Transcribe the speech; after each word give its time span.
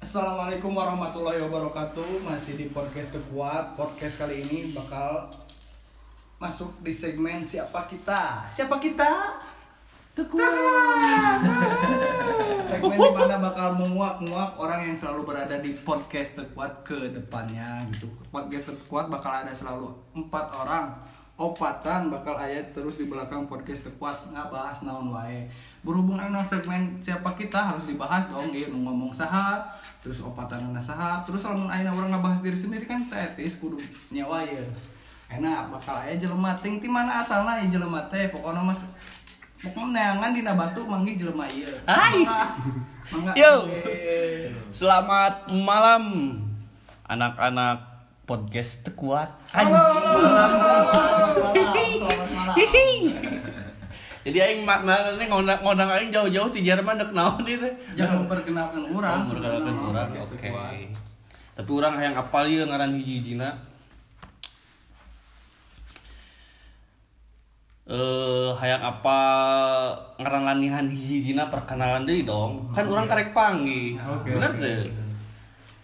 Assalamualaikum 0.00 0.72
warahmatullahi 0.72 1.44
wabarakatuh. 1.44 2.24
Masih 2.24 2.56
di 2.56 2.72
podcast 2.72 3.12
terkuat 3.12 3.76
Podcast 3.76 4.16
kali 4.16 4.40
ini 4.48 4.72
bakal 4.72 5.28
Masuk 6.40 6.72
di 6.80 6.88
segmen 6.88 7.44
Siapa 7.44 7.84
Kita? 7.84 8.48
Siapa 8.48 8.80
Kita? 8.80 9.36
Tekuat 10.16 11.36
Segmen 12.64 12.96
di 12.96 13.10
mana 13.12 13.44
bakal 13.44 13.76
menguak-nguak 13.76 14.56
Orang 14.56 14.88
yang 14.88 14.96
selalu 14.96 15.28
berada 15.28 15.60
di 15.60 15.76
podcast 15.84 16.32
terkuat 16.32 16.80
ke 16.80 17.12
depannya 17.12 17.84
gitu. 17.92 18.08
Podcast 18.32 18.72
terkuat 18.72 19.12
bakal 19.12 19.44
ada 19.44 19.52
selalu 19.52 19.92
empat 20.16 20.48
orang. 20.56 20.96
Opatan 21.36 22.08
bakal 22.08 22.40
ayat 22.40 22.72
terus 22.72 22.96
di 22.96 23.04
belakang 23.04 23.44
podcast 23.44 23.84
terkuat 23.84 24.16
nggak 24.32 24.48
bahas 24.48 24.80
naon 24.80 25.12
wae 25.12 25.44
berhubung 25.80 26.20
dengan 26.20 26.44
segmen 26.44 27.00
siapa 27.00 27.32
kita 27.32 27.56
harus 27.56 27.88
dibahas 27.88 28.28
dong 28.28 28.52
gitu 28.52 28.76
ngomong 28.76 29.08
saha 29.08 29.64
terus 30.04 30.20
opatan 30.20 30.72
anak 30.72 30.84
saha 30.84 31.24
terus 31.24 31.40
lamun 31.44 31.72
ayeuna 31.72 31.96
orang 31.96 32.10
ngebahas 32.12 32.40
diri 32.44 32.58
sendiri 32.58 32.84
kan 32.84 33.00
tetis 33.08 33.56
kudu 33.56 33.80
nyawa 34.12 34.44
ya 34.44 34.60
enak 35.32 35.72
bakal 35.72 35.96
aya 35.96 36.20
jelema 36.20 36.52
ting 36.60 36.82
ti 36.82 36.88
mana 36.90 37.24
asalna 37.24 37.64
ieu 37.64 37.72
jelema 37.72 38.04
teh 38.12 38.28
pokona 38.28 38.60
mas 38.60 38.84
pokoknya 39.60 40.16
neangan 40.16 40.36
dina 40.36 40.52
batu 40.52 40.84
manggih 40.84 41.16
jelema 41.16 41.48
ieu 41.48 41.72
Hai. 41.88 42.28
Mangga. 43.10 43.34
Yo. 43.34 43.66
Selamat 44.70 45.50
malam 45.50 46.38
anak-anak 47.10 48.06
podcast 48.22 48.86
terkuat. 48.86 49.34
Halo. 49.50 49.82
Selamat 49.90 50.50
malam. 50.54 51.26
Selamat 51.26 52.28
malam. 52.30 53.39
Jadi 54.20 54.36
aing 54.36 54.60
mana 54.68 55.16
nih 55.16 55.26
ngondang 55.32 55.64
ngondang 55.64 55.88
aing 55.96 56.12
jauh-jauh 56.12 56.52
di 56.52 56.60
Jerman 56.60 57.00
dek 57.00 57.16
naon 57.16 57.40
itu. 57.48 57.64
Jangan 57.96 58.28
memperkenalkan 58.28 58.82
orang. 58.92 59.24
Oh, 59.24 59.28
perkenalkan 59.32 59.72
sebenarnya 59.72 59.88
orang. 59.88 60.08
Oke. 60.20 60.48
Tapi 61.56 61.70
orang 61.72 61.94
yang 62.04 62.14
apal 62.20 62.44
ieu 62.44 62.64
ngaran 62.68 62.92
hiji-hijina. 63.00 63.48
Eh, 67.90 68.50
hayang 68.60 68.84
apa 68.86 69.18
ngaran 70.20 70.44
lanihan 70.46 70.84
hiji-hijina 70.84 71.48
perkenalan 71.48 72.04
deui 72.04 72.28
dong. 72.28 72.68
Kan 72.76 72.92
orang 72.92 73.08
karek 73.08 73.32
panggil. 73.32 73.96
Oke, 73.98 74.36
Bener 74.36 74.52
teh. 74.60 74.84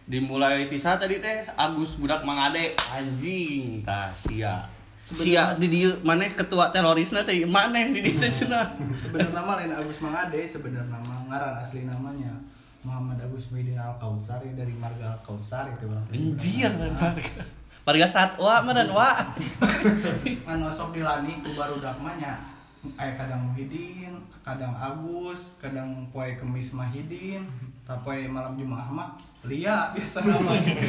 Dimulai 0.07 0.69
tisa 0.71 1.01
tadi 1.01 1.19
teh 1.19 1.43
Agus 1.57 1.99
budak 1.99 2.23
Mangade 2.23 2.77
anjing 2.95 3.83
tah 3.83 4.13
sia. 5.07 5.23
Sia 5.23 5.45
di 5.55 5.71
dieu 5.71 5.95
maneh 6.03 6.27
ketua 6.27 6.75
terorisna 6.75 7.23
teh 7.23 7.47
maneh 7.47 7.95
di 7.95 8.03
dieu 8.03 8.19
teh 8.19 8.27
cenah. 8.27 8.75
sebenarnya 8.99 9.31
nama 9.31 9.53
lain 9.63 9.73
Agus 9.79 10.03
Mangade 10.03 10.43
sebenarnya 10.43 10.91
nama 10.91 11.15
ngaran 11.31 11.55
asli 11.63 11.87
namanya 11.87 12.35
Muhammad 12.83 13.23
Agus 13.23 13.47
Muhyiddin 13.55 13.79
Al 13.79 13.95
Kautsari 14.03 14.59
dari 14.59 14.75
Marga 14.75 15.15
Al 15.15 15.21
Kautsari 15.23 15.71
itu 15.79 15.87
bang 15.87 16.05
Anjir 16.11 16.71
marga. 16.75 17.43
Marga 17.87 18.07
satwa 18.11 18.67
mah 18.67 18.75
dan 18.75 18.91
wa. 18.91 19.11
Anu 20.51 20.67
sok 20.67 20.91
dilani 20.99 21.39
ku 21.39 21.55
baru 21.55 21.79
dakmanya 21.79 22.43
aya 22.99 23.15
kadang 23.15 23.51
Muhyiddin 23.51 24.15
kadang 24.43 24.75
Agus 24.75 25.55
kadang 25.63 26.11
poe 26.11 26.35
kemis 26.35 26.75
Mahidin 26.75 27.47
tapi 27.87 28.27
malam 28.27 28.59
Jumat 28.59 28.91
mah 28.91 29.15
Lia 29.47 29.95
biasa 29.95 30.27
nama 30.27 30.59
gitu 30.59 30.87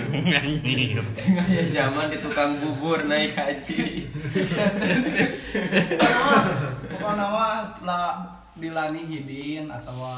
ya 1.46 1.62
zaman 1.70 2.10
di 2.10 2.18
tukang 2.18 2.58
bubur 2.58 3.06
naik 3.06 3.38
haji. 3.38 4.10
Pokoknya 6.90 7.22
nama 7.22 7.70
lah 7.86 8.18
dilani 8.58 9.06
Hidin 9.06 9.70
atau 9.70 10.10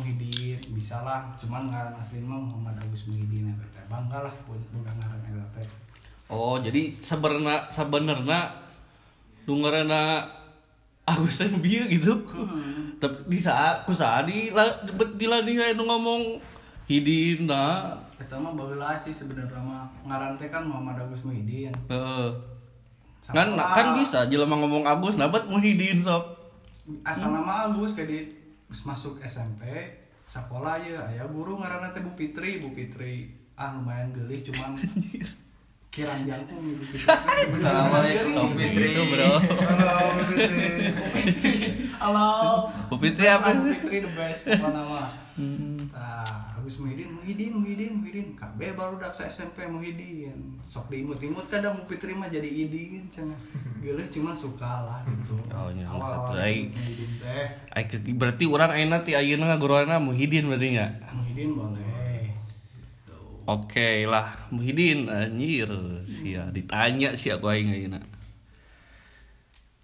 Muhyiddin 0.00 0.56
bisa 0.72 1.04
lah. 1.04 1.28
Cuman 1.36 1.68
ngaran 1.68 1.92
asli 2.00 2.24
mah 2.24 2.40
Muhammad 2.40 2.80
Agus 2.80 3.04
Muhyiddin 3.04 3.52
eta 3.52 3.68
teh 3.76 3.84
bangga 3.84 4.24
lah 4.24 4.34
bukan 4.48 4.94
ngaran 4.96 5.20
eta 5.28 5.46
teh 5.60 5.68
Oh, 6.32 6.56
jadi 6.56 6.88
sebenarnya 6.88 7.68
sebenarnya 7.68 8.48
dungarana 9.44 10.24
Agus 11.04 11.36
teh 11.36 11.48
bieu 11.52 11.84
gitu. 11.84 12.16
Tapi 12.96 13.16
di 13.28 13.36
saat 13.36 13.84
ku 13.84 13.92
saat 13.92 14.24
di 14.24 14.48
di 15.20 15.26
lani 15.28 15.52
anu 15.60 15.84
ngomong 15.84 16.40
hidin 16.88 17.44
nah. 17.44 17.92
Eta 18.16 18.40
mah 18.40 18.56
baheula 18.56 18.96
sih 18.96 19.12
sebenarnya 19.12 19.60
mah 19.60 19.84
ngaran 20.08 20.40
teh 20.40 20.48
kan 20.48 20.64
Muhammad 20.64 20.96
Agus 21.04 21.20
Muhyiddin. 21.28 21.76
Heeh. 21.92 22.28
Kan 23.28 23.52
kan 23.56 23.96
bisa 23.96 24.24
jelema 24.32 24.56
ngomong 24.56 24.88
Agus 24.88 25.20
nabat 25.20 25.44
Muhyiddin 25.44 26.00
sok. 26.00 26.24
Asal 27.04 27.36
nama 27.36 27.68
Agus 27.68 27.92
kayak 27.92 28.08
di 28.08 28.18
masuk 28.84 29.20
SMP 29.20 29.64
sekolah 30.24 30.80
ya 30.80 31.04
aya 31.04 31.28
guru 31.28 31.60
ngaranna 31.60 31.92
teh 31.92 32.00
Bu 32.00 32.16
Fitri, 32.16 32.64
Bu 32.64 32.72
Fitri. 32.72 33.28
Ah 33.54 33.76
lumayan 33.76 34.10
gelis 34.10 34.42
cuman 34.48 34.80
nih 36.02 36.74
Bu 36.74 36.84
Fitri. 36.90 37.06
Assalamualaikum, 37.54 38.50
Fitri. 38.58 38.88
Itu, 38.98 39.02
Bro. 39.14 39.30
Halo 39.38 40.18
Fitri. 40.26 40.66
Fitri. 41.14 41.54
Halo. 42.02 42.30
Bu 42.90 42.96
Fitri 42.98 43.26
apa? 43.30 43.54
Bu 43.54 43.70
Fitri 43.70 44.02
the 44.02 44.10
best 44.18 44.50
pokoknya 44.50 44.74
nama. 44.74 45.06
Nah, 45.94 46.58
Agus 46.58 46.82
Muhyiddin, 46.82 47.10
Muhyiddin, 47.14 47.52
Muhyiddin, 47.54 47.92
Muhyiddin. 48.02 48.26
KB 48.34 48.58
baru 48.74 48.98
dak 48.98 49.14
SMP 49.14 49.70
Muhyiddin. 49.70 50.58
Sok 50.66 50.90
diimut-imut 50.90 51.46
kadang 51.46 51.78
Bu 51.78 51.86
Fitri 51.86 52.10
mah 52.10 52.26
jadi 52.26 52.46
idin 52.50 53.06
cenah. 53.06 53.38
Geuleuh 53.78 54.08
cuman 54.10 54.34
suka 54.34 54.82
lah 54.82 54.98
gitu. 55.06 55.38
Oh, 55.54 55.70
nya, 55.70 55.86
ai. 56.34 56.74
Ai 57.70 57.84
berarti 58.18 58.50
orang 58.50 58.74
ayeuna 58.74 59.06
ti 59.06 59.14
ayeuna 59.14 59.54
ngaguruana 59.54 60.02
Muhyiddin 60.02 60.50
berarti 60.50 60.74
nya. 60.74 60.90
Muhyiddin 61.14 61.54
boleh. 61.54 61.93
Oke 63.44 64.08
lah, 64.08 64.32
Muhyiddin 64.48 65.12
anjir 65.12 65.68
sia 66.08 66.48
ditanya 66.48 67.12
sih 67.12 67.28
aku 67.28 67.52
aing 67.52 67.76
ayeuna. 67.76 68.00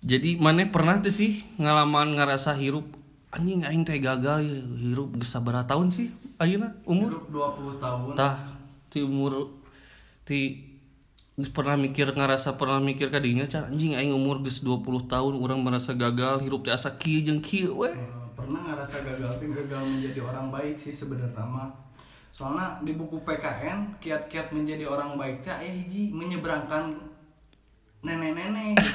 Jadi 0.01 0.41
mana 0.41 0.65
pernah 0.65 0.97
tuh 1.05 1.13
sih 1.13 1.45
ngalaman 1.61 2.17
ngerasa 2.17 2.57
hirup 2.57 2.89
anjing 3.31 3.63
aing 3.63 3.87
teh 3.87 4.01
gagal 4.03 4.43
ya 4.43 4.59
hirup 4.81 5.15
geus 5.15 5.31
sabaraha 5.31 5.69
tahun 5.69 5.93
sih 5.95 6.11
ayeuna 6.43 6.75
umur 6.83 7.15
Hidup 7.15 7.79
20 7.79 7.85
tahun. 7.85 8.13
tah 8.19 8.59
ti 8.91 9.07
umur 9.07 9.55
geus 10.27 11.51
pernah 11.55 11.79
mikir 11.79 12.11
ngerasa 12.11 12.59
pernah 12.59 12.83
mikir 12.83 13.13
kadinya 13.13 13.47
can 13.47 13.71
anjing 13.71 13.95
aing 13.95 14.11
umur 14.11 14.43
geus 14.43 14.65
20 14.67 15.07
tahun 15.07 15.35
orang 15.39 15.63
merasa 15.63 15.95
gagal 15.95 16.43
hirup 16.43 16.67
teh 16.67 16.75
asa 16.75 16.99
kieu 16.99 17.23
jeung 17.23 17.39
kieu 17.39 17.71
we. 17.77 17.93
Eh, 17.93 18.11
pernah 18.35 18.67
ngerasa 18.67 19.05
gagal 19.07 19.31
tuh 19.39 19.49
gagal 19.53 19.81
menjadi 19.85 20.21
orang 20.27 20.51
baik 20.51 20.75
sih 20.81 20.91
sebenarnya 20.91 21.45
mah 21.45 21.71
soalnya 22.31 22.79
di 22.81 22.95
buku 22.95 23.21
PKN 23.27 24.01
kiat-kiat 24.01 24.55
menjadi 24.55 24.87
orang 24.87 25.19
baik 25.19 25.45
teh 25.45 25.53
aya 25.53 25.71
hiji 25.71 26.15
menyeberangkan 26.15 26.95
nenek-nenek 28.01 28.79
gitu. 28.79 28.91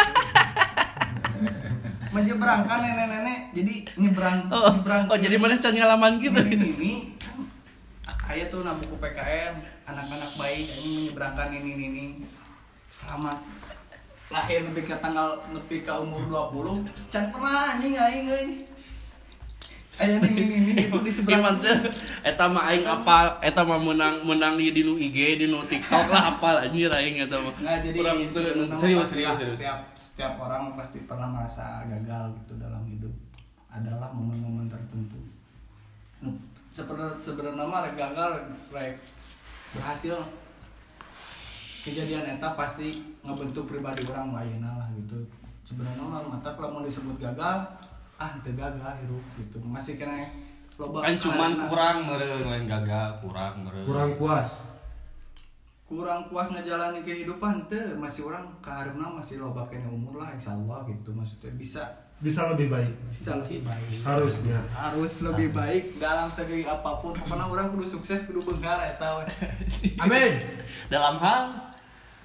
menyeberangkan 2.16 2.78
nenek-nenek 2.82 3.40
jadi 3.54 3.76
nyebrang 4.00 4.40
Oh, 4.50 4.72
nyebrang 4.74 5.04
oh 5.12 5.18
jadi 5.20 5.36
mana 5.38 5.60
can 5.60 5.76
ngalaman 5.76 6.18
gitu. 6.24 6.40
ini 6.42 6.68
ini 6.80 6.94
aya 8.26 8.50
tuh 8.50 8.66
nah 8.66 8.74
buku 8.74 8.98
PKN 8.98 9.54
anak-anak 9.86 10.32
baik 10.42 10.66
ini 10.82 10.90
menyeberangkan 10.98 11.54
ini 11.54 11.70
ini 11.78 11.86
ini. 11.94 12.06
Selamat. 12.90 13.38
Lahir 14.34 14.66
lebih 14.66 14.90
ke 14.90 14.98
tanggal 14.98 15.38
lebih 15.54 15.86
ke 15.86 15.94
umur 15.94 16.26
20 16.50 16.90
can 17.14 17.30
pernah 17.30 17.78
anjing 17.78 17.94
aing 17.94 18.26
euy 18.26 18.66
aya 19.96 20.20
ini 20.20 20.30
ini 20.36 20.56
ini 20.60 20.74
itu 20.92 20.98
di 21.00 21.12
seberang 21.12 21.40
Iman 21.40 21.56
tuh 21.64 21.78
eta 22.20 22.46
mah 22.52 22.68
aing 22.68 22.84
apal 22.84 23.40
eta 23.40 23.64
mah 23.64 23.80
menang 23.80 24.28
menang 24.28 24.60
di 24.60 24.82
nu 24.84 25.00
IG 25.00 25.40
di 25.40 25.46
nu 25.48 25.64
TikTok 25.64 26.12
lah 26.12 26.36
apal 26.36 26.60
anjir 26.60 26.92
aing 26.92 27.24
eta 27.24 27.40
mah. 27.40 27.56
Nggak, 27.56 27.78
jadi 27.88 27.98
Kurang 28.04 28.20
serius 28.28 29.08
serius 29.08 29.36
serius. 29.40 29.56
Setiap 29.56 29.80
setiap 29.96 30.34
orang 30.40 30.76
pasti 30.76 31.08
pernah 31.08 31.32
merasa 31.32 31.88
gagal 31.88 32.36
gitu 32.44 32.60
dalam 32.60 32.84
hidup. 32.92 33.14
Adalah 33.72 34.12
momen-momen 34.12 34.68
tertentu. 34.68 35.20
Sebenarnya 36.76 37.16
sebenarnya 37.24 37.64
mah 37.64 37.88
rek 37.88 37.96
gagal 37.96 38.32
rek 38.76 39.00
berhasil 39.72 40.20
kejadian 41.88 42.36
eta 42.36 42.52
pasti 42.58 43.16
ngebentuk 43.24 43.72
pribadi 43.72 44.04
orang 44.12 44.36
lain 44.36 44.60
lah 44.60 44.92
gitu. 45.00 45.24
Sebenarnya 45.64 46.04
mah 46.04 46.22
mata 46.36 46.52
kalau 46.54 46.78
mau 46.78 46.84
disebut 46.84 47.16
gagal, 47.18 47.64
ah 48.16 48.32
itu 48.34 48.50
gagal 48.52 48.94
hidup 49.04 49.24
gitu. 49.36 49.58
Masih 49.60 49.96
kena 49.96 50.28
loba 50.76 51.04
Kan 51.04 51.16
cuman 51.16 51.52
karena- 51.54 51.68
kurang 51.68 51.98
meureun 52.04 52.44
lain 52.44 52.66
gagal, 52.66 53.10
kurang 53.20 53.54
meureun. 53.64 53.86
kurang 53.86 54.10
puas. 54.16 54.50
Kurang 55.86 56.26
puas 56.28 56.50
ngejalani 56.50 57.06
kehidupan 57.06 57.70
teh 57.70 57.94
masih 57.94 58.26
orang 58.26 58.42
keharapna 58.58 59.06
masih 59.06 59.38
loba 59.38 59.62
kena 59.70 59.86
umur 59.86 60.18
lah 60.18 60.34
insyaallah 60.34 60.82
gitu. 60.86 61.14
Maksudnya 61.14 61.54
bisa. 61.54 61.84
Bisa 62.16 62.48
lebih 62.50 62.72
baik. 62.72 62.96
Bisa 63.12 63.38
lebih 63.38 63.62
baik. 63.62 63.92
Harusnya. 64.02 64.58
Harus 64.72 65.14
lebih 65.22 65.52
baik 65.52 66.00
dalam 66.00 66.32
segi 66.32 66.64
apa 66.64 67.04
pun. 67.04 67.12
Pokoknya 67.14 67.46
orang 67.46 67.68
kudu 67.70 67.86
sukses 67.86 68.26
kudu 68.26 68.42
begar 68.42 68.80
eta 68.82 69.20
we. 69.20 69.24
amin. 70.00 70.40
Dalam 70.88 71.20
hal? 71.20 71.54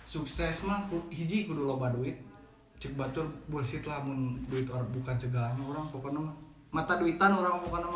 Sukses 0.07 0.65
mah 0.65 0.87
hiji 1.07 1.45
kudu 1.45 1.67
loba 1.67 1.91
duit 1.91 2.17
cek 2.81 2.97
batur 2.97 3.29
bullshit 3.53 3.85
lah 3.85 4.01
mun 4.01 4.41
duit 4.49 4.65
orang 4.73 4.89
bukan 4.89 5.13
segalanya 5.21 5.61
orang 5.61 5.85
pokoknya 5.93 6.21
mah. 6.25 6.35
Mata 6.71 6.97
duitan 6.97 7.35
orang 7.35 7.61
bukan 7.67 7.83
nama 7.83 7.95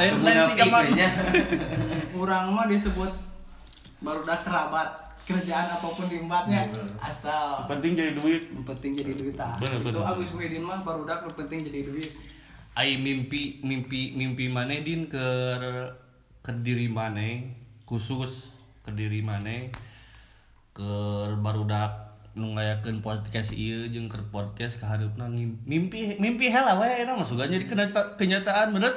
Lain 0.00 0.14
lain 0.24 0.38
sih 0.48 0.56
kamar. 0.56 0.80
Munafik, 0.88 1.12
orang 2.16 2.44
mah 2.56 2.66
disebut 2.66 3.12
baru 4.00 4.24
udah 4.24 4.40
kerabat 4.40 4.88
kerjaan 5.28 5.68
apa 5.68 5.86
pun 5.92 6.08
diempatnya 6.08 6.64
asal. 7.04 7.68
Penting 7.68 7.92
jadi 7.94 8.16
duit. 8.16 8.48
penting 8.64 8.96
jadi 8.96 9.12
duit 9.12 9.36
ah. 9.36 9.60
Itu. 9.60 10.00
Agus 10.00 10.32
Muhyiddin 10.32 10.64
mah 10.64 10.80
baru 10.80 11.04
udah 11.04 11.20
yang 11.20 11.36
penting 11.36 11.68
jadi 11.68 11.84
duit. 11.84 12.10
Ai 12.72 12.96
mimpi 12.96 13.60
mimpi 13.60 14.16
mimpi 14.16 14.48
mana 14.48 14.72
din? 14.80 15.04
Ke 15.04 15.52
ke 16.40 16.50
diri 16.64 16.88
mana? 16.88 17.44
Khusus 17.84 18.48
ke 18.80 18.90
diri 18.96 19.20
mana? 19.20 19.68
Ke 20.72 20.88
barudak 21.44 22.07
nu 22.38 22.54
ngayakeun 22.54 23.02
podcast 23.02 23.50
ieu 23.50 23.90
jeung 23.90 24.06
keur 24.06 24.22
podcast 24.30 24.78
kaharupna 24.78 25.26
ngim- 25.26 25.58
mimpi 25.66 26.14
mimpi 26.22 26.46
hela 26.46 26.78
we 26.78 27.02
na 27.02 27.18
masukan 27.18 27.50
jadi 27.50 27.66
kenyataan 27.66 28.14
kenyataan 28.14 28.70
bener 28.70 28.94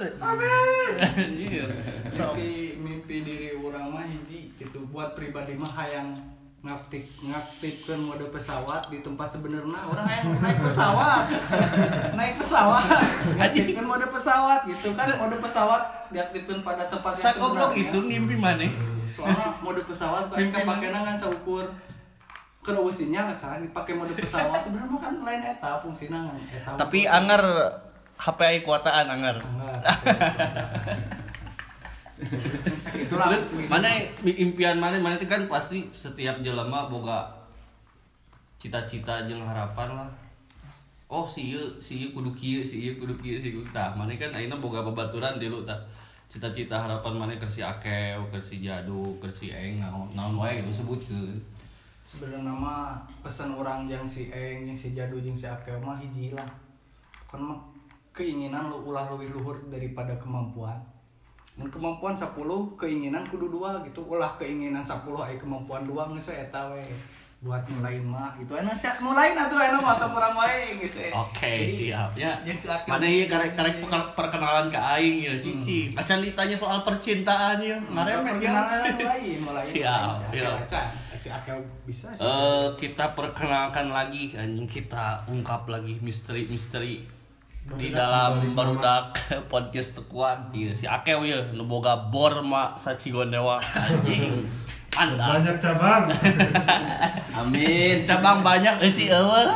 Anjir. 1.02 1.66
So, 2.14 2.36
tapi 2.36 2.78
mimpi 2.78 3.26
diri 3.26 3.58
orang 3.58 3.90
mah 3.90 4.06
hiji 4.06 4.54
itu 4.60 4.80
buat 4.94 5.18
pribadi 5.18 5.58
mah 5.58 5.72
hayang 5.72 6.14
ngaktif 6.62 7.26
ngaktifkan 7.26 7.98
mode 8.06 8.30
pesawat 8.30 8.86
di 8.94 9.02
tempat 9.02 9.34
sebenarnya 9.34 9.82
orang 9.82 10.06
hayang 10.06 10.38
naik 10.38 10.62
pesawat. 10.62 11.26
Naik 12.22 12.34
pesawat. 12.38 12.86
Ngaktifkan 13.40 13.86
mode 13.88 14.08
pesawat 14.14 14.60
gitu 14.70 14.90
kan. 14.94 15.08
Mode 15.18 15.38
pesawat 15.42 15.84
diaktifkan 16.14 16.62
pada 16.62 16.86
tempat 16.86 17.18
yang 17.18 17.34
sebenarnya. 17.34 17.82
itu 17.82 17.98
mimpi 18.06 18.36
mana? 18.38 18.68
Soalnya 19.10 19.50
mode 19.66 19.82
pesawat 19.90 20.30
Mimpi 20.30 20.54
kapakena 20.54 21.00
kan 21.02 21.16
kerewesinya 22.62 23.34
kan? 23.42 23.62
Dipakai 23.62 23.98
mode 23.98 24.14
pesawat. 24.14 24.62
Sebenarnya 24.62 24.98
kan 25.02 25.14
lain 25.26 25.42
eta 25.42 25.82
fungsina 25.82 26.30
kan 26.30 26.38
eta 26.38 26.72
tapi 26.78 27.10
anger 27.10 27.42
HP 28.22 28.40
ai 28.46 28.60
kuataan 28.62 29.08
anger. 29.10 29.38
Itulah 33.02 33.34
mana 33.66 33.90
impian 34.22 34.78
mana? 34.78 35.02
Mana 35.02 35.18
itu 35.18 35.26
kan 35.26 35.50
pasti 35.50 35.90
setiap 35.90 36.38
jelema 36.46 36.86
boga 36.86 37.26
cita-cita 38.62 39.26
jeung 39.26 39.42
harapan 39.42 39.98
lah. 39.98 40.10
Oh 41.10 41.26
si 41.26 41.50
ieu 41.50 41.66
si 41.82 42.06
ieu 42.06 42.14
kudu 42.14 42.30
kieu 42.38 42.62
si 42.62 42.86
ieu 42.86 42.94
kudu 43.02 43.18
kieu 43.18 43.42
si 43.42 43.50
ieu 43.58 43.66
tah. 43.74 43.98
Mana 43.98 44.14
kan 44.22 44.30
ayeuna 44.38 44.62
boga 44.62 44.86
babaturan 44.86 45.42
tilu 45.42 45.66
tah. 45.66 45.82
Cita-cita 46.30 46.78
harapan 46.78 47.18
mana 47.18 47.34
keur 47.42 47.50
si 47.50 47.66
akeo 47.66 48.30
keur 48.30 48.40
si 48.40 48.62
jadu 48.62 49.18
keur 49.18 49.34
si 49.34 49.50
eng 49.50 49.82
naon 49.82 50.14
naon 50.14 50.38
wae 50.38 50.62
gitu 50.62 50.86
sebutkeun 50.86 51.36
sebenarnya 52.12 52.44
nama 52.44 53.00
pesan 53.24 53.56
orang 53.56 53.88
yang 53.88 54.04
si 54.04 54.28
Eng, 54.28 54.68
yang 54.68 54.76
si 54.76 54.92
Jadu, 54.92 55.16
yang 55.16 55.32
si 55.32 55.48
Akel 55.48 55.80
mah 55.80 55.96
hiji 55.96 56.36
lah 56.36 56.44
kan 57.24 57.40
mah 57.40 57.56
keinginan 58.12 58.68
lu 58.68 58.92
ulah 58.92 59.08
lebih 59.16 59.32
luhur 59.32 59.56
daripada 59.72 60.12
kemampuan 60.20 60.76
dan 61.56 61.72
kemampuan 61.72 62.12
10 62.12 62.36
keinginan 62.76 63.24
kudu 63.32 63.48
dua 63.48 63.80
gitu 63.88 64.04
ulah 64.04 64.36
keinginan 64.36 64.84
10 64.84 65.08
ay 65.24 65.40
kemampuan 65.40 65.88
dua 65.88 66.12
geus 66.12 66.28
we 66.28 66.36
eta 66.36 66.76
we 66.76 66.84
buat 67.40 67.64
mulain 67.72 68.04
mah 68.04 68.36
itu 68.36 68.52
enak 68.52 68.76
sih 68.76 68.92
mulain 69.00 69.32
atuh 69.32 69.56
enak 69.58 69.80
mah 69.80 69.96
tong 69.96 70.12
urang 70.12 70.36
wae 70.36 70.76
geus 70.84 71.00
we 71.00 71.08
Oke, 71.16 71.72
siap 71.72 72.12
ya. 72.20 72.36
Jeung 72.44 72.60
si 72.60 72.68
Akel 72.68 72.92
Mana 72.92 73.08
ieu 73.08 73.26
karek 73.32 73.56
karek 73.56 73.80
perke- 73.80 74.12
perkenalan 74.20 74.68
ke 74.68 74.78
aing 74.78 75.16
ya, 75.26 75.34
Cici. 75.40 75.96
Acan 75.96 76.20
ditanya 76.20 76.54
soal 76.60 76.84
percintaan 76.84 77.64
ya. 77.64 77.80
Ngaremet 77.80 78.36
ya. 78.44 78.52
perkenalan 78.52 78.96
lain 79.00 79.38
mulai 79.40 79.64
Siap, 79.64 80.36
iya. 80.36 80.52
si 80.60 80.76
Akel 80.76 80.86
bisa 81.86 82.10
sih? 82.18 82.26
Eh, 82.26 82.68
kita 82.82 83.14
perkenalkan 83.14 83.94
lagi 83.94 84.34
anjing 84.34 84.66
kita 84.66 85.22
ungkap 85.30 85.70
lagi 85.70 86.02
misteri-misteri 86.02 87.06
di 87.78 87.94
dalam 87.94 88.58
barudak 88.58 89.14
podcast 89.54 90.02
tekuat 90.02 90.50
Ieu 90.50 90.74
si 90.74 90.90
Akew 90.90 91.22
ya 91.30 91.38
nu 91.54 91.70
boga 91.70 92.10
bor 92.10 92.42
ma 92.42 92.74
sacigondewa 92.74 93.62
anjing. 93.62 94.50
Mantap. 94.92 95.40
Banyak 95.40 95.56
cabang. 95.62 96.04
Amin. 97.40 98.04
cabang 98.04 98.44
banyak 98.44 98.76
euy 98.84 98.92
si 98.92 99.08
eueuh 99.08 99.48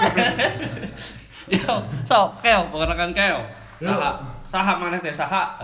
yo 1.53 1.73
sok 2.06 2.45
keo 2.45 2.69
perkenalkan 2.69 3.12
keo. 3.12 3.41
Saha 3.81 4.21
saha 4.45 4.73
maneh 4.77 5.01
teh 5.01 5.12
saha? 5.12 5.59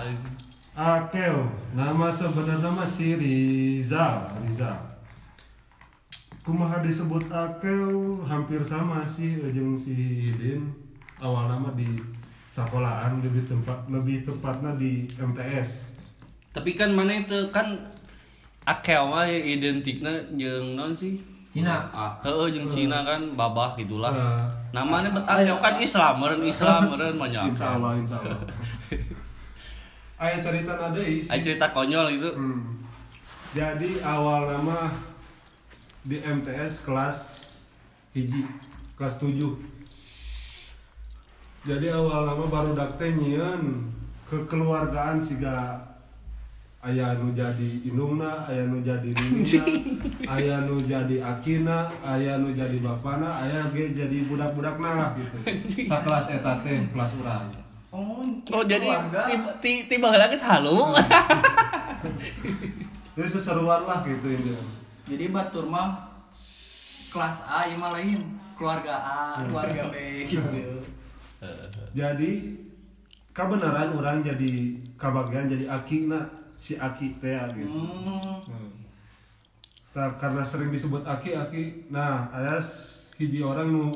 Akeo, 0.71 1.51
nama 1.75 2.07
sebenarnya 2.07 2.71
mah 2.71 2.87
si 2.87 3.13
Rizal, 3.19 4.23
Rizal. 4.39 4.90
Kumaha 6.41 6.81
disebut 6.81 7.29
Akeo 7.29 8.25
hampir 8.25 8.57
sama 8.65 9.05
sih 9.05 9.37
jeung 9.53 9.77
si 9.77 9.93
Hidin. 9.93 10.65
Awal 11.21 11.53
nama 11.53 11.69
di 11.77 11.85
sekolahan 12.49 13.21
lebih 13.21 13.45
tempat 13.45 13.77
lebih 13.87 14.25
tepatnya 14.25 14.73
di 14.75 15.05
MTS. 15.15 15.93
tapi 16.51 16.75
kan 16.75 16.91
mana 16.91 17.23
itu 17.23 17.47
kan 17.47 17.63
Akew 18.67 19.07
mah 19.07 19.23
identiknya 19.25 20.11
jeung 20.35 20.75
non 20.75 20.91
sih 20.91 21.15
Cina. 21.47 21.87
Ah, 21.95 22.13
heeh 22.21 22.51
jeung 22.51 22.67
Cina 22.67 23.01
kan 23.07 23.21
babah 23.39 23.73
gitulah. 23.79 24.11
Nah, 24.11 24.45
Namanya 24.75 25.15
bet 25.15 25.23
Akew 25.25 25.57
kan 25.63 25.75
Islam, 25.79 26.19
meureun 26.19 26.43
Islam, 26.43 26.91
meureun 26.91 27.15
banyak. 27.15 27.55
insya 27.55 27.79
Allah, 27.79 27.91
insya 27.97 28.17
Allah. 28.19 28.37
Ayah 30.21 30.37
cerita 30.37 30.73
ada 30.77 31.01
isi. 31.01 31.29
Ayo 31.33 31.41
cerita 31.41 31.65
konyol 31.73 32.07
itu. 32.13 32.29
Hmm. 32.35 32.77
Jadi 33.57 33.97
awal 34.05 34.45
nama 34.45 34.91
di 36.01 36.17
MTS 36.17 36.81
kelas 36.81 37.17
hiji 38.11 38.41
kelas 38.97 39.21
7 39.21 39.37
Jadi 41.61 41.93
awal 41.93 42.25
nama 42.25 42.45
baru 42.49 42.73
dakte 42.73 43.05
nyieun 43.13 43.85
kekeluargaan 44.25 45.21
siga 45.21 45.77
ayah 46.81 47.13
nu 47.13 47.29
jadi 47.29 47.85
indungna, 47.85 48.49
ayah 48.49 48.65
nu 48.65 48.81
jadi 48.81 49.05
nina, 49.13 49.61
ayah 50.33 50.65
nu 50.65 50.81
jadi 50.81 51.21
akina, 51.21 51.85
ayah 52.01 52.41
nu 52.41 52.49
jadi 52.49 52.81
bapana, 52.81 53.45
ayah 53.45 53.69
ge 53.69 53.93
jadi 53.93 54.25
budak-budakna 54.25 54.89
lah 54.97 55.09
gitu. 55.13 55.37
Sakelas 55.85 56.33
eta 56.33 56.57
teh 56.65 56.81
kelas 56.89 57.13
urang. 57.21 57.45
oh, 57.93 58.25
Oh 58.49 58.65
jadi 58.65 58.89
tiba 59.05 59.51
ti- 59.61 59.85
tiba 59.85 60.09
lagi 60.09 60.33
halu. 60.41 60.97
Jadi 63.13 63.29
seseruan 63.29 63.85
lah 63.85 64.01
gitu 64.01 64.25
ini. 64.33 64.80
Jadi 65.11 65.27
batur 65.27 65.67
mah 65.67 66.07
kelas 67.11 67.43
A 67.43 67.67
mah 67.75 67.91
lain, 67.91 68.23
keluarga 68.55 68.95
A, 68.95 69.43
keluarga 69.43 69.91
B 69.91 69.95
gitu. 70.31 70.79
jadi 71.91 72.31
kebenaran 73.33 73.91
orang 73.91 74.21
jadi 74.21 74.51
kabagian 74.95 75.49
jadi 75.49 75.65
aki 75.67 76.05
na 76.05 76.23
si 76.53 76.77
aki 76.77 77.17
teh 77.17 77.33
gitu 77.51 77.67
Hmm. 78.45 78.69
nah, 79.91 80.13
karena 80.15 80.39
sering 80.39 80.69
disebut 80.69 81.01
aki 81.01 81.33
aki 81.33 81.63
nah 81.89 82.29
ada 82.29 82.61
hiji 83.17 83.41
orang 83.41 83.67
nu 83.67 83.89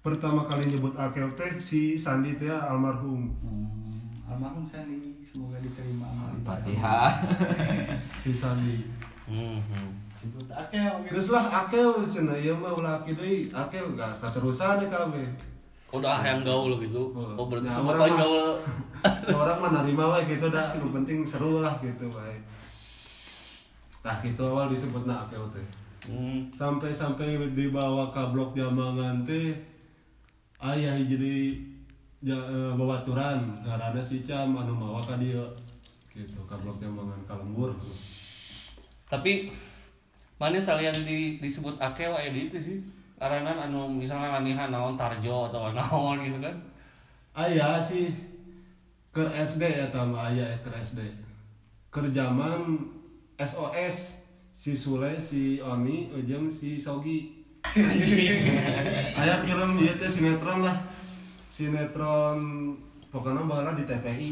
pertama 0.00 0.42
kali 0.42 0.66
nyebut 0.66 0.96
aki 0.96 1.20
teh 1.36 1.50
si 1.60 1.80
Sandi 1.94 2.34
teh 2.34 2.48
almarhum 2.48 3.30
Hmm. 3.38 3.68
Almarhum 4.26 4.66
Sandi, 4.66 5.22
semoga 5.22 5.54
diterima 5.62 6.10
amal 6.10 6.34
ibadah. 6.34 6.58
Fatihah. 6.58 7.10
si 8.24 8.32
Sandi 8.32 8.82
Mhm. 9.28 10.05
Akel 10.48 10.92
gitu. 11.02 11.12
Geus 11.12 11.28
lah 11.30 11.44
akel 11.58 11.88
cenah 12.02 12.34
ieu 12.34 12.52
mah 12.52 12.70
ulah 12.70 13.00
deui 13.00 13.46
akel 13.48 13.84
gak 13.92 14.12
keterusan 14.18 14.78
deh 14.78 14.88
kabeh 14.88 15.26
Udah 15.88 16.18
yang 16.20 16.42
gaul 16.42 16.74
gitu. 16.76 17.14
Oh. 17.14 17.46
Berarti 17.46 17.66
Nah, 17.66 17.78
orang 17.88 18.00
mah- 18.08 18.18
gaul. 18.18 18.46
orang 19.32 19.58
mah 19.58 19.70
narima 19.72 20.04
wae 20.08 20.26
gitu 20.26 20.46
dah. 20.48 20.74
Nu 20.74 20.90
penting 20.90 21.22
seru 21.22 21.60
lah 21.60 21.78
gitu 21.78 22.06
wae 22.10 22.36
nah 23.98 24.14
gitu 24.20 24.38
awal 24.40 24.66
disebut 24.66 25.02
na 25.02 25.18
akel 25.20 25.42
teh 25.50 25.66
Hmm. 26.06 26.46
sampai-sampai 26.52 27.34
dibawa 27.50 28.14
ke 28.14 28.22
blok 28.30 28.54
Jamangan 28.54 29.26
teh 29.26 29.50
ayah 30.56 30.94
jadi 30.94 31.58
ja, 32.22 32.38
eh, 32.38 32.70
babaturan 32.72 33.42
ngaranna 33.60 33.98
si 33.98 34.22
Cam 34.22 34.54
anu 34.54 34.70
mawa 34.70 35.02
ka 35.02 35.18
dieu 35.18 35.42
gitu 36.08 36.38
ka 36.46 36.54
blok 36.54 36.78
Jamangan 36.78 37.18
Kalembur 37.26 37.74
Tapi 39.04 39.50
mana 40.36 40.60
salian 40.60 40.92
di, 41.04 41.40
disebut 41.40 41.80
Akew 41.80 42.12
aya 42.12 42.32
di 42.32 42.48
itu 42.52 42.58
sih. 42.60 42.78
Karena 43.16 43.56
anu 43.64 43.88
misalnya 43.88 44.36
lanihan 44.36 44.68
naon 44.68 44.96
Tarjo 44.96 45.48
atau 45.48 45.72
naon 45.76 46.20
gitu 46.20 46.38
kan. 46.40 46.56
ayah 47.36 47.76
sih 47.76 48.08
ke 49.12 49.20
SD 49.20 49.60
ya 49.68 49.86
tama 49.92 50.32
ayah 50.32 50.56
ke 50.64 50.72
SD 50.72 51.04
ke 51.92 52.00
zaman 52.12 52.80
SOS 53.36 54.24
si 54.52 54.72
Sule 54.72 55.20
si 55.20 55.60
Oni 55.60 56.08
jeung 56.24 56.48
si 56.48 56.80
Sogi 56.80 57.44
ayah 59.20 59.44
kirim 59.44 59.76
dia 59.76 59.92
teh 59.92 60.08
sinetron 60.08 60.64
lah 60.64 60.76
sinetron 61.52 62.72
pokoknya 63.12 63.44
bala 63.44 63.76
di 63.76 63.84
TPI 63.84 64.28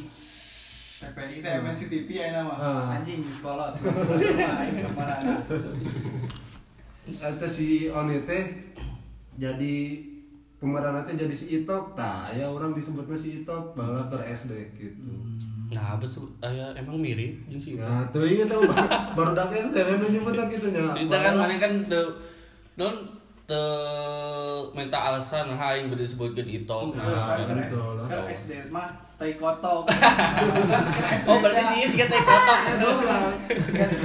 TPI 1.06 1.36
teh 1.38 1.52
MNC 1.60 1.80
TV 1.86 2.08
ya 2.10 2.32
nama. 2.32 2.54
Ah. 2.54 2.94
Anjing 2.94 3.20
di 3.20 3.28
sekolah. 3.28 3.72
Ke 3.74 3.88
mana? 4.90 5.16
Eta 7.04 7.46
si 7.46 7.68
Oni 7.86 8.24
teh 8.24 8.44
jadi 9.34 9.76
kemarin 10.56 10.96
nanti 10.96 11.12
jadi 11.14 11.34
si 11.34 11.60
Itok 11.60 11.92
tah 11.92 12.30
ya 12.30 12.48
orang 12.48 12.72
disebutnya 12.72 13.12
si 13.12 13.42
Itok 13.42 13.74
bala 13.74 14.08
ke 14.08 14.16
SD 14.24 14.52
gitu 14.74 15.04
Nah, 15.66 15.98
betul. 15.98 16.30
Aya 16.38 16.70
emang 16.72 16.96
mirip 16.96 17.34
jeung 17.44 17.58
si 17.58 17.74
nah 17.74 18.06
tuh 18.08 18.22
inget 18.22 18.46
tuh 18.46 18.62
baru 19.12 19.34
dak 19.34 19.50
SD 19.50 19.74
memang 19.76 20.08
nyebutnya 20.08 20.44
gitu 20.48 20.66
nya 20.70 20.94
Kita 20.94 21.16
kan 21.18 21.34
mana 21.34 21.54
kan 21.58 21.72
teu 21.84 22.04
non 22.74 22.94
teu 23.44 23.68
minta 24.72 25.12
alasan 25.12 25.52
hayang 25.52 25.90
beuh 25.90 26.00
disebutkeun 26.00 26.48
Ito. 26.48 26.78
Nah, 26.94 27.04
Nah, 27.04 27.36
kan 27.44 27.56
betul. 27.60 28.00
kan 28.06 28.20
SD 28.30 28.50
mah 28.72 28.88
tai 29.14 29.32
kotok 29.34 29.86
Oh, 31.30 31.38
berarti 31.38 31.62
sih 31.62 31.86
sih 31.86 31.98
teh 32.00 32.20
kotok. 32.20 32.58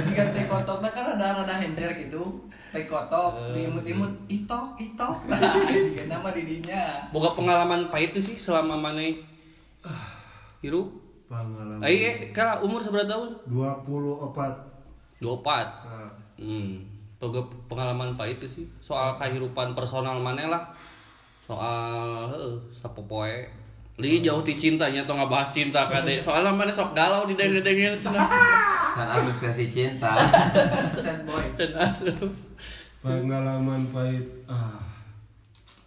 tiga 0.06 0.24
teh 0.30 0.44
kotok 0.46 0.78
nah 0.80 0.88
kan 0.88 1.04
ada 1.12 1.26
rada 1.36 1.54
hencer 1.54 1.90
gitu 1.94 2.22
teh 2.70 2.86
kotok 2.86 3.50
diimut-imut 3.50 4.08
itok 4.26 4.78
itok 4.78 5.14
tiga 5.90 6.04
nama 6.06 6.30
didinya 6.30 7.10
Boga 7.10 7.34
pengalaman 7.34 7.90
pahit 7.90 8.14
sih 8.14 8.34
selama 8.34 8.74
mana 8.74 9.02
hirup. 10.60 10.88
pengalaman 11.26 11.80
Eh, 11.80 11.94
eh, 12.04 12.16
kala 12.30 12.60
umur 12.60 12.78
seberapa 12.78 13.06
tahun? 13.06 13.30
24 13.46 14.70
24. 15.18 15.66
nah, 15.84 16.10
Hmm. 16.36 16.80
Boga 17.16 17.36
pengalaman 17.68 18.16
pahit 18.16 18.40
sih 18.42 18.64
soal 18.78 19.12
kehidupan 19.12 19.76
personal 19.76 20.16
mana 20.16 20.48
lah. 20.48 20.62
Soal 21.44 22.30
heeh 22.30 22.54
sapopoe. 22.72 23.44
Li 24.00 24.24
jauh 24.24 24.40
ti 24.40 24.56
cintanya 24.56 25.04
atau 25.04 25.14
nggak 25.14 25.30
bahas 25.30 25.48
cinta 25.52 25.84
kade. 25.86 26.16
Soalnya 26.16 26.50
mana 26.50 26.72
sok 26.72 26.96
galau 26.96 27.28
di 27.28 27.36
deng-dengin 27.36 28.00
cenah. 28.00 28.24
Can 28.96 29.06
asup 29.06 29.36
sesi 29.38 29.70
cinta. 29.70 30.16
sad 30.90 31.22
boy 31.28 31.44
asup. 31.78 32.32
pengalaman 33.00 33.80
pahit 33.88 34.28
ah 34.44 34.76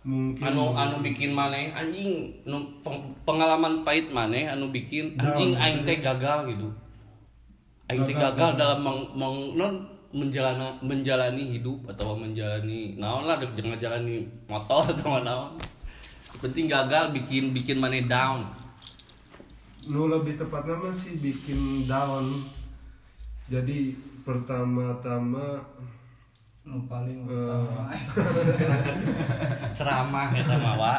mungkin 0.04 0.42
anu 0.44 0.74
anu 0.74 0.96
bikin 1.00 1.32
maneh 1.32 1.72
anjing 1.72 2.28
nu 2.44 2.58
peng- 2.84 3.14
pengalaman 3.24 3.86
pahit 3.86 4.10
maneh 4.10 4.50
anu 4.50 4.74
bikin 4.74 5.14
anjing 5.16 5.54
aing 5.56 5.86
teh 5.86 6.02
gagal 6.02 6.50
gitu 6.50 6.68
aing 7.88 8.02
teh 8.02 8.18
Gagal. 8.18 8.60
dalam 8.60 8.82
meng, 8.82 9.00
meng- 9.16 9.54
non 9.56 9.74
menjalani 10.14 10.74
menjalani 10.84 11.58
hidup 11.58 11.86
atau 11.90 12.18
menjalani 12.18 12.98
naon 12.98 13.30
lah 13.30 13.38
jangan 13.40 13.78
menjalani 13.78 14.26
motor 14.50 14.84
atau 14.90 15.22
naon 15.22 15.54
penting 16.44 16.68
gagal 16.68 17.16
bikin 17.16 17.56
bikin 17.56 17.80
maneh 17.80 18.04
down. 18.04 18.44
Nu 19.88 20.12
lebih 20.12 20.36
tepatnya 20.36 20.76
mah 20.76 20.92
sih 20.92 21.16
bikin 21.16 21.88
down? 21.88 22.28
Jadi 23.48 23.96
pertama-tama 24.28 25.64
nu 26.68 26.84
paling 26.88 27.24
Eh. 27.24 27.32
utama. 27.32 27.88
Ceramah 29.78 30.32
eta 30.36 30.56
mah 30.60 30.76
wa 30.76 30.96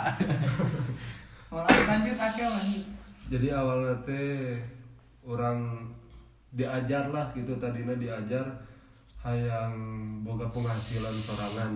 Malah 1.52 1.80
lanjut 1.92 2.16
akil 2.16 2.48
lanjut. 2.48 2.84
Jadi 3.28 3.48
awalnya 3.52 3.94
teh 4.04 4.56
orang 5.24 5.88
diajar 6.52 7.12
lah 7.12 7.28
gitu 7.36 7.56
tadinya 7.60 7.96
diajar 7.96 8.44
hayang 9.20 9.74
boga 10.24 10.48
penghasilan 10.52 11.16
sorangan 11.20 11.72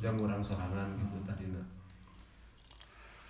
jam 0.00 0.16
orang 0.18 0.42
sorangan 0.42 0.88
gitu 0.98 1.16
tadinya 1.22 1.61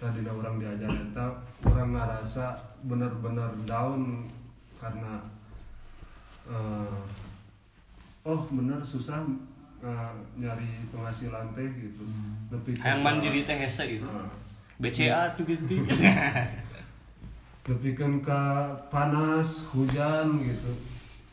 tadinya 0.03 0.35
orang 0.35 0.59
diajar 0.59 0.91
eta 0.91 1.27
orang 1.63 1.95
ngerasa 1.95 2.51
bener-bener 2.83 3.47
down 3.63 4.27
karena 4.75 5.23
eh, 6.45 6.99
oh 8.25 8.43
bener 8.51 8.83
susah 8.83 9.23
eh, 9.79 10.13
nyari 10.35 10.91
penghasilan 10.91 11.55
teh 11.55 11.71
gitu. 11.79 12.03
Lebih 12.51 12.75
ke- 12.75 12.83
hayang 12.83 13.07
mandiri 13.07 13.47
teh 13.47 13.55
hese 13.55 13.87
gitu. 13.89 14.03
Nah, 14.05 14.27
BCA 14.83 15.39
tuh 15.39 15.47
gitu. 15.47 15.87
Lebih 17.71 17.93
kan 17.95 18.13
ke 18.19 18.43
panas 18.91 19.71
hujan 19.71 20.35
gitu. 20.43 20.71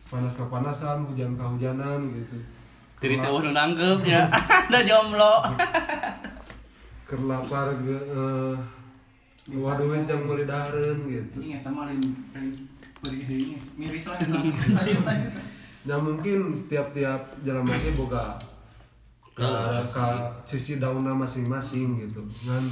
Panas 0.06 0.38
kepanasan 0.38 1.10
hujan 1.10 1.34
kehujanan 1.34 2.06
gitu. 2.14 2.38
Jadi 3.00 3.16
saya 3.18 3.34
udah 3.34 3.54
nanggep 3.56 4.06
ya, 4.06 4.30
ada 4.30 4.80
jomblo. 4.90 5.42
kerlapar 7.10 7.74
ge 7.82 7.98
eh, 7.98 8.56
waduh 9.58 9.90
yang 9.98 10.22
mulai 10.30 10.46
daren 10.46 10.98
gitu 11.10 11.38
deui 13.02 13.58
geus. 13.58 13.74
miris 13.74 14.06
lah 14.06 14.18
nah 15.88 15.98
mungkin 15.98 16.54
setiap-tiap 16.54 17.42
jalan 17.42 17.66
lagi 17.66 17.90
boga 17.98 18.38
ke, 19.34 19.48
Oh, 19.48 19.80
ke 19.80 20.06
sisi 20.44 20.84
daunnya 20.84 21.16
masing-masing 21.16 22.06
gitu 22.06 22.22
kan 22.46 22.64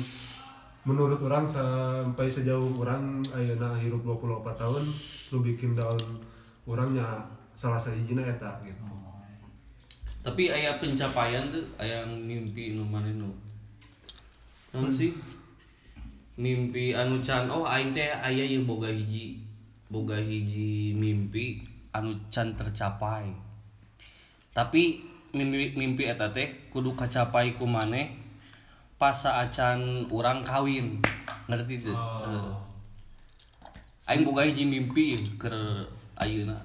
menurut 0.84 1.20
orang 1.24 1.48
sampai 1.48 2.28
sejauh 2.28 2.84
orang 2.84 3.24
ayeuna 3.32 3.72
hirup 3.80 4.04
24 4.04 4.52
tahun 4.52 4.84
lu 5.32 5.38
bikin 5.44 5.76
daun 5.76 6.00
orangnya 6.68 7.24
salah 7.56 7.80
sahijina 7.80 8.22
eta 8.22 8.62
gitu 8.62 8.84
Tapi 10.28 10.52
ayah 10.52 10.76
pencapaian 10.76 11.48
tuh, 11.48 11.64
ayah 11.80 12.04
mimpi 12.04 12.76
nu 12.76 12.84
mana 12.84 13.08
nu. 13.16 13.32
non 14.76 14.90
hmm. 14.90 14.96
sih? 14.96 15.12
Mimpi 16.38 16.94
anu 16.94 17.18
can 17.24 17.50
oh 17.50 17.66
aing 17.66 17.96
teh 17.96 18.14
aya 18.14 18.46
yang 18.46 18.68
boga 18.70 18.92
hiji 18.92 19.42
boga 19.90 20.20
hiji 20.20 20.94
mimpi 20.94 21.64
anu 21.96 22.14
can 22.30 22.54
tercapai. 22.54 23.32
Tapi 24.54 25.02
mimpi 25.34 25.74
mimpi 25.74 26.04
eta 26.06 26.30
teh 26.30 26.70
kudu 26.70 26.94
kacapai 26.94 27.58
ku 27.58 27.66
maneh 27.66 28.14
pas 29.02 29.18
acan 29.26 30.06
urang 30.14 30.46
kawin. 30.46 31.02
Ngerti 31.50 31.88
teu 31.88 31.96
oh. 31.96 32.22
uh. 32.28 32.54
aing 34.12 34.28
boga 34.28 34.46
hiji 34.46 34.68
mimpi 34.68 35.18
ke 35.42 35.50
ayeuna. 36.22 36.60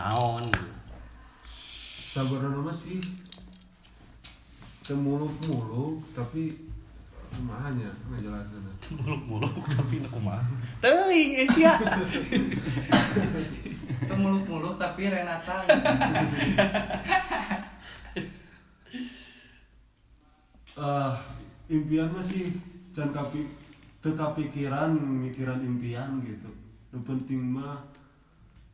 Naon? 0.00 0.48
Sabar 2.10 2.40
sih 2.72 2.98
sih 4.80 4.96
temuluk-muluk 4.96 6.00
tapi 6.16 6.56
kumahanya 7.30 7.92
ngejelasan 8.10 8.64
muluk-muluk 8.96 9.62
tapi 9.76 10.02
nak 10.02 10.10
kumaha? 10.10 10.50
Teuing 10.82 11.30
geus 11.36 11.56
ya 11.60 11.76
itu 14.00 14.14
muluk-muluk 14.16 14.74
tapi 14.80 15.12
Renata. 15.12 15.62
Ah 20.74 21.12
impian 21.70 22.10
mah 22.10 22.24
sih 22.24 22.50
can 22.90 23.14
kapi 23.14 23.46
pikiran 24.02 24.96
mikiran 24.96 25.60
impian 25.62 26.24
gitu. 26.24 26.50
Yang 26.90 27.04
penting 27.06 27.38
mah 27.38 27.84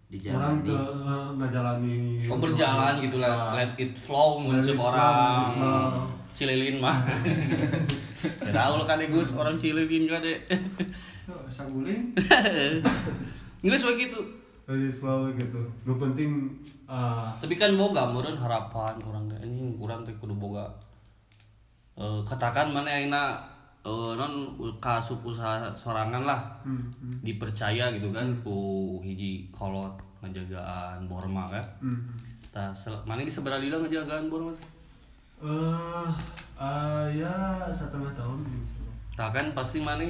orang 0.07 0.63
Dijalani. 0.63 0.71
ke 0.71 0.79
eh, 0.79 1.27
ngajalani 1.35 1.97
oh 2.31 2.39
berjalan 2.39 2.95
gitu 3.03 3.17
lah 3.19 3.53
let 3.53 3.75
it 3.75 3.93
flow 3.99 4.39
Let 4.39 4.63
muncul 4.63 4.71
it 4.71 4.79
flow, 4.79 4.87
orang. 4.87 5.51
flow. 5.53 5.89
cililin 6.31 6.77
mah 6.79 6.97
tahu 8.57 8.75
kan 8.87 9.03
gus 9.03 9.35
orang 9.35 9.59
cililin 9.59 10.07
kan 10.07 10.23
deh 10.23 10.39
Tuh, 11.27 11.43
saguling. 11.51 12.15
Nggak 13.67 13.83
begitu 13.83 14.21
let 14.71 14.79
it 14.79 14.95
flow 14.95 15.27
gitu. 15.35 15.59
Yang 15.83 15.99
penting 15.99 16.31
ah. 16.87 17.35
Tapi 17.43 17.59
kan 17.59 17.75
boga 17.75 18.07
meureun 18.07 18.39
harapan 18.39 18.95
orang 19.03 19.27
teh 19.27 19.39
anjing 19.43 19.75
urang 19.79 20.07
teh 20.07 20.15
kudu 20.23 20.39
boga 20.39 20.71
Eh, 21.97 22.21
katakan 22.23 22.71
mana 22.71 22.93
ayeuna 22.93 23.41
eh, 23.87 24.12
non 24.19 24.59
kasup 24.83 25.23
usaha 25.23 25.71
sorangan 25.71 26.26
lah. 26.26 26.40
Hmm, 26.66 26.90
hmm, 26.99 27.23
dipercaya 27.23 27.95
gitu 27.95 28.11
kan 28.11 28.26
ku 28.43 28.99
hiji 29.07 29.47
kolot 29.55 29.95
ngajagaan 30.21 31.07
borma 31.07 31.47
kan. 31.47 31.62
Hmm. 31.78 32.02
Tah, 32.50 32.75
sel- 32.75 33.05
mana 33.07 33.23
geus 33.23 33.38
sabaraha 33.38 33.62
lila 33.62 33.78
ngajagaan 33.85 34.26
borma? 34.26 34.50
Eh 35.38 36.09
ah, 36.59 37.07
ya 37.07 37.31
setengah 37.71 38.11
tahun 38.16 38.40
gitu. 38.43 38.83
Tah 39.14 39.31
kan 39.31 39.52
pasti 39.55 39.78
mana? 39.78 40.02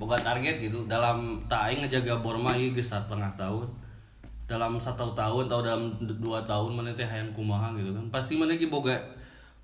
Boga 0.00 0.16
target 0.18 0.58
gitu. 0.62 0.86
Dalam 0.88 1.42
tak 1.50 1.74
ngejaga 1.78 2.22
borma 2.24 2.56
ieu 2.56 2.72
geus 2.72 2.94
setengah 2.94 3.28
tahun. 3.36 3.66
Dalam 4.46 4.78
satu 4.78 5.12
tahun 5.14 5.46
atau 5.50 5.60
dalam 5.64 5.94
dua 6.00 6.42
tahun 6.44 6.74
mana 6.74 6.90
teh 6.94 7.06
hayang 7.06 7.34
kumaha 7.34 7.74
gitu 7.76 7.92
kan. 7.92 8.04
Pasti 8.14 8.38
mana 8.38 8.54
ge 8.54 8.70
boga 8.70 8.94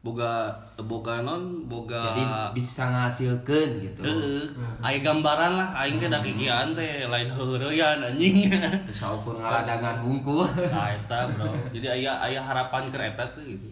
boga 0.09 0.57
boga 0.81 1.21
non 1.21 1.69
boga 1.69 2.01
Jadi 2.01 2.23
bisa 2.57 2.89
ngasilkan 2.89 3.69
gitu. 3.85 4.01
Heeh. 4.01 4.49
aya 4.81 4.99
gambaran 5.05 5.61
lah 5.61 5.69
aing 5.85 6.01
teh 6.01 6.09
da 6.09 6.25
kikian 6.25 6.73
teh 6.73 7.05
lain 7.05 7.29
heureuyan 7.29 8.01
anjing 8.01 8.49
Bisa 8.89 9.13
ukur 9.13 9.37
ngaladangan 9.37 10.01
hungkul. 10.01 10.49
Nah, 10.49 10.89
eta 10.89 11.29
bro. 11.29 11.53
Jadi 11.77 11.87
aya 12.01 12.17
aya 12.25 12.41
harapan 12.41 12.89
ke 12.89 12.97
eta 12.97 13.29
tuh 13.37 13.45
gitu. 13.45 13.69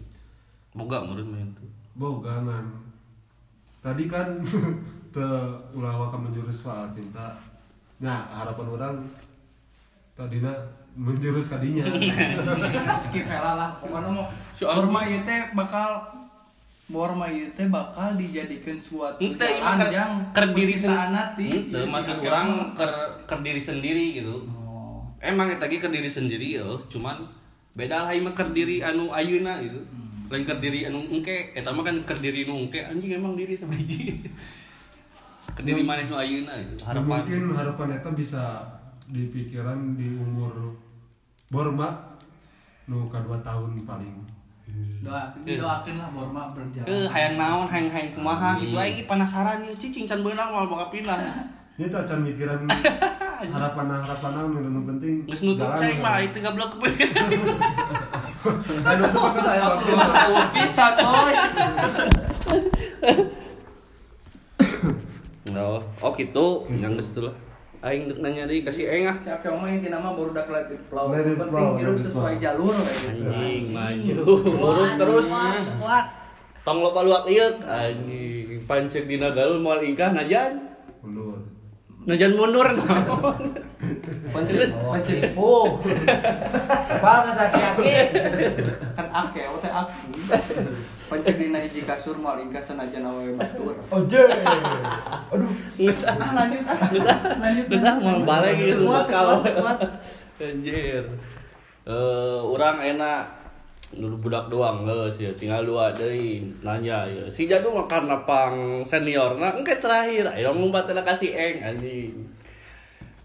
Boga 0.77 1.01
meureun 1.01 1.33
main 1.33 1.49
tuh. 1.57 1.65
bogangan 1.97 2.65
tadi 3.81 4.05
kan 4.05 4.37
te 5.13 5.27
ulah 5.73 6.13
menjurus 6.13 6.69
soal 6.69 6.85
cinta 6.93 7.33
nah 7.97 8.29
harapan 8.29 8.67
orang 8.69 8.95
tadinya 10.13 10.53
menjurus 10.93 11.49
kadinya 11.49 11.81
skip 13.01 13.25
lah 13.25 13.73
pokoknya 13.73 14.09
mau 14.13 14.25
kurma 14.53 15.01
ieu 15.09 15.21
teh 15.25 15.49
bakal 15.57 16.05
Borma 16.87 17.27
itu 17.27 17.51
teh 17.51 17.67
bakal 17.67 18.15
dijadikan 18.15 18.79
suatu 18.79 19.19
Ente 19.19 19.43
jalan 19.43 19.75
ker, 19.75 19.87
yang 19.91 20.11
ker 20.31 20.47
diri 20.55 20.71
sendiri. 20.71 21.51
Ente 21.51 21.79
Jadi 21.83 21.91
maksud 21.91 22.15
orang 22.23 22.47
mah- 22.47 22.71
ker, 22.79 22.91
ker 23.27 23.39
diri 23.43 23.59
sendiri 23.59 24.05
gitu. 24.15 24.47
Oh. 24.55 25.03
Emang 25.19 25.51
eta 25.51 25.67
ge 25.67 25.83
ker 25.83 25.91
diri 25.91 26.07
sendiri 26.07 26.55
ya, 26.55 26.63
cuman 26.87 27.27
beda 27.75 28.07
lah 28.07 28.15
mah 28.23 28.31
ker 28.31 28.55
diri 28.55 28.79
anu 28.79 29.11
ayeuna 29.11 29.59
gitu. 29.59 29.83
Lain 30.31 30.47
ker 30.47 30.63
diri 30.63 30.87
anu 30.87 31.03
engke, 31.11 31.51
eta 31.51 31.75
mah 31.75 31.83
kan 31.83 31.99
ker 32.07 32.15
diri 32.23 32.47
nu 32.47 32.55
engke 32.55 32.79
anjing 32.79 33.19
emang 33.19 33.35
diri 33.35 33.51
sabiji. 33.51 34.23
Ker 35.55 35.63
diri 35.63 35.79
maneh 35.79 36.07
nu 36.07 36.15
ayeuna 36.15 36.55
gitu. 36.59 36.87
Harapan. 36.87 37.23
mungkin 37.23 37.43
harapan 37.55 37.87
eta 37.99 38.11
bisa 38.11 38.43
dipikiran 39.07 39.95
di 39.95 40.15
umur 40.19 40.75
Borma 41.47 42.15
nu 42.91 43.07
kadua 43.07 43.39
tahun 43.39 43.75
paling 43.87 44.36
Doa, 44.97 45.31
didoakeun 45.39 45.95
lah 45.95 46.11
Borma 46.11 46.51
berjalan. 46.51 46.83
Eh, 46.83 47.07
hayang 47.07 47.39
naon, 47.39 47.67
hayang 47.71 47.87
hayang 47.87 48.11
kumaha 48.11 48.59
gitu. 48.59 48.75
Aing 48.75 49.07
penasaran 49.07 49.63
ya, 49.63 49.71
cicing 49.71 50.03
can 50.03 50.19
beunang 50.19 50.51
moal 50.51 50.67
bakal 50.67 50.91
pindah. 50.91 51.15
ini 51.77 51.93
tak 51.93 52.09
can 52.09 52.25
mikiran 52.25 52.65
harapan 53.53 53.85
harapan 54.01 54.31
naon 54.33 54.49
nu 54.65 54.81
penting 54.81 55.29
Geus 55.29 55.45
nutup 55.45 55.77
cai 55.77 55.93
ya. 55.97 56.01
mah 56.01 56.17
itu 56.17 56.41
gablok 56.41 56.73
ke 56.81 56.89
Aduh, 58.81 59.05
sepakat 59.05 59.41
saya 59.45 59.61
waktu 59.61 59.91
Oh, 59.93 60.45
bisa 60.57 60.85
boy. 60.97 61.33
No, 65.53 65.79
oh 66.01 66.11
gitu, 66.17 66.65
yang 66.73 66.97
geus 66.97 67.13
lah. 67.15 67.35
Aing 67.87 68.11
dek 68.11 68.19
nanya 68.19 68.43
deui 68.43 68.67
kasih 68.67 68.91
aing 68.91 69.07
ah. 69.07 69.15
Siapa 69.15 69.47
yang 69.47 69.63
main 69.63 69.79
nama 69.79 70.11
baru. 70.11 70.35
Let 70.35 70.67
it 70.75 70.83
Yang 70.91 71.39
penting 71.39 71.79
hidup 71.79 71.95
sesuai 71.95 72.35
jalur 72.43 72.75
gitu. 72.75 73.31
Anjing 73.31 73.71
maju. 73.71 74.15
Lurus 74.43 74.91
terus. 74.99 75.27
Kuat. 75.79 76.05
Tong 76.67 76.83
loba 76.83 77.07
luak 77.07 77.23
ieu 77.31 77.47
anjing. 77.63 78.67
Pancek 78.67 79.07
dina 79.07 79.31
gaul 79.31 79.63
moal 79.63 79.79
ingkah 79.87 80.11
najan. 80.11 80.67
mundur 80.99 81.39
Najan 82.03 82.35
mundur 82.35 82.67
naon. 82.75 83.55
Pancet, 84.35 84.71
pancet. 84.75 85.31
Oh. 85.39 85.79
Bal 86.99 87.19
ngasaki-aki. 87.23 87.95
Kan 88.99 89.07
ake, 89.07 89.47
teh 89.63 89.71
aku. 89.71 89.95
Pancet 91.07 91.35
dina 91.39 91.63
hiji 91.63 91.87
kasur 91.87 92.19
moal 92.19 92.43
ingkah 92.43 92.59
sanajan 92.59 93.07
awewe 93.07 93.39
batur. 93.39 93.79
Oje. 93.95 94.27
Aduh, 95.77 95.93
Geus 95.93 96.01
ah. 96.09 96.17
ah 96.17 96.31
lanjut 96.33 96.65
ah. 96.65 96.79
Lanjut. 97.37 97.65
Ah 97.85 97.95
moal 98.01 98.19
balik 98.25 98.53
gitu 98.57 98.89
Kuat, 98.89 99.05
bakal. 99.05 99.25
kuat, 99.45 99.53
kuat. 99.61 99.79
Anjir. 100.41 101.03
Eh, 101.87 102.39
urang 102.41 102.81
enak 102.81 103.37
dulu 103.87 104.27
budak 104.27 104.51
doang 104.51 104.83
geus 104.83 105.15
ya 105.15 105.31
tinggal 105.31 105.63
dua 105.63 105.95
deui 105.95 106.43
nanya 106.59 107.07
ya 107.07 107.23
si 107.31 107.47
jadu 107.47 107.71
mah 107.71 107.87
karena 107.87 108.19
pang 108.27 108.83
senior 108.83 109.39
nah 109.39 109.55
engke 109.55 109.79
terakhir 109.79 110.27
ayo 110.35 110.51
ngumpat 110.51 110.91
kasih 111.07 111.31
eng 111.31 111.55
anjing 111.63 112.11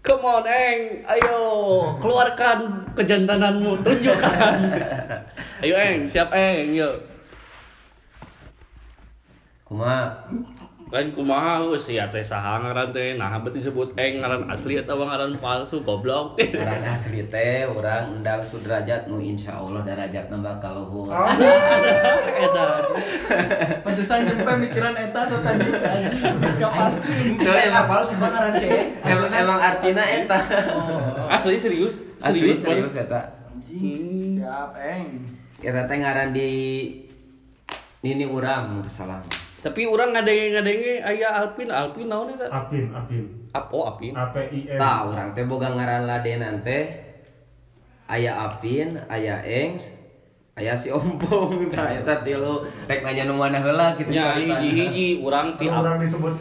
Come 0.03 0.27
on, 0.27 0.43
Eng. 0.43 0.99
Ayo, 1.07 1.39
keluarkan 2.03 2.83
kejantananmu. 2.91 3.79
Tunjukkan. 3.87 4.59
Ayo, 5.63 5.73
Eng. 5.79 6.11
Siap, 6.11 6.27
Eng. 6.35 6.75
Yuk. 6.75 6.91
Kuma 9.63 10.11
Kan 10.93 11.09
kumaha 11.09 11.57
geus 11.65 11.89
ya 11.89 12.05
teh 12.13 12.21
saha 12.21 12.61
ngaran 12.61 12.93
teh. 12.93 13.17
Nah, 13.17 13.41
disebut 13.49 13.97
Eng 13.97 14.21
ngaran 14.21 14.45
asli 14.45 14.77
atau 14.77 15.01
ngaran 15.01 15.41
palsu 15.41 15.81
goblok. 15.81 16.37
orang 16.61 16.85
asli 16.85 17.25
teh 17.33 17.65
orang 17.65 18.21
undang 18.21 18.45
sudrajat 18.45 19.09
nu 19.09 19.17
insya 19.17 19.57
Allah 19.57 19.81
derajat 19.81 20.29
nambah 20.29 20.61
kaluhur 20.61 21.09
Edan. 21.09 22.83
Pantesan 23.81 24.29
nyampe 24.29 24.53
mikiran 24.69 24.93
eta 24.93 25.25
atau 25.25 25.41
tadi 25.41 25.73
saya. 25.73 26.13
Geus 26.13 26.57
kapan? 26.61 26.93
Tuh, 27.41 27.55
emang, 27.57 27.89
Apal 27.89 28.01
sumpah 28.13 28.29
ngaran 28.29 28.53
sih. 28.61 28.69
emang, 29.01 29.29
emang 29.33 29.59
artinya 29.65 30.05
eta 30.05 30.37
Asli 31.25 31.57
serius? 31.57 31.97
asli 32.21 32.53
Serius, 32.53 32.61
serius 32.61 32.93
Bang? 32.93 33.03
eta 33.09 33.21
Anjing, 33.49 34.37
Siap, 34.37 34.71
eng. 34.77 35.05
kita 35.57 35.89
teh 35.89 35.97
ngaran 35.97 36.29
di 36.37 36.49
nini 38.05 38.29
teu 38.29 38.85
salah 38.85 39.42
Tapi 39.63 39.87
orang 39.87 40.11
ngadenge-ngadenge 40.11 40.99
aya 40.99 41.27
Alpin, 41.39 41.71
Alpin 41.71 42.11
naon 42.11 42.35
eta? 42.35 42.51
apin 42.51 42.91
apin 42.91 43.23
Ap, 43.53 43.69
oh 43.71 43.85
Apin. 43.85 44.11
A 44.11 44.33
P 44.33 44.37
I 44.49 44.59
N. 44.75 44.79
Tah 44.81 45.07
urang 45.07 45.29
teh 45.31 45.45
boga 45.45 45.71
ngaran 45.71 46.09
ladenan 46.09 46.65
teh. 46.65 46.89
Aya 48.09 48.33
Apin 48.35 48.99
aya 49.07 49.39
Engs 49.45 49.93
aya 50.57 50.73
si 50.75 50.89
Ompong. 50.91 51.63
Tah 51.73 51.95
eta 51.95 52.25
tilu 52.25 52.65
rek 52.89 53.05
nanya 53.05 53.29
nu 53.29 53.37
mana 53.39 53.61
heula 53.61 53.95
kitu 53.95 54.11
Ya, 54.11 54.35
hiji-hiji 54.35 55.21
urang 55.23 55.55
ti 55.55 55.69
orang 55.69 56.01
disebut 56.01 56.33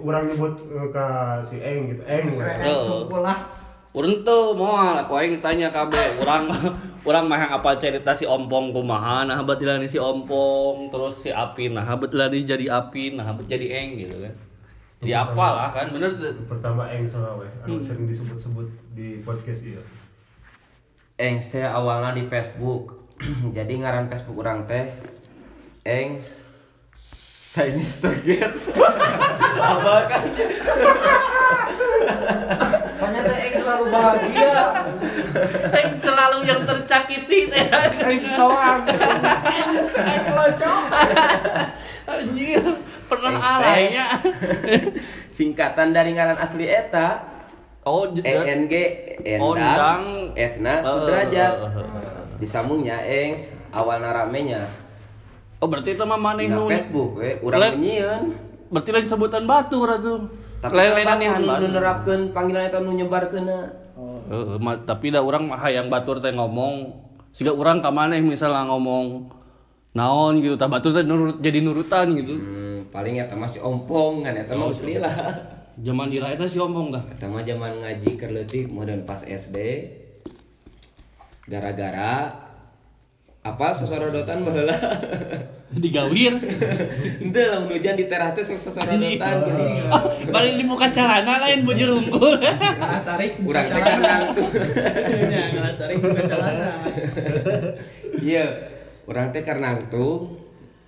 orang 0.00 0.28
nyebut 0.30 0.54
eh, 0.68 0.88
ke 0.92 1.06
si 1.42 1.56
Eng 1.58 1.96
gitu. 1.96 2.02
Eng. 2.06 2.28
Eng 2.28 3.08
lah. 3.18 3.38
Urang 3.90 4.22
tuh 4.22 4.54
moal 4.54 4.94
aku 5.00 5.18
aing 5.18 5.42
tanya 5.42 5.72
kabeh. 5.72 6.22
Urang 6.22 6.46
urang 7.00 7.26
mah 7.26 7.40
yang 7.40 7.52
apa 7.56 7.80
cerita 7.80 8.12
si 8.12 8.28
Ompong 8.28 8.76
kumaha 8.76 9.24
nah 9.24 9.40
batilan 9.40 9.80
si 9.88 9.96
Ompong 9.96 10.92
terus 10.92 11.24
si 11.24 11.30
Apin 11.32 11.72
nah 11.76 11.86
batilan 11.96 12.28
jadi 12.32 12.66
Apin 12.68 13.16
nah 13.16 13.32
jadi 13.44 13.66
Eng 13.80 13.96
gitu 13.96 14.16
kan. 14.20 14.34
Jadi 15.00 15.16
apa 15.16 15.46
lah 15.56 15.68
kan 15.72 15.88
bener 15.96 16.12
tuh. 16.12 16.44
pertama 16.44 16.84
Eng 16.92 17.08
salah 17.08 17.40
we 17.40 17.48
anu 17.64 17.80
Hmm. 17.80 17.84
sering 17.88 18.04
disebut-sebut 18.04 18.68
di 18.92 19.24
podcast 19.24 19.64
iya 19.64 19.80
Engs 21.20 21.52
teh 21.52 21.60
awalnya 21.60 22.16
di 22.16 22.24
Facebook. 22.24 23.12
Jadi 23.56 23.76
ngaran 23.76 24.08
Facebook 24.08 24.40
orang 24.40 24.64
teh 24.64 24.88
Engs 25.84 26.32
Chinese 27.44 28.00
Target. 28.00 28.56
Apa 29.72 30.08
kan? 30.08 30.24
Teh 33.20 33.36
Eng 33.36 33.54
selalu 33.60 33.84
bahagia. 33.92 34.54
Eng 35.80 35.92
selalu 36.00 36.38
yang 36.48 36.59
tercakiti 36.90 37.38
teh. 37.46 37.64
Eng 38.02 38.18
doang. 38.34 38.82
Eng 38.82 40.22
kelocok. 40.26 40.82
Anjir, 42.10 42.64
pernah 43.06 43.38
alainya. 43.38 44.06
Singkatan 45.38 45.94
dari 45.94 46.18
ngaran 46.18 46.42
asli 46.42 46.66
eta 46.66 47.30
Oh, 47.80 48.04
ENG 48.12 48.74
Endang. 49.24 50.34
Esna 50.36 50.82
Eh, 50.82 50.84
Sudrajat. 50.84 51.54
eh, 51.56 51.70
eh, 51.70 51.80
eh. 51.80 52.22
Disambungnya 52.36 53.00
Engs 53.00 53.48
awalna 53.72 54.12
ramenya 54.12 54.68
Oh, 55.60 55.68
berarti 55.68 55.96
itu 55.96 56.04
mah 56.04 56.16
maneh 56.16 56.48
nu 56.48 56.68
Facebook 56.68 57.20
we 57.20 57.36
urang 57.40 57.80
nyieun. 57.80 58.32
Berarti 58.72 58.90
lain 58.92 59.06
sebutan 59.08 59.44
batu 59.44 59.80
ratu. 59.84 60.28
Tapi 60.60 60.72
lain-lain 60.72 61.04
kan 61.04 61.16
anihan 61.20 61.40
nu 61.40 61.48
batu. 61.48 61.60
nu 61.60 61.66
nerapkeun 61.72 62.20
panggilan 62.32 62.64
eta 62.64 62.80
nu 62.80 62.92
nyebarkeunna. 62.96 63.60
Ma- 64.62 64.78
tapi 64.86 65.10
da 65.10 65.24
urang 65.24 65.50
mah 65.50 65.58
hayang 65.58 65.90
batur 65.90 66.22
teh 66.22 66.30
ngomong 66.30 66.94
siga 67.34 67.50
urang 67.50 67.82
ka 67.82 67.90
maneh 67.90 68.22
misalnya 68.22 68.66
ngomong 68.70 69.26
naon 69.90 70.38
gitu 70.38 70.54
tah 70.54 70.70
batur 70.70 70.94
teh 70.94 71.02
nurut 71.02 71.42
jadi 71.42 71.58
nurutan 71.62 72.14
gitu. 72.14 72.38
Hmm, 72.38 72.86
paling 72.94 73.18
eta 73.18 73.34
masih 73.34 73.62
ompong 73.62 74.22
kan 74.22 74.38
eta 74.38 74.54
mah 74.54 74.70
geus 74.70 74.86
lila. 74.86 75.10
Zaman 75.86 76.12
ira 76.12 76.30
eta 76.30 76.46
si 76.46 76.60
ompong 76.62 76.94
tah. 76.94 77.02
Eta 77.10 77.26
mah 77.26 77.40
zaman 77.42 77.80
ngaji 77.80 78.10
keur 78.20 78.30
leutik 78.36 78.68
modern 78.68 79.02
pas 79.08 79.24
SD. 79.24 79.56
Gara-gara 81.50 82.49
apa 83.40 83.72
sosorodotan 83.72 84.44
baheula. 84.44 84.76
Digawir. 85.82 86.36
Henteu 87.22 87.46
lamun 87.48 87.72
hujan 87.72 87.96
di 87.96 88.04
teras 88.04 88.36
teh 88.36 88.44
sosorodotan 88.44 89.36
gini. 89.48 89.80
Oh, 89.88 90.02
balik 90.28 90.60
dibuka 90.60 90.92
celana 90.92 91.40
lain 91.40 91.64
bujur 91.64 91.96
unggul. 91.96 92.36
Ngalah 92.36 93.00
tarik 93.00 93.40
buka 93.40 93.64
Urang 93.64 93.66
teh 93.72 93.80
celana. 93.80 93.96
karena 93.96 94.34
tuh. 94.36 94.48
Ya, 95.30 95.44
ngalah 95.56 95.74
tarik 95.80 95.96
buka 96.04 96.22
celana. 96.28 96.70
Iya, 98.20 98.44
urang 99.08 99.28
teh 99.32 99.40
karena 99.40 99.80
tuh 99.88 100.36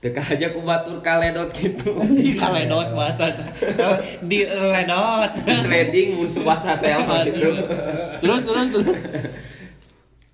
teka 0.02 0.20
aja 0.20 0.50
ku 0.52 0.60
batur 0.60 1.00
kaledot 1.00 1.48
gitu. 1.56 1.96
Di 2.12 2.36
kaledot 2.36 2.92
bahasa. 2.92 3.32
Di 4.20 4.44
ledot. 4.44 5.30
Sliding 5.40 6.20
mun 6.20 6.28
subasa 6.28 6.76
teh 6.76 6.92
gitu. 7.32 7.48
Terus 8.20 8.42
terus 8.44 8.68
terus. 8.76 8.98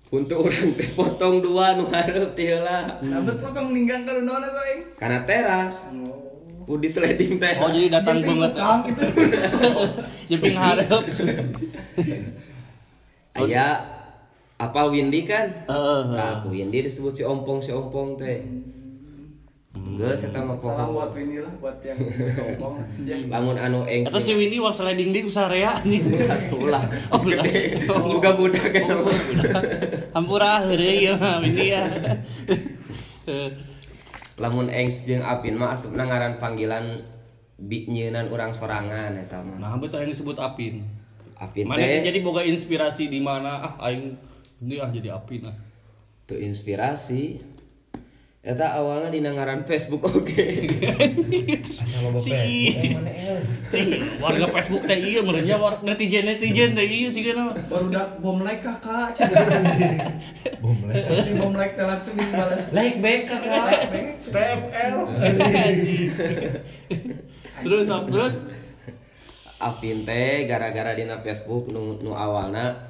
Untuk 0.09 0.49
orang 0.49 0.73
teh 0.73 0.89
potong 0.97 1.37
dua 1.37 1.77
nu 1.77 1.85
hareup 1.85 2.33
ti 2.33 2.49
heula. 2.49 2.97
Nah, 2.97 3.21
berpotong 3.21 3.69
ninggang 3.69 4.09
kalau 4.09 4.25
naon 4.25 4.41
eta 4.41 4.61
eng. 4.73 4.81
Karena 4.97 5.21
teras. 5.21 5.93
Udi 6.65 6.89
sliding 6.89 7.37
teh. 7.37 7.53
Oh 7.61 7.69
jadi 7.69 7.93
datang 7.93 8.25
banget. 8.25 8.57
gitu. 8.57 9.05
Jeping 10.33 10.57
hareup. 10.57 11.05
Aya 13.37 13.85
apa 14.57 14.81
Windy 14.89 15.29
kan? 15.29 15.45
Heeh. 15.69 16.01
Nah, 16.09 16.41
aku 16.41 16.57
Windy 16.57 16.89
disebut 16.89 17.13
si 17.13 17.21
ompong 17.21 17.61
si 17.61 17.69
ompong 17.69 18.17
teh. 18.17 18.41
Geus 19.97 20.21
eta 20.27 20.39
mah 20.43 20.59
Salam 20.61 20.93
buat. 20.93 21.09
Winnie 21.15 21.41
lah 21.41 21.53
buat 21.57 21.77
yang 21.81 21.97
ngomong. 21.97 22.83
Ya. 23.07 23.15
Lamun 23.25 23.57
anu 23.57 23.87
eng 23.89 24.05
Atau 24.05 24.21
si 24.21 24.37
Windy 24.37 24.61
wang 24.61 24.75
sliding 24.75 25.09
di 25.09 25.25
kusarea 25.25 25.81
nih. 25.81 26.03
satu 26.29 26.69
lah. 26.69 26.83
Oh, 27.09 27.17
Gede. 27.17 27.81
Buka 27.89 28.31
budak 28.39 28.69
kan. 28.69 28.85
Hampura 30.13 30.61
heureuy 30.67 31.09
ya 31.09 31.15
Windy 31.41 31.65
ya. 31.75 31.85
lamun 34.39 34.71
Engs 34.71 35.03
jeung 35.03 35.21
Apin 35.21 35.59
mah 35.59 35.75
asupna 35.75 36.07
ngaran 36.07 36.39
panggilan 36.39 37.03
bi 37.59 37.85
nyeunan 37.91 38.31
urang 38.31 38.55
sorangan 38.55 39.13
eta 39.19 39.43
mah 39.43 39.59
Nah, 39.59 39.75
betul 39.75 40.07
yang 40.07 40.15
disebut 40.15 40.39
Apin. 40.39 40.87
Apin 41.39 41.67
Mana 41.67 41.83
teh 41.83 42.03
jadi 42.03 42.19
boga 42.19 42.43
inspirasi 42.43 43.07
di 43.07 43.19
mana 43.23 43.63
ah 43.63 43.73
aing 43.87 44.15
ini 44.63 44.75
ah 44.79 44.91
jadi 44.91 45.15
Apin 45.15 45.47
ah. 45.47 45.55
tuh 46.27 46.35
inspirasi 46.35 47.39
eta 48.39 48.71
awalnya 48.71 49.11
di 49.11 49.19
ngaran 49.19 49.67
Facebook 49.67 49.99
oke. 50.09 50.45
Lo 51.99 52.15
Si. 52.23 52.31
el? 52.31 53.43
warga 54.23 54.47
Facebook 54.47 54.87
teh 54.87 54.95
iya 54.95 55.19
merenya 55.19 55.59
warga 55.59 55.83
netizen 55.83 56.23
netizen 56.23 56.71
teh 56.71 56.87
iya 56.87 57.11
sih 57.11 57.19
kan 57.27 57.51
baru 57.67 57.91
udah 57.91 58.15
bom 58.23 58.39
like 58.39 58.63
kakak 58.63 59.11
Bom 60.63 60.79
like. 60.87 61.03
pasti 61.11 61.31
bom 61.35 61.51
like 61.51 61.75
teh 61.75 61.83
langsung 61.83 62.15
dibalas 62.15 62.71
Like 62.71 63.03
back 63.03 63.21
kakak. 63.27 63.67
TFL 64.23 64.95
terus 67.67 67.87
terus? 67.91 68.33
Apin 69.59 70.07
teh 70.07 70.47
gara-gara 70.47 70.95
dina 70.95 71.19
Facebook 71.19 71.67
nu, 71.67 71.99
nu 71.99 72.15
awalna 72.15 72.88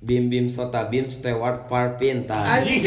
Bim 0.00 0.32
Bim 0.32 0.48
Sota 0.48 0.88
Bim 0.88 1.12
Stewart 1.12 1.68
Parpin 1.68 2.24
tah 2.24 2.56
anjing. 2.56 2.80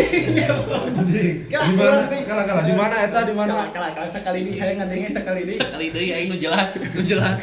Anjing. 0.98 1.46
Kak, 1.46 1.62
di 1.70 1.74
mana? 1.78 1.78
kurang 1.78 2.06
nih. 2.10 2.22
kalah 2.26 2.46
kalah. 2.50 2.64
Di 2.66 2.74
mana 2.74 2.96
eta? 3.06 3.20
Di 3.22 3.34
mana? 3.38 3.54
Sekali- 3.70 3.94
kali 3.94 4.10
sekali 4.10 4.38
ini 4.42 4.52
hayang 4.58 4.78
ngadenge 4.82 5.10
sekali 5.14 5.40
ini. 5.46 5.54
Kali 5.62 5.86
deui 5.94 6.10
aing 6.10 6.28
nu 6.34 6.38
jelas 6.42 6.74
nu 6.74 7.02
jelas. 7.06 7.38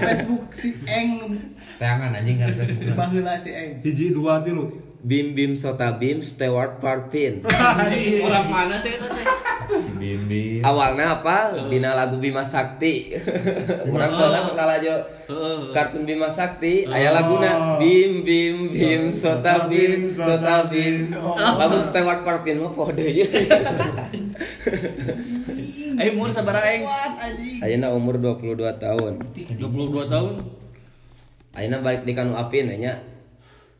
Facebook 0.00 0.48
si 0.56 0.72
Eng. 0.88 1.36
Tayangan 1.76 2.16
anjing 2.16 2.40
kan 2.40 2.48
Facebook. 2.56 2.96
baheula 2.96 3.36
si 3.36 3.52
Eng. 3.52 3.84
Hiji 3.84 4.16
dua 4.16 4.40
tilu 4.40 4.72
Bim 5.00 5.32
Bim 5.32 5.56
Sota 5.56 5.96
Bim 5.96 6.20
Stewart 6.20 6.76
Parpin 6.76 7.40
Si 7.88 8.00
orang 8.26 8.46
mana 8.46 8.76
sih 8.76 9.00
teh 9.00 9.26
Si 9.70 9.90
Bim 9.96 10.26
Bim. 10.26 10.60
awalnya 10.60 11.16
apa? 11.16 11.54
Dina 11.70 11.94
lagu 11.94 12.18
Bima 12.18 12.42
Sakti. 12.42 13.14
Orang 13.86 14.10
soalnya 14.10 14.42
setelah 14.42 14.74
aja 14.76 14.98
Heeh. 15.24 15.70
kartun 15.70 16.02
Bima 16.02 16.26
Sakti 16.26 16.84
aya 16.84 17.14
laguna. 17.14 17.78
Bim 17.78 18.20
Bim 18.20 18.68
Bim 18.68 19.02
Sota 19.08 19.70
Bim 19.70 20.10
Sota 20.10 20.66
Bim. 20.66 21.14
Lagu 21.32 21.78
Stewart 21.80 22.26
Parpin 22.26 22.58
mah 22.58 22.68
pode 22.68 23.06
ya 23.14 23.26
Aing 26.00 26.16
umur 26.16 26.32
sabaraha 26.32 26.64
aing? 26.66 26.84
Ayeuna 27.60 27.92
umur 27.92 28.16
22 28.16 28.56
tahun. 28.80 29.20
22 29.54 29.60
tahun. 30.08 30.32
Ayeuna 31.52 31.78
balik 31.78 32.02
di 32.02 32.12
kanu 32.12 32.32
Apin 32.34 32.72
nya. 32.72 32.98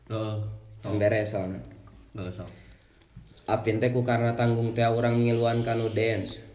Heeh. 0.07 0.60
Can 0.81 0.97
beres 0.97 1.31
Enggak 1.33 2.27
usah. 2.27 2.47
Apin 3.47 3.77
teh 3.77 3.89
ku 3.89 4.01
karena 4.01 4.33
tanggung 4.33 4.71
teh 4.71 4.83
urang 4.83 5.15
ngiluan 5.15 5.61
kanu 5.61 5.89
dance 5.89 6.45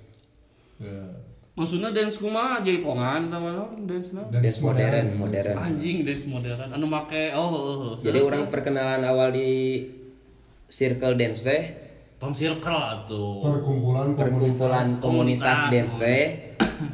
Maksudnya 1.56 1.88
dance 1.88 2.20
kumaha 2.20 2.60
jadi 2.60 2.84
pongan 2.84 3.32
atau 3.32 3.40
mana 3.40 3.64
dance 3.82 4.12
na? 4.12 4.28
dance 4.28 4.60
modern 4.60 5.16
modern 5.16 5.56
Anjing 5.56 6.04
dance 6.04 6.28
modern 6.28 6.68
anu 6.68 6.84
make 6.84 7.32
oh 7.32 7.48
heeh. 7.48 7.76
heeh. 7.80 7.92
jadi 8.04 8.18
orang 8.20 8.42
perkenalan 8.46 9.00
awal 9.02 9.32
di 9.32 9.80
circle 10.66 11.16
dance 11.16 11.40
teh 11.40 11.62
Tom 12.16 12.32
circle 12.32 12.76
atuh. 12.76 13.40
perkumpulan 13.40 14.12
perkumpulan 14.12 14.86
komunitas 15.00 15.64
Komunitas. 15.64 15.72
dance 15.72 15.94
teh 15.96 16.22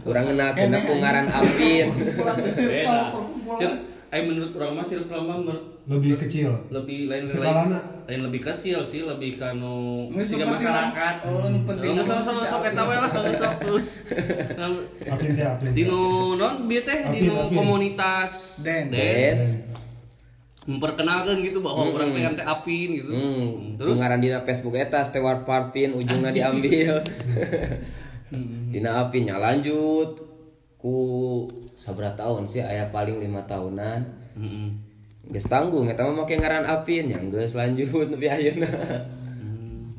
urang 0.04 0.30
ngenalkeun 0.30 0.74
ku 0.78 0.92
ngaran 0.94 1.26
Apin 1.26 1.86
ke 1.90 2.50
circle 2.54 3.02
perkumpulan 3.10 3.58
Cir- 3.58 3.80
Aing 4.12 4.24
menurut 4.28 4.52
orang 4.54 4.72
mah 4.76 4.84
circle 4.84 5.20
mah 5.24 5.36
lebih 5.82 6.14
kecil 6.16 6.54
lebih 6.70 7.10
lain 7.10 7.26
lain, 7.26 7.74
lain 8.06 8.20
lebih 8.22 8.38
kecil 8.40 8.82
sih 8.82 9.02
lebih 9.02 9.34
kanu 9.34 10.06
suka 10.16 10.46
masyarakat. 10.46 11.14
Oh, 11.26 11.50
nu 11.50 11.58
penting. 11.64 11.98
Nggak 11.98 12.06
sok 12.06 12.22
sok 12.22 12.46
sok 12.46 12.62
eta 12.64 12.82
we 12.82 12.94
lah 12.94 13.10
kalau 13.10 13.32
sok 13.32 13.54
terus. 13.58 13.88
Teh 14.06 15.30
teh. 15.34 15.70
Dino 15.74 16.00
non 16.32 16.64
bieu 16.64 16.80
teh 16.80 17.02
dino 17.08 17.50
komunitas 17.50 18.62
Dance. 18.62 18.94
dance 18.94 19.48
memperkenalkan 20.62 21.42
gitu 21.42 21.58
bahwa 21.58 21.82
Hmm. 21.82 21.94
orang 21.96 22.08
teh 22.12 22.22
teh 22.32 22.46
apin 22.46 22.88
gitu. 22.94 23.10
Hmm, 23.10 23.74
Terus 23.74 23.98
ngaran 23.98 24.22
dina 24.22 24.38
Facebook 24.40 24.78
eta 24.78 25.02
Stewart 25.02 25.42
Parpin 25.42 25.90
ujungna 25.92 26.30
diambil. 26.36 27.02
dina 28.70 29.02
Apin 29.02 29.26
nya 29.26 29.36
lanjut 29.36 30.22
ku 30.78 30.94
sabra 31.72 32.14
tahun 32.14 32.46
sih 32.46 32.62
aya 32.62 32.86
paling 32.88 33.18
lima 33.18 33.42
tahunan. 33.42 34.00
Heeh. 34.38 34.91
Geus 35.30 35.46
tanggung 35.46 35.86
eta 35.86 36.02
mah 36.02 36.26
make 36.26 36.34
ngaran 36.34 36.66
Apin 36.66 37.06
yang 37.06 37.30
geus 37.30 37.54
lanjut 37.54 38.08
nepi 38.10 38.26
ayeuna. 38.26 38.70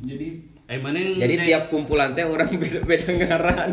jadi 0.03 0.51
Eh 0.63 0.79
mana 0.79 0.95
Jadi 0.95 1.43
tiap 1.43 1.67
kumpulan 1.67 2.15
teh 2.15 2.23
orang 2.23 2.47
beda-beda 2.61 3.11
ngaran. 3.11 3.71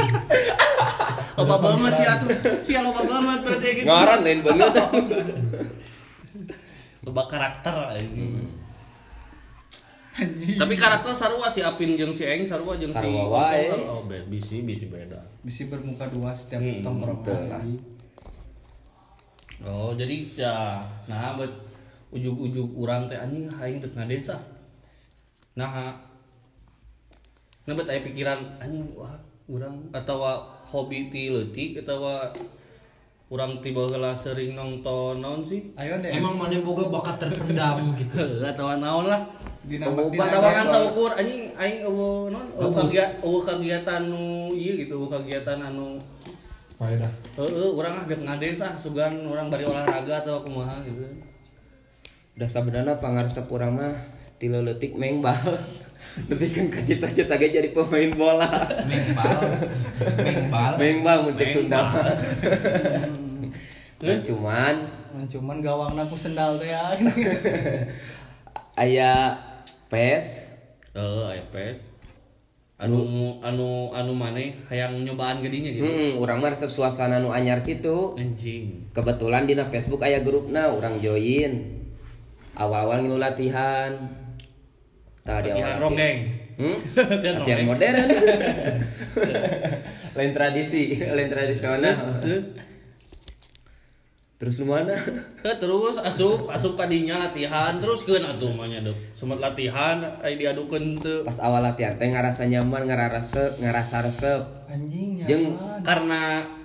loba 1.36 1.56
banget 1.60 1.92
sih 1.96 2.06
atuh. 2.08 2.28
Sih 2.64 2.74
loba 2.80 3.04
banget 3.04 3.38
berarti 3.44 3.68
gitu. 3.80 3.86
ngaran 3.86 4.18
lain 4.24 4.40
bener. 4.40 4.72
Loba 7.04 7.22
karakter 7.28 7.76
ini. 8.00 8.48
Tapi 10.56 10.74
karakter 10.76 11.12
sarua 11.12 11.48
si 11.52 11.60
Apin 11.60 11.96
jeung 11.96 12.12
si 12.16 12.24
Eng 12.24 12.48
sarua 12.48 12.80
jeung 12.80 12.92
si 12.92 12.96
Sarua 12.96 13.24
wae. 13.28 13.68
Oh, 13.88 14.04
bisi 14.04 14.64
bisi 14.64 14.88
beda. 14.88 15.20
bisa 15.40 15.68
bermuka 15.68 16.04
dua 16.12 16.32
setiap 16.36 16.60
Hmm, 16.60 16.84
tongkrongan 16.84 17.48
lah. 17.48 17.62
Oh, 19.60 19.92
jadi 19.92 20.16
ya 20.36 20.80
nah 21.04 21.36
buat 21.36 21.52
ujug-ujug 22.10 22.74
urang 22.74 23.06
teh 23.06 23.18
anjing 23.20 23.46
aing 23.60 23.78
dek 23.78 23.92
ngadesa. 23.92 24.40
Nah, 25.54 25.94
nah 27.68 27.72
bet 27.76 27.86
aya 27.86 28.00
pikiran 28.00 28.40
anjing 28.56 28.88
wah 28.96 29.14
urang 29.50 29.76
atau 29.92 30.22
hobi 30.70 31.10
ti 31.12 31.28
leutik 31.28 31.82
atau 31.84 32.06
urang 33.30 33.62
tiba 33.62 33.86
heula 33.86 34.10
sering 34.10 34.58
nonton 34.58 35.22
naon 35.22 35.38
sih? 35.38 35.70
ayo 35.78 36.02
deh 36.02 36.10
Emang 36.10 36.34
mana 36.34 36.58
boga 36.66 36.90
bakat 36.90 37.22
terpendam 37.22 37.78
gitu. 38.00 38.42
atau 38.42 38.74
naon 38.74 39.06
lah. 39.06 39.22
dinama- 39.60 40.08
saukur 40.66 41.12
anjing 41.14 41.52
aing 41.54 41.84
eueuh 41.84 42.32
non 42.32 42.42
eueuh 42.58 42.72
kagiatan 42.74 43.22
eueuh 43.22 43.42
kagiatan 43.44 44.00
nu 44.08 44.50
ieu 44.56 44.72
gitu 44.82 44.98
eueuh 44.98 45.10
kagiatan 45.12 45.60
anu 45.62 46.00
faedah 46.80 47.12
heeh 47.36 47.68
urang 47.76 47.92
ah 48.00 48.04
geus 48.08 48.24
ngadens 48.24 48.64
ah 48.64 48.72
sugan 48.72 49.28
urang 49.28 49.52
bari 49.52 49.68
olahraga 49.68 50.24
atau 50.24 50.40
kumaha 50.40 50.80
gitu. 50.88 51.04
Udah 52.40 52.48
sebenarnya 52.48 52.96
pangaresep 52.96 53.44
urang 53.52 53.76
mah 53.76 53.92
tilu 54.40 54.64
leutik 54.64 54.96
mengbal. 54.96 55.36
Lebih 56.32 56.48
kan 56.48 56.66
ke 56.72 56.80
cita-cita 56.80 57.36
ge 57.36 57.52
jadi 57.52 57.76
pemain 57.76 58.08
bola. 58.16 58.48
Mengbal. 58.88 59.40
Mengbal. 60.24 60.72
Mengbal 60.80 61.18
muncul 61.28 61.44
Sunda. 61.44 61.84
Terus? 64.00 64.16
Nah, 64.16 64.24
cuman 64.24 64.74
Nah, 65.10 65.26
cuman 65.26 65.58
gawang 65.60 65.92
aku 65.98 66.16
sendal 66.16 66.54
teh 66.56 66.70
ya 66.70 66.96
aya 68.86 69.34
PES 69.90 70.48
Heeh, 70.94 71.24
aya 71.28 71.44
pes. 71.50 71.89
Anu 72.80 73.36
anu 73.44 73.92
anu 73.92 74.16
maneh 74.16 74.56
hayang 74.72 75.04
nyobaan 75.04 75.44
gedinya 75.44 75.68
gitu. 75.68 75.84
Hmm, 75.84 76.16
urang 76.16 76.40
mah 76.40 76.48
resep 76.48 76.72
suasana 76.72 77.20
nu 77.20 77.28
anyar 77.28 77.60
gitu. 77.60 78.16
Anjing. 78.16 78.88
Kebetulan 78.96 79.44
dina 79.44 79.68
Facebook 79.68 80.00
aya 80.00 80.24
grupna, 80.24 80.72
urang 80.72 80.96
join. 80.96 81.76
Awal-awal 82.56 83.04
ngilu 83.04 83.20
latihan. 83.20 83.92
Tah 85.20 85.44
di 85.44 85.52
Latihan 85.52 85.76
awal 85.76 85.92
ronggeng. 85.92 86.18
Hmm? 86.60 86.76
Latihan 87.24 87.64
modern. 87.64 88.04
lain 90.16 90.32
tradisi, 90.36 90.92
lain 91.16 91.32
tradisional. 91.32 92.20
Terus 94.40 94.56
lu 94.56 94.72
mana? 94.72 94.96
Eh, 95.44 95.56
terus 95.60 96.00
asup 96.00 96.48
asup 96.48 96.72
kadinya 96.72 97.28
latihan 97.28 97.76
terus 97.76 98.08
keun 98.08 98.24
atuh 98.24 98.48
mah 98.56 98.64
nya 98.64 98.80
deuh. 98.80 98.96
Semet 99.12 99.36
latihan 99.36 100.00
ai 100.24 100.40
diadukeun 100.40 100.96
teu. 100.96 101.28
Pas 101.28 101.36
awal 101.44 101.60
latihan 101.60 101.92
teh 102.00 102.08
ngarasa 102.08 102.48
nyaman, 102.48 102.88
ngarasa 102.88 103.60
ngarasa 103.60 104.00
resep. 104.00 104.40
anjing 104.64 105.20
Jeung 105.28 105.60
nyaman 105.60 105.84
Karena 105.84 106.20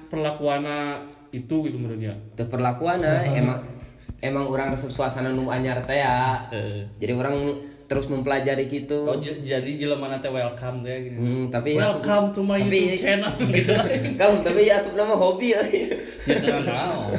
perlakuana 0.07 1.03
itu 1.35 1.67
gitu 1.67 1.75
menurutnya. 1.75 2.15
teu 2.39 2.47
perlakuana 2.47 3.19
emang 3.27 3.59
emang 4.23 4.47
orang 4.47 4.71
resep 4.71 4.95
suasana 4.95 5.35
nu 5.35 5.51
anyar 5.51 5.83
teh 5.83 5.99
ya. 5.99 6.47
Heeh. 6.55 6.88
Jadi 6.95 7.11
orang 7.11 7.59
terus 7.91 8.07
mempelajari 8.07 8.71
gitu. 8.71 9.03
Oh, 9.03 9.19
jadi 9.19 9.67
jelema 9.75 10.15
teh 10.23 10.31
welcome 10.31 10.79
teh 10.79 11.11
gitu. 11.11 11.19
Hmm, 11.19 11.51
tapi 11.51 11.75
Welcome 11.75 12.31
to 12.31 12.39
my 12.39 12.55
tapi- 12.55 12.88
YouTube 12.88 13.03
channel 13.03 13.35
gitu 13.51 13.75
lah. 13.75 13.83
Kalau 14.15 14.39
tapi 14.39 14.63
ya 14.63 14.79
mah 14.79 15.19
hobi 15.19 15.51
ya. 15.51 15.59
Ya 16.23 16.35
tenang. 16.39 17.11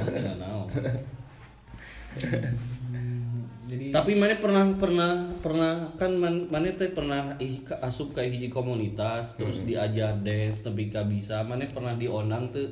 Jadi 3.66 3.90
Tapi 3.90 4.12
mana 4.14 4.38
pernah 4.38 4.64
pernah 4.78 5.12
pernah 5.42 5.90
kan 5.98 6.14
man, 6.14 6.46
mana 6.48 6.70
teh 6.72 6.94
pernah 6.94 7.34
ih, 7.42 7.66
asup 7.82 8.14
ke 8.14 8.22
hiji 8.22 8.48
komunitas 8.48 9.34
terus 9.34 9.66
diajar 9.66 10.22
dance 10.22 10.62
tapi 10.62 10.86
gak 10.86 11.10
bisa. 11.10 11.42
Mana 11.42 11.66
pernah 11.66 11.98
diondang 11.98 12.54
tuh. 12.54 12.70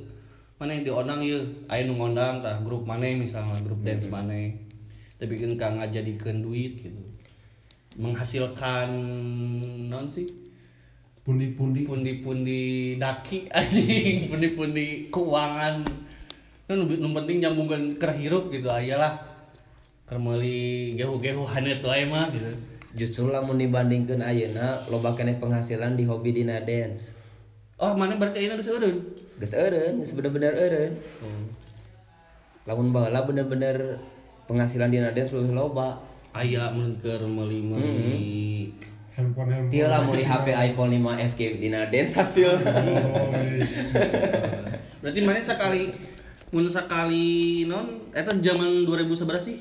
Mana 0.55 0.79
diondang 0.81 1.19
ya 1.21 1.43
nu 1.83 1.99
ngondang 1.99 2.39
tah 2.39 2.63
grup 2.63 2.87
mana 2.87 3.11
misalnya 3.11 3.59
grup 3.67 3.83
dance 3.83 4.07
mana 4.07 4.55
tapi 5.19 5.35
kan 5.39 5.51
kang 5.59 5.75
ngajadikeun 5.83 6.47
duit 6.47 6.79
gitu. 6.79 7.03
Menghasilkan 7.99 8.91
non 9.91 10.07
sih? 10.07 10.27
Pundi-pundi. 11.25 11.89
Pundi-pundi 11.89 12.95
daki 13.01 13.49
anjing. 13.57 14.31
Pundi-pundi 14.31 15.09
keuangan 15.09 16.04
nu 16.65 16.89
nu 16.89 17.09
penting 17.13 17.45
nyambungkan 17.45 17.93
ke 18.01 18.09
hirup 18.17 18.49
gitu 18.49 18.73
aya 18.73 18.97
lah 18.97 19.21
keur 20.09 20.17
meuli 20.17 20.97
gehu-gehu 20.97 21.45
hanet 21.45 21.85
wae 21.85 22.09
mah 22.09 22.33
gitu. 22.33 22.53
Justru 22.95 23.27
lamun 23.29 23.59
dibandingkeun 23.59 24.23
ayeuna 24.23 24.79
loba 24.87 25.13
keneh 25.19 25.37
penghasilan 25.43 25.99
di 25.99 26.07
hobi 26.07 26.31
dina 26.31 26.63
dance. 26.63 27.19
Oh 27.77 27.93
mana 27.93 28.15
berarti 28.15 28.45
ayeuna 28.45 28.57
geus 28.57 28.71
eureun? 28.71 29.03
Geus 29.43 29.53
eureun 29.59 29.99
geus 30.01 30.15
bener-bener 30.15 30.55
eureun. 30.55 30.95
Lamun 32.65 32.95
baheula 32.95 33.27
bener-bener 33.27 33.99
penghasilan 34.47 34.89
dina 34.89 35.11
dance 35.11 35.35
luwih 35.35 35.53
loba. 35.53 36.01
Aya 36.33 36.71
mun 36.71 36.97
keur 37.03 37.27
meuli 37.27 37.61
meuli 37.61 38.73
handphone 39.15 39.71
lah 39.71 40.03
mau 40.03 40.15
di 40.15 40.27
HP 40.27 40.47
iPhone 40.51 40.91
5 40.91 41.23
Escape 41.23 41.57
dina 41.63 41.87
dance 41.91 42.19
hasil. 42.19 42.51
Oh, 42.63 43.31
yes. 43.55 43.95
berarti 45.05 45.21
mana 45.21 45.37
sekali 45.37 45.93
mun 46.55 46.71
sekali 46.71 47.67
non 47.67 48.07
eta 48.15 48.31
zaman 48.31 48.87
2000 48.87 49.11
seberapa 49.19 49.43
sih 49.43 49.59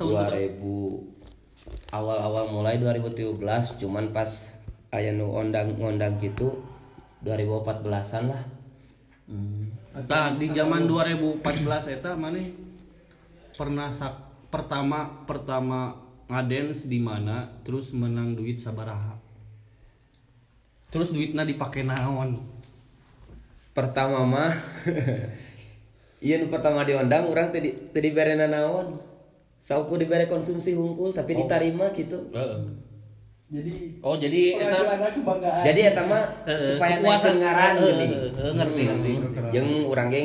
tahun 0.00 0.32
seberapa 0.32 0.56
2000 0.56 1.92
awal-awal 1.92 2.48
mulai 2.48 2.80
2017 2.80 3.36
cuman 3.84 4.16
pas 4.16 4.56
aya 4.88 5.12
nu 5.12 5.28
ondang 5.28 5.76
ngondang 5.76 6.16
gitu 6.16 6.64
2014-an 7.28 8.24
lah 8.32 8.44
Nah, 9.32 10.36
di 10.36 10.52
zaman 10.52 10.84
2014 10.84 11.40
eta 11.88 12.12
mana 12.12 12.36
pernah 13.56 13.88
sak 13.88 14.12
pertama 14.52 15.24
pertama 15.24 15.96
ngadance 16.28 16.84
di 16.84 17.00
mana 17.00 17.48
terus 17.64 17.96
menang 17.96 18.36
duit 18.36 18.60
sabaraha. 18.60 19.16
Terus 20.92 21.16
duitnya 21.16 21.48
dipakai 21.48 21.88
naon? 21.88 22.36
pertama 23.72 24.20
mah 24.28 24.52
iya 26.22 26.38
nu 26.38 26.46
pertama 26.46 26.82
diondang 26.82 27.26
orang 27.26 27.50
tadi 27.50 27.74
tadi 27.90 28.06
dibere 28.06 28.38
naon 28.38 29.02
sauku 29.58 29.94
dibere 29.96 30.24
konsumsi 30.24 30.72
hungkul 30.72 31.10
tapi 31.10 31.34
ditarima 31.36 31.90
gitu 31.92 32.30
Jadi 33.52 34.00
Oh, 34.00 34.16
jadi 34.16 34.56
eta 34.56 34.80
jadi 35.60 35.92
eta 35.92 36.02
mah 36.02 36.24
Eh, 36.48 36.56
supaya 36.56 36.96
naik 36.96 37.12
kepuasan. 37.12 37.36
ngaran 37.36 37.72
geuning. 37.76 38.12
eh, 38.16 38.32
eh, 38.32 38.52
ngerti, 38.54 38.82
ngerti. 38.82 39.12
jeung 39.52 39.70
urang 39.84 40.08
ge 40.08 40.22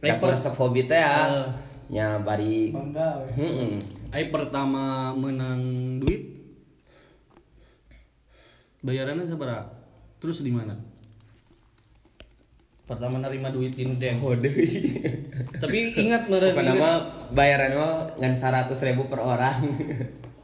Rek, 0.00 0.08
dapur 0.08 0.32
resep 0.32 0.56
hobi 0.56 0.82
teh 0.82 0.96
ya 0.96 1.52
nya 1.86 2.16
bari 2.18 2.72
bangga. 2.72 3.28
heeh 3.30 3.76
ai 4.08 4.24
pertama 4.26 5.12
menang 5.12 5.60
duit 6.00 6.32
bayarannya 8.80 9.28
sabaraha? 9.28 9.68
Terus 10.16 10.40
di 10.40 10.48
mana? 10.48 10.72
Pertama 12.82 13.22
nerima 13.22 13.48
duit 13.54 13.72
di 13.72 13.86
dance. 13.86 14.18
Waduh. 14.18 14.52
Tapi 15.62 15.78
ingat 15.94 16.26
meren 16.26 16.52
Pokoknya 16.52 16.74
mah 16.74 16.96
bayaran 17.30 17.72
mah 17.78 17.94
ngan 18.18 18.34
100 18.34 18.74
ribu 18.90 19.06
per 19.06 19.22
orang. 19.22 19.58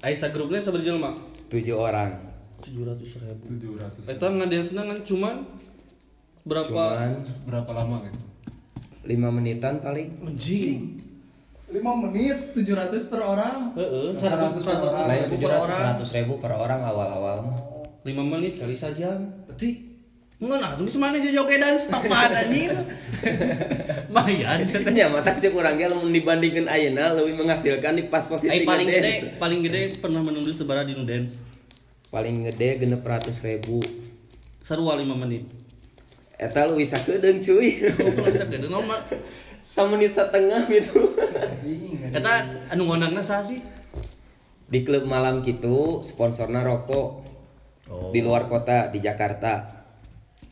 Aisyah 0.07 0.31
grupnya 0.31 0.62
seberjel 0.62 0.94
mak 0.94 1.18
7 1.51 1.74
orang. 1.74 2.31
tujuh 2.59 2.83
ratus 2.83 3.14
ribu. 3.22 3.79
700 3.79 4.18
Itu 4.18 4.27
ngadance 4.27 4.70
kan 4.74 4.98
cuman 5.07 5.35
berapa? 6.42 6.66
Cuman 6.66 7.22
berapa 7.46 7.70
lama 7.70 7.96
gitu 8.07 8.18
5 9.09 9.14
menitan 9.35 9.81
paling. 9.81 10.09
Anjing. 10.22 11.01
5 11.68 12.05
menit 12.07 12.55
700 12.55 13.11
per 13.12 13.20
orang. 13.24 13.72
Heeh, 13.77 14.14
100 14.14 14.62
100 14.62 14.64
per 14.64 14.77
orang. 14.88 15.07
Lain 15.09 15.22
ribu 15.27 15.37
per 15.42 15.53
orang. 15.64 15.79
700 16.01 16.07
100 16.07 16.16
ribu 16.18 16.35
per 16.38 16.53
orang 16.55 16.81
awal-awal 16.87 17.37
mah. 17.42 17.59
5 18.07 18.14
menit 18.22 18.61
kali 18.61 18.77
saja. 18.79 19.16
Berarti 19.48 19.98
Enggak 20.38 20.59
nah, 20.62 20.70
terus 20.79 20.94
mana 21.03 21.18
joget 21.18 21.59
dan 21.59 21.74
stopan 21.74 22.31
anjing. 22.46 22.70
Mayan 24.07 24.62
Ya 24.94 25.11
mata 25.11 25.35
cek 25.35 25.51
urang 25.51 25.74
ge 25.74 25.90
lamun 25.90 26.14
dibandingkeun 26.14 26.70
ayeuna 26.70 27.11
leuwih 27.18 27.35
menghasilkan 27.35 27.98
di 27.98 28.07
pas 28.07 28.22
posisi 28.22 28.55
Ai 28.55 28.62
paling 28.62 28.87
ngedance. 28.87 29.35
gede, 29.35 29.38
paling 29.42 29.61
gede 29.66 29.81
pernah 29.98 30.22
menunduk 30.22 30.55
sebarah 30.55 30.87
di 30.87 30.94
nu 30.94 31.03
dance. 31.03 31.42
Paling 32.14 32.46
gede 32.46 32.79
genep 32.79 33.03
ratus 33.03 33.42
ribu. 33.42 33.83
Sarua 34.62 34.94
5 34.94 35.11
menit. 35.18 35.42
Eta 36.38 36.70
lu 36.70 36.79
bisa 36.79 36.94
kedeung 37.03 37.42
cuy. 37.42 37.83
Oh, 37.98 38.70
nomor. 38.70 39.03
Samenit 39.74 40.14
setengah 40.14 40.70
gitu. 40.70 41.18
Eta 42.14 42.46
anu 42.70 42.87
ngondangna 42.87 43.20
saha 43.20 43.42
sih? 43.42 43.59
di 44.68 44.85
klub 44.85 45.09
malam 45.09 45.40
gitu 45.40 46.05
sponsornya 46.05 46.61
rokok 46.61 47.24
Oh. 47.88 48.12
di 48.12 48.20
luar 48.20 48.53
kota 48.53 48.92
di 48.92 49.01
Jakarta. 49.01 49.78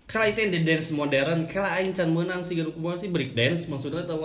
Kala 0.07 0.31
itu 0.31 0.39
di 0.55 0.63
dance 0.63 0.95
modern, 0.95 1.51
kala 1.51 1.83
aing 1.83 1.91
can 1.91 2.15
meunang 2.15 2.47
sih 2.47 2.55
gaduh 2.55 2.71
kumaha 2.71 2.95
sih 2.95 3.11
break 3.11 3.35
dance 3.35 3.67
maksudnya 3.67 4.07
tahu 4.07 4.23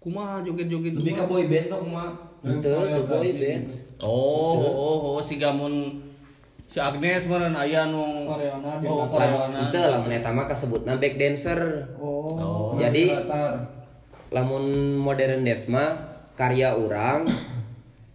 kumaha 0.00 0.40
joget-joget 0.42 0.96
Lebih 0.98 1.14
ke 1.14 1.24
boy 1.28 1.44
band 1.46 1.66
tuh 1.68 1.84
mah. 1.86 2.10
Itu 2.40 2.72
tuh 2.72 3.04
boy 3.04 3.30
band. 3.36 3.68
Oh, 4.00 4.58
oh, 4.58 4.96
oh, 5.14 5.18
si 5.20 5.36
gamun 5.36 6.00
si 6.72 6.80
Agnes 6.80 7.28
mana 7.28 7.52
aya 7.52 7.84
nu 7.84 8.24
Koreana, 8.24 8.80
oh. 8.80 9.06
Koreana. 9.06 9.68
Itu 9.68 9.78
lamun 9.78 10.10
eta 10.10 10.32
mah 10.32 10.48
kasebutna 10.48 10.96
back 10.96 11.20
dancer. 11.20 11.92
Oh. 12.00 12.74
Jadi 12.80 13.12
Latar. 13.12 13.68
lamun 14.32 14.96
modern 14.96 15.44
dance 15.44 15.68
mah 15.68 16.24
karya 16.32 16.72
orang 16.72 17.28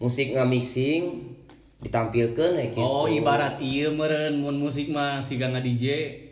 musik 0.01 0.33
ngamixing 0.33 1.23
ditampilkan 1.85 2.57
kayak 2.57 2.73
gitu. 2.73 2.81
Oh, 2.81 3.05
ibarat 3.05 3.61
ieu 3.61 3.93
meureun 3.93 4.41
mun 4.41 4.57
musik 4.57 4.89
mah 4.89 5.21
si 5.21 5.37
ganga 5.37 5.61
DJ. 5.61 6.26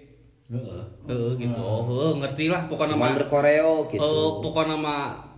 Heeh. 0.45 0.84
Heeh 1.10 1.31
gitu. 1.41 1.58
Oh, 1.58 1.81
heuh, 1.89 2.21
ngerti 2.21 2.53
lah 2.53 2.69
pokoknya 2.69 2.93
cuman 2.93 3.10
mah. 3.10 3.17
berkoreo 3.17 3.89
gitu. 3.89 4.01
Oh, 4.01 4.41
pokoknya 4.45 4.77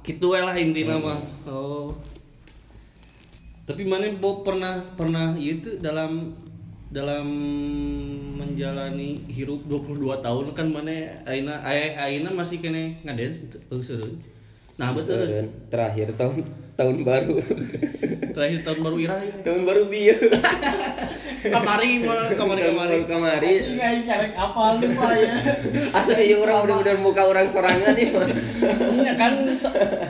kitu 0.04 0.36
we 0.36 0.40
lah 0.44 0.56
intina 0.56 1.00
mah. 1.00 1.20
Oh. 1.48 1.88
Tapi 3.68 3.84
mana 3.84 4.08
Bob 4.20 4.48
pernah 4.48 4.80
pernah 4.96 5.36
itu 5.36 5.80
dalam 5.80 6.32
dalam 6.88 7.28
menjalani 8.40 9.28
hirup 9.28 9.68
22 9.68 10.24
tahun 10.24 10.46
kan 10.56 10.68
mana 10.72 10.96
aina 11.28 11.60
aya 11.60 12.00
aina 12.00 12.32
masih 12.32 12.64
kene 12.64 12.96
ngadance 13.04 13.44
teu 13.52 13.84
seureun. 13.84 14.16
Nah, 14.80 14.96
betul. 14.96 15.20
Terakhir 15.68 16.16
tahun 16.16 16.48
tahun 16.78 17.02
baru. 17.02 17.42
Terakhir 18.38 18.60
tahun 18.62 18.80
baru 18.86 18.96
ira 19.02 19.18
ini. 19.20 19.42
tahun 19.42 19.62
baru 19.66 19.84
bieu. 19.90 20.14
Kamari 21.38 22.02
mana 22.02 22.28
kamari 22.34 22.60
Tahun 22.60 22.76
kamari. 22.76 22.90
baru 22.92 23.06
kamari. 23.08 23.54
Ini 23.72 23.80
aing 23.80 24.04
karek 24.06 24.34
apa 24.36 24.62
lupa 24.78 25.08
ya. 25.16 25.32
Asli 25.94 26.24
ieu 26.28 26.42
urang 26.42 26.66
bener-bener 26.66 26.98
muka 27.00 27.24
orang 27.24 27.48
sorangan. 27.48 27.94
Iya 27.94 29.14
kan 29.16 29.46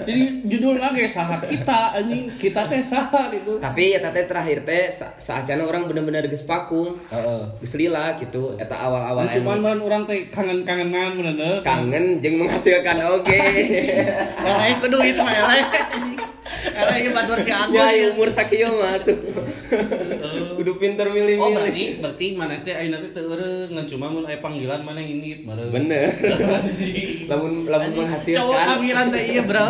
jadi 0.07 0.23
judulnya 0.43 0.95
kayak 0.95 1.11
saha 1.11 1.35
kita 1.43 1.93
anjing 1.93 2.31
kita 2.35 2.65
teh 2.65 2.81
saha 2.81 3.29
gitu. 3.31 3.59
Tapi 3.59 3.95
eta 3.95 4.09
teh 4.09 4.25
terakhir 4.25 4.63
teh 4.65 4.89
sa 4.89 5.13
saacana 5.19 5.67
orang 5.67 5.85
bener-bener 5.85 6.25
geus 6.27 6.47
pakung. 6.47 6.95
Heeh. 7.11 7.41
Geus 7.61 7.75
lila 7.75 8.15
gitu 8.17 8.55
eta 8.57 8.75
awal-awal 8.75 9.29
Cuman 9.29 9.59
anu 9.59 9.63
meureun 9.67 9.81
urang 9.83 10.03
teh 10.03 10.31
kangen-kangenan 10.31 11.11
meureun. 11.15 11.59
kangen 11.61 12.17
jeung 12.19 12.39
menghasilkan 12.41 12.97
oge. 13.13 13.43
Eleh 14.41 14.73
ku 14.79 14.87
duit 14.89 15.15
mah 15.19 15.31
Eleh 16.77 16.97
ieu 17.01 17.11
batur 17.11 17.37
si 17.41 17.49
Agus. 17.49 17.73
ya 17.73 18.07
umur 18.13 18.29
sakieu 18.29 18.69
mah 18.71 19.01
tuh. 19.01 19.17
Kudu 20.57 20.73
pinter 20.77 21.05
Oh 21.07 21.13
milih-milih. 21.13 21.55
berarti 21.57 21.83
berarti 21.97 22.25
mana 22.33 22.55
teh 22.61 22.73
ayeuna 22.73 22.97
teh 23.01 23.11
teu 23.11 23.25
ngan 23.67 23.85
cuma 23.85 24.05
mun 24.07 24.23
aya 24.23 24.37
panggilan 24.37 24.81
mana 24.81 25.01
yang 25.01 25.17
ini 25.17 25.41
meureun. 25.41 25.71
Bener. 25.73 26.07
lamun 27.29 27.65
lamun 27.65 27.89
Cowok 27.89 27.97
menghasilkan 27.97 28.67
panggilan 28.69 29.05
teh 29.09 29.23
iya 29.27 29.41
bro. 29.41 29.67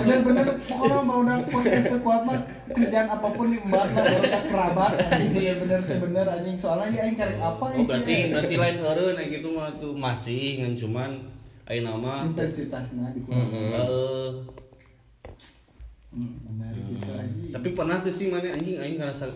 Bener-bener 0.00 0.46
pokoknya 0.60 0.98
mau 1.02 1.18
udah 1.22 1.36
podcast 1.46 1.86
teh 1.86 2.00
kuat 2.00 2.22
mah 2.22 2.38
kerjaan 2.70 3.08
apa 3.08 3.28
pun 3.28 3.46
dibahas 3.48 3.90
lah 3.90 4.02
baru 4.06 4.26
tak 4.26 4.42
kerabat 4.46 4.92
anjing 5.10 5.42
iya 5.42 5.54
bener 5.54 5.80
bener 5.82 6.26
anjing 6.28 6.56
soalnya 6.56 6.86
ya 6.90 7.02
aing 7.02 7.18
karek 7.18 7.38
apa 7.38 7.64
Oh 7.70 7.82
berarti 7.82 8.14
berarti 8.30 8.54
lain 8.54 8.76
eureun 8.78 9.16
aya 9.18 9.26
gitu 9.28 9.48
mah 9.50 9.68
tuh 9.78 9.92
masih 9.92 10.62
ngan 10.62 10.74
cuman 10.78 11.10
ayeuna 11.66 11.92
mah 11.94 12.20
intensitasnya 12.26 13.10
dikurangi. 13.10 13.46
Hmm. 13.50 13.72
heeh. 13.74 14.26
Hmm, 16.10 16.42
menarik 16.42 16.82
gitu 16.90 17.06
anjing. 17.14 17.54
Tapi 17.54 17.68
pernah 17.70 18.02
tuh 18.02 18.10
sih 18.10 18.34
mana 18.34 18.50
anjing 18.50 18.82
aing 18.82 18.98
ngerasa 18.98 19.30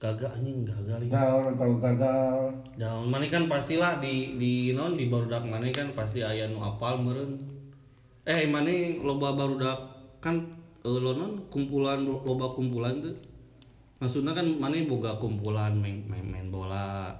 gagal 0.00 0.30
anjing 0.32 0.64
gagal 0.64 1.04
ini. 1.04 1.12
gagal 1.12 1.52
kalau 1.52 1.76
gagal 1.80 2.36
Daun 2.80 3.12
mana 3.12 3.28
kan 3.28 3.44
pastilah 3.44 4.00
di 4.00 4.40
di 4.40 4.72
non 4.72 4.96
di 4.96 5.12
barudak 5.12 5.44
mana 5.44 5.68
kan 5.68 5.92
pasti 5.92 6.24
aya 6.24 6.48
nu 6.48 6.64
apal 6.64 6.96
meureun. 6.96 7.36
Eh 8.24 8.48
mana 8.48 8.72
loba 9.04 9.36
barudak 9.36 9.76
kan 10.24 10.40
eh, 10.80 10.96
lo 10.96 11.12
non 11.12 11.44
kumpulan 11.52 12.00
loba 12.00 12.56
kumpulan 12.56 12.96
tuh. 13.04 13.16
Maksudnya 14.00 14.32
kan 14.32 14.48
mana 14.48 14.80
boga 14.88 15.20
kumpulan 15.20 15.76
main 15.76 16.00
main, 16.08 16.24
main 16.24 16.48
bola. 16.48 17.12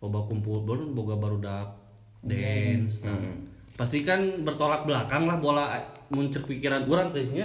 Loba 0.00 0.24
kumpul 0.24 0.64
bola 0.64 0.88
boga 0.88 1.20
barudak 1.20 1.68
dance. 2.24 3.04
Nah, 3.04 3.36
pasti 3.76 4.00
kan 4.00 4.40
bertolak 4.40 4.88
belakang 4.88 5.28
lah 5.28 5.36
bola 5.36 5.76
muncul 6.08 6.48
pikiran 6.48 6.88
orang 6.88 7.12
teh 7.12 7.28
nya. 7.28 7.44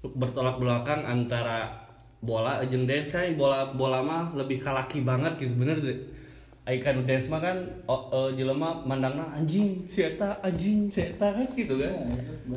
Bertolak 0.00 0.56
belakang 0.56 1.04
antara 1.04 1.88
bola 2.20 2.60
jeung 2.68 2.84
dance 2.84 3.12
kan 3.12 3.32
bola 3.36 3.72
bola 3.72 4.04
mah 4.04 4.36
lebih 4.36 4.60
kalaki 4.60 5.00
banget 5.00 5.40
gitu 5.40 5.56
bener 5.56 5.80
tuh 5.80 5.96
Aikan 6.68 7.08
dance 7.08 7.32
mah 7.32 7.40
kan 7.40 7.56
oh, 7.88 8.12
eh, 8.12 8.36
jelema 8.36 8.84
mandangna 8.84 9.32
anjing 9.32 9.80
si 9.88 10.04
eta 10.04 10.38
anjing 10.44 10.92
si 10.92 11.02
eta 11.02 11.32
kan 11.32 11.48
gitu 11.56 11.80
kan. 11.80 11.90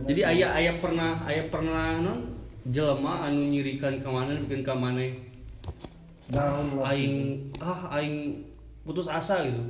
Jadi 0.05 0.21
aya 0.21 0.53
aya 0.53 0.71
pernah 0.77 1.23
aya 1.23 1.47
pernah 1.47 2.03
non 2.03 2.19
jelema 2.67 3.25
anu 3.25 3.47
nyirikan 3.47 4.03
ka 4.03 4.11
mana 4.11 4.35
bikin 4.43 4.61
ka 4.61 4.75
mana 4.75 5.07
Down 6.27 6.77
lah. 6.77 6.93
aing 6.93 7.47
ah 7.63 7.89
aing 7.95 8.43
putus 8.83 9.07
asa 9.07 9.47
gitu. 9.47 9.63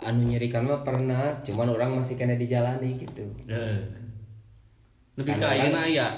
Anu 0.00 0.24
nyerikan 0.24 0.64
mah 0.64 0.80
pernah 0.80 1.22
cuman 1.40 1.68
orang 1.68 1.90
masih 1.94 2.14
kena 2.14 2.34
dijalani 2.34 2.96
gitu 2.96 3.24
Heeh. 3.44 3.78
Lebih 5.14 5.34
ke 5.34 5.44
ayeuna 5.44 5.68
orang- 5.78 5.86
aya. 5.86 6.08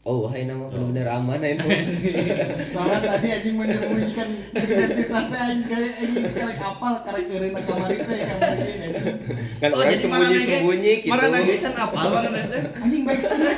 oh 0.00 0.24
hai 0.26 0.42
nama 0.42 0.64
bener-bener 0.66 1.06
aman 1.06 1.38
ini 1.40 1.60
Soalnya 2.72 2.98
tadi 3.00 3.26
anjing 3.30 3.54
menyembunyikan 3.54 4.28
identitasnya 4.50 5.38
anjing 5.44 5.66
kayak 5.66 5.92
anjing 5.98 6.24
karek 6.30 6.58
apal 6.58 6.94
karek 7.00 7.24
keureunan 7.26 7.60
kamar 7.60 7.88
itu 7.92 8.10
ya 8.10 8.24
kamar 8.26 8.56
ini 8.56 8.74
anjing. 8.80 9.16
kan 9.56 9.70
orang 9.70 9.94
sembunyi 9.94 10.38
sembunyi 10.40 10.92
gitu 11.00 11.12
Mana 11.12 11.26
nage 11.30 11.54
can 11.58 11.74
apal 11.76 12.04
mana 12.08 12.28
nage. 12.32 12.58
Anjing 12.76 13.02
backstreet. 13.04 13.56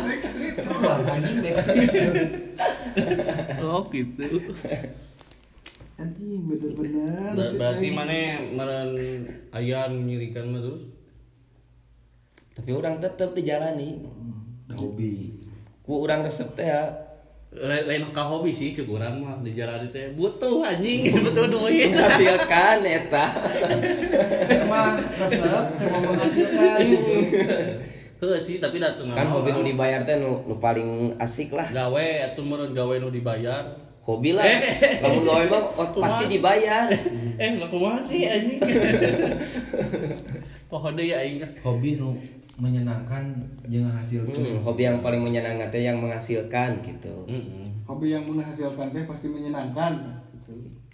backstreet 0.00 0.54
coba 0.62 0.92
anjing 1.10 1.36
backstreet. 1.42 2.30
Oh 3.60 3.82
gitu. 3.86 4.26
Anjing 5.94 6.42
bener-bener. 6.50 7.38
Ber- 7.38 7.54
Berarti 7.54 7.86
mana 7.88 8.18
meren 8.50 8.88
aya 9.50 9.86
anu 9.86 10.02
nyirikan 10.02 10.50
mah 10.50 10.60
terus? 10.60 10.82
tapi 12.54 12.70
orang 12.70 13.02
tetap 13.02 13.34
dijalani 13.34 13.98
hobi 14.70 15.42
ku 15.82 16.06
orang 16.06 16.22
resep 16.22 16.54
teh 16.54 16.62
ya 16.62 16.86
Lain 17.54 18.10
ka 18.10 18.22
hobi 18.22 18.50
sih 18.50 18.70
cek 18.70 18.86
urang 18.86 19.22
mah 19.22 19.38
di 19.38 19.50
jalan 19.50 19.86
itu 19.86 20.10
butuh 20.14 20.62
anjing 20.62 21.06
butuh 21.22 21.46
duit. 21.46 21.90
menghasilkan 21.94 22.82
eta 22.82 23.26
mah 24.66 24.98
resep 24.98 25.62
ke 25.78 25.84
mau 25.86 26.02
menghasilkan. 26.04 26.78
Sih 28.42 28.56
tapi 28.56 28.80
datang 28.80 29.12
kan 29.12 29.28
hobi 29.28 29.52
nu 29.52 29.60
dibayar 29.60 30.00
teh 30.00 30.16
nu, 30.16 30.42
nu 30.48 30.56
paling 30.56 31.12
asik 31.20 31.52
lah 31.52 31.68
gawe 31.68 32.06
atuh 32.24 32.40
meureun 32.40 32.72
gawe 32.72 32.94
nu 32.96 33.12
dibayar. 33.12 33.76
Hobi 34.04 34.36
lah 34.36 34.44
kamu 35.00 35.24
gawe 35.24 35.44
mah 35.48 35.62
oh, 35.80 35.88
pasti 35.96 36.28
dibayar 36.28 36.92
Eh, 37.34 37.50
nggak 37.58 37.66
kumaha 37.66 37.98
sih 37.98 38.30
anjing. 38.30 38.62
Pohon 40.70 40.94
deui 40.94 41.10
aing. 41.10 41.42
hobi 41.66 41.98
nu 41.98 42.14
menyenangkan 42.54 43.26
jeung 43.66 43.90
hasil 43.90 44.22
Hmm, 44.30 44.62
hobi 44.62 44.86
yang 44.86 45.02
paling 45.02 45.18
menyenangkan 45.18 45.66
teh 45.66 45.82
yang 45.82 45.98
menghasilkan 45.98 46.78
gitu 46.86 47.26
Heeh. 47.26 47.66
Hobi 47.82 48.14
yang 48.14 48.22
menghasilkan 48.22 48.94
teh 48.94 49.02
pasti 49.02 49.34
menyenangkan. 49.34 49.98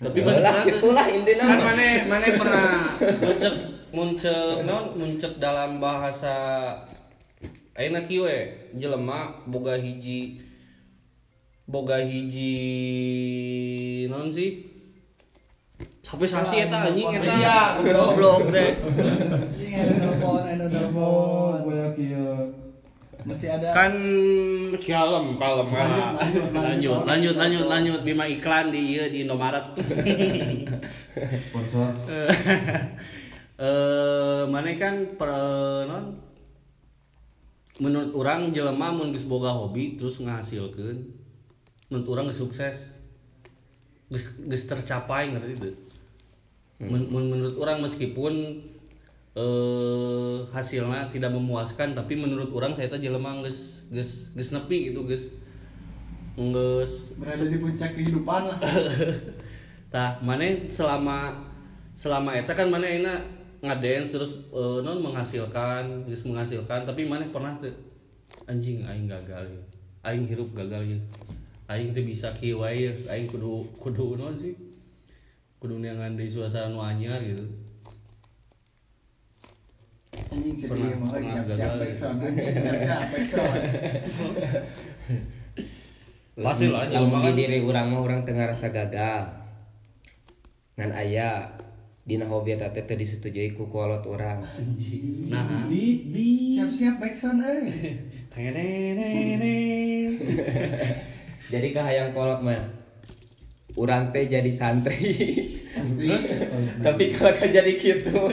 Tapi 0.00 0.24
lah 0.24 0.64
gitulah 0.64 1.04
intinya 1.12 1.44
kan 1.44 1.58
mah. 1.60 1.64
mana 1.76 1.86
mana 2.08 2.26
pernah 2.32 2.68
muncul 3.20 3.52
muncul 3.92 4.48
non 4.64 4.96
muncul 4.96 5.32
dalam 5.36 5.76
bahasa 5.76 6.32
Aina 7.76 8.00
kieu 8.00 8.24
we 8.24 8.48
jelema 8.80 9.28
boga 9.44 9.76
hiji 9.76 10.40
boga 11.70 12.02
hiji 12.02 12.50
non 14.10 14.26
sih? 14.28 14.66
Sampai 16.02 16.26
sasi 16.26 16.66
eta 16.66 16.90
anjing 16.90 17.06
eta. 17.22 17.30
Sia, 17.30 17.58
goblok 17.94 18.50
teh. 18.50 18.74
Anjing 18.74 19.72
ada 19.78 19.94
telepon, 19.94 20.42
ada 20.42 20.64
Oh, 20.66 20.70
telepon. 20.74 21.54
gue 21.70 21.84
kieu. 21.94 22.34
Masih 23.22 23.48
ada. 23.54 23.68
Kan 23.70 23.94
kalem 24.82 25.38
kalem 25.38 25.66
Lanjut, 25.70 26.10
lanjut, 26.18 26.48
lanjut 26.50 26.66
lanjut. 26.66 26.96
lanjut 27.06 27.34
lanjut 27.38 27.64
lanjut 27.70 28.00
bima 28.02 28.24
iklan 28.26 28.74
di 28.74 28.98
ieu 28.98 29.06
di 29.06 29.22
Indomaret. 29.22 29.70
Sponsor. 31.46 31.88
Eh 33.60 34.42
mana 34.48 34.72
kan 34.80 35.20
per 35.20 35.28
non? 35.84 36.16
Menurut 37.76 38.08
orang 38.16 38.48
jelema 38.56 38.88
mun 38.88 39.12
geus 39.12 39.28
boga 39.28 39.52
hobi 39.52 40.00
terus 40.00 40.16
ngahasilkeun 40.16 40.96
menurut 41.90 42.08
orang 42.16 42.26
sukses 42.30 42.86
geus 44.10 44.24
geus 44.46 44.64
tercapai 44.66 45.30
ngerti 45.34 45.54
teu 45.58 45.74
Men- 46.80 47.12
men- 47.12 47.28
menurut 47.28 47.60
orang 47.60 47.84
meskipun 47.84 48.56
eh 49.30 50.36
hasilnya 50.50 51.06
tidak 51.12 51.30
memuaskan 51.30 51.94
tapi 51.94 52.18
menurut 52.18 52.50
orang 52.50 52.74
saya 52.74 52.90
teh 52.90 52.98
jelema 52.98 53.36
geus 53.44 53.84
geus 53.92 54.32
geus 54.34 54.50
nepi 54.50 54.90
gitu 54.90 55.06
geus 55.06 55.30
geus 56.34 57.14
berada 57.20 57.44
di 57.44 57.58
puncak 57.60 57.90
kehidupan 57.94 58.42
lah. 58.48 58.58
Tah, 59.92 60.22
mana 60.22 60.46
selama 60.70 61.36
selama 61.92 62.32
eta 62.38 62.54
kan 62.54 62.70
mana 62.70 62.86
enak 62.86 63.18
ngadance 63.60 64.16
terus 64.16 64.32
eh, 64.54 64.78
non 64.80 65.02
menghasilkan, 65.04 66.08
geus 66.08 66.24
menghasilkan, 66.24 66.88
tapi 66.88 67.04
mana 67.04 67.28
pernah 67.28 67.52
tuh 67.60 67.74
anjing 68.48 68.86
aing 68.86 69.10
gagal 69.10 69.44
ya. 69.44 69.62
Aing 70.06 70.24
hirup 70.30 70.48
gagal 70.56 70.96
ya. 70.96 70.98
Aing 71.70 71.94
teu 71.94 72.02
bisa 72.02 72.34
ya. 72.42 72.90
Aing 73.06 73.30
kudu 73.30 73.62
kudu 73.78 74.18
non 74.18 74.34
sih. 74.34 74.58
Kudu 75.62 75.78
neangan 75.78 76.18
di 76.18 76.26
suasana 76.26 76.74
anyar 76.82 77.22
gitu. 77.22 77.46
Anjing 80.34 80.58
sedih 80.58 80.98
backsound. 80.98 81.46
anjing, 81.46 82.58
Siap-siap 82.58 83.02
backsound. 83.14 83.62
Pasti 86.40 86.72
lah, 86.72 86.88
lamun 86.88 87.20
di 87.30 87.32
diri 87.36 87.60
orang 87.60 87.92
mah 87.92 88.00
orang 88.00 88.24
tengah 88.24 88.48
rasa 88.48 88.72
gagal 88.72 89.28
ngan 90.80 90.96
aya 90.96 91.44
dina 92.08 92.24
hobi 92.24 92.56
eta 92.56 92.72
teh 92.72 92.88
teu 92.88 92.96
disetujui 92.96 93.52
ku 93.52 93.68
kolot 93.68 94.00
orang 94.08 94.40
Nah, 95.28 95.68
Di 95.68 96.56
Siap-siap 96.56 96.96
backsound 96.96 97.44
euy. 97.44 97.68
tengenenenen. 98.32 100.16
jadi 101.50 101.68
kahayang 101.74 102.10
kolot 102.14 102.40
mah 102.40 102.62
orang 103.74 104.10
teh 104.10 104.26
jadi 104.26 104.50
santri 104.50 105.14
tapi 106.86 107.10
kalau 107.10 107.30
kan 107.30 107.50
jadi 107.50 107.70
gitu 107.74 108.30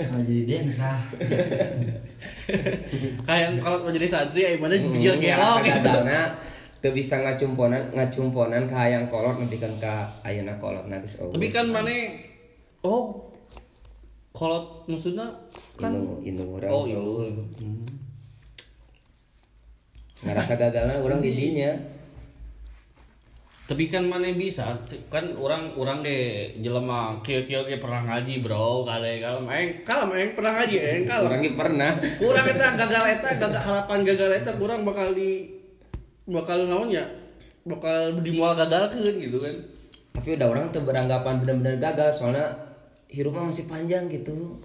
nah, 0.00 0.20
jadi 0.26 0.42
densa 0.46 0.92
Kayak 3.26 3.58
kalau 3.58 3.82
mau 3.82 3.90
jadi 3.90 4.06
santri 4.06 4.46
aing 4.46 4.62
mana 4.62 4.74
Hmm, 4.78 4.94
bijil 4.94 5.18
gelok 5.18 5.58
gitu. 5.62 5.90
teu 6.78 6.90
bisa 6.94 7.18
ngacumponan 7.18 7.82
ngacumponan 7.90 8.68
kahayang 8.70 9.10
kolot 9.10 9.34
nepikeun 9.40 9.74
ka 9.82 10.06
ayeuna 10.22 10.54
kolot 10.60 10.86
na 10.86 11.00
geus 11.02 11.18
eueuh. 11.18 11.34
Tapi 11.34 11.48
kan 11.50 11.66
mana 11.72 11.90
oh 12.86 13.26
kolot 14.30 14.86
maksudnya 14.86 15.26
kan 15.74 15.90
Indung 15.90 16.22
indung 16.22 16.50
urang 16.54 16.70
oh 16.70 16.84
seueuh. 16.84 17.32
Iya. 20.22 20.32
ngarasa 20.32 20.54
gagalna 20.56 21.00
urang 21.02 21.20
di 21.20 21.32
dinya 21.32 21.72
Tapi 23.66 23.90
kan 23.90 24.06
mana 24.06 24.30
bisa? 24.30 24.78
Kan 25.10 25.34
orang 25.42 25.74
orang 25.74 25.98
deh 25.98 26.54
jelema 26.62 27.18
kieu 27.26 27.42
kieu 27.42 27.66
ge 27.66 27.82
pernah 27.82 28.06
ngaji 28.06 28.38
bro 28.38 28.86
kale 28.86 29.18
kalem 29.18 29.42
aing 29.50 29.82
kalem 29.82 30.14
aing 30.14 30.38
pernah 30.38 30.54
ngaji 30.54 30.76
aing 30.78 31.04
kalem. 31.10 31.26
urang 31.26 31.40
ge 31.42 31.52
pernah. 31.58 31.90
Kurang 31.98 32.46
eta 32.46 32.66
gagal 32.86 33.04
eta 33.18 33.30
gagal 33.42 33.62
harapan 33.66 33.98
gagal 34.06 34.30
eta 34.38 34.54
kurang 34.54 34.86
bakal 34.86 35.10
di 35.10 35.50
bakal 36.30 36.62
naon 36.70 36.94
ya? 36.94 37.02
Bakal 37.66 38.22
dimual 38.22 38.54
gagalkeun 38.54 39.18
gitu 39.18 39.42
kan. 39.42 39.56
tapi 40.14 40.32
udah 40.32 40.48
orang 40.48 40.72
tuh 40.72 40.80
beranggapan 40.80 41.44
benar-benar 41.44 41.76
gagal 41.76 42.08
soalnya 42.08 42.48
hirupnya 43.12 43.52
masih 43.52 43.68
panjang 43.68 44.08
gitu 44.08 44.56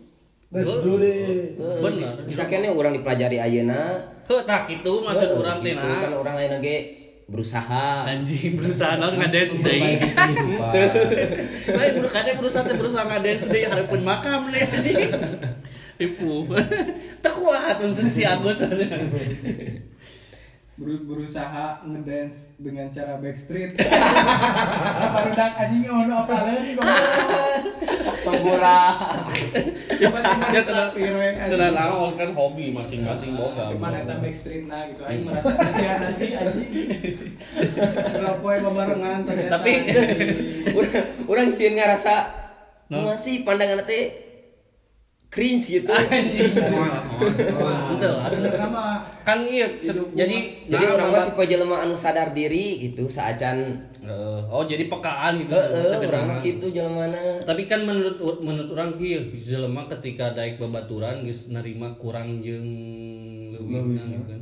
Let's 0.52 0.84
do 0.84 1.00
it. 1.00 1.56
Bener. 1.56 2.20
bisa 2.28 2.44
kene 2.52 2.68
orang 2.68 2.92
dipelajari 3.00 3.40
ayeuna 3.40 4.04
Heuh 4.28 4.44
tah 4.44 4.68
kitu 4.68 5.00
maksud 5.00 5.40
urang 5.40 5.64
teh 5.64 5.72
gitu 5.72 5.88
kan 5.88 6.12
orang 6.12 6.36
ayeuna 6.36 6.60
ge 6.60 6.78
berusaha 7.32 8.04
Anjing 8.04 8.60
berusaha 8.60 9.00
naon 9.00 9.16
ngades 9.16 9.64
deui. 9.64 9.96
Baik 11.80 11.90
budak 11.96 12.12
kate 12.12 12.32
berusaha 12.36 12.68
teh 12.68 12.76
berusaha 12.76 13.08
ngades 13.08 13.48
deui 13.48 13.64
hareupeun 13.64 14.04
makam 14.04 14.52
nih 14.52 14.68
anjing. 14.68 15.12
Tipu. 15.96 16.44
Teu 17.24 17.32
kuat 17.32 17.80
uncen 17.80 18.12
si 18.12 18.28
Agus. 18.28 18.60
Ber- 20.82 21.06
berusaha 21.06 21.66
ngedance 21.84 22.50
dengan 22.58 22.90
cara 22.90 23.14
backstreet. 23.16 23.78
Baru 25.14 25.32
dak 25.32 25.54
anjing 25.56 25.86
mau 25.86 26.02
nu 26.02 26.14
apa 26.16 26.58
sih 26.58 26.74
kok. 26.74 26.86
pembura 28.22 28.82
Tiba-tiba 29.92 30.46
Ya 30.48 30.60
diterapi 30.60 31.02
we, 31.04 31.28
anjing. 31.32 31.52
tenan 31.54 31.74
naon 31.74 32.12
kan 32.16 32.30
hobi 32.34 32.66
masing-masing 32.72 33.34
boga. 33.36 33.70
Cuman 33.70 33.94
eta 33.96 34.18
backstreet 34.18 34.66
nah 34.66 34.82
gitu 34.86 35.02
aing 35.04 35.22
merasa 35.22 35.54
ya 35.78 35.94
nanti 35.98 36.28
anjing. 36.34 36.70
Kalau 38.12 38.34
poe 38.40 38.58
bebarengan 38.58 39.20
ternyata. 39.22 39.52
Tapi 39.54 39.72
urang 40.78 40.94
urang 41.28 41.50
sieun 41.50 41.78
ngarasa 41.78 42.42
No. 42.90 43.08
masih 43.08 43.48
pandangan 43.48 43.88
teh 43.88 44.31
cringe 45.32 45.80
gitu. 45.80 45.88
Mah 48.68 49.00
Kan 49.24 49.48
iya 49.48 49.68
jadi 49.80 50.38
Jadi 50.68 50.84
nah, 50.84 50.92
orang 50.92 51.08
mah 51.08 51.24
babat- 51.24 51.28
tipe 51.32 51.44
jelema 51.48 51.76
anu 51.80 51.96
sadar 51.96 52.36
diri 52.36 52.84
gitu 52.84 53.08
saacan 53.08 53.88
Eh, 54.02 54.42
oh 54.50 54.66
jadi 54.66 54.90
pekaan 54.90 55.46
gitu. 55.46 55.54
heeh 55.54 55.94
Tapi 55.94 56.10
urang 56.10 56.26
mah 56.26 56.36
nah. 56.36 56.42
kitu 56.42 56.66
jelemana. 56.74 57.22
Tapi 57.46 57.70
kan 57.70 57.86
menurut 57.86 58.18
menurut 58.42 58.74
orang 58.74 58.98
kieu 58.98 59.30
jelema 59.32 59.86
ketika 59.88 60.34
daek 60.34 60.58
babaturan 60.58 61.22
geus 61.22 61.48
nerima 61.48 61.94
kurang 61.96 62.42
jeung 62.42 62.66
leuwihna 63.54 64.02
gitu 64.10 64.26
kan. 64.26 64.42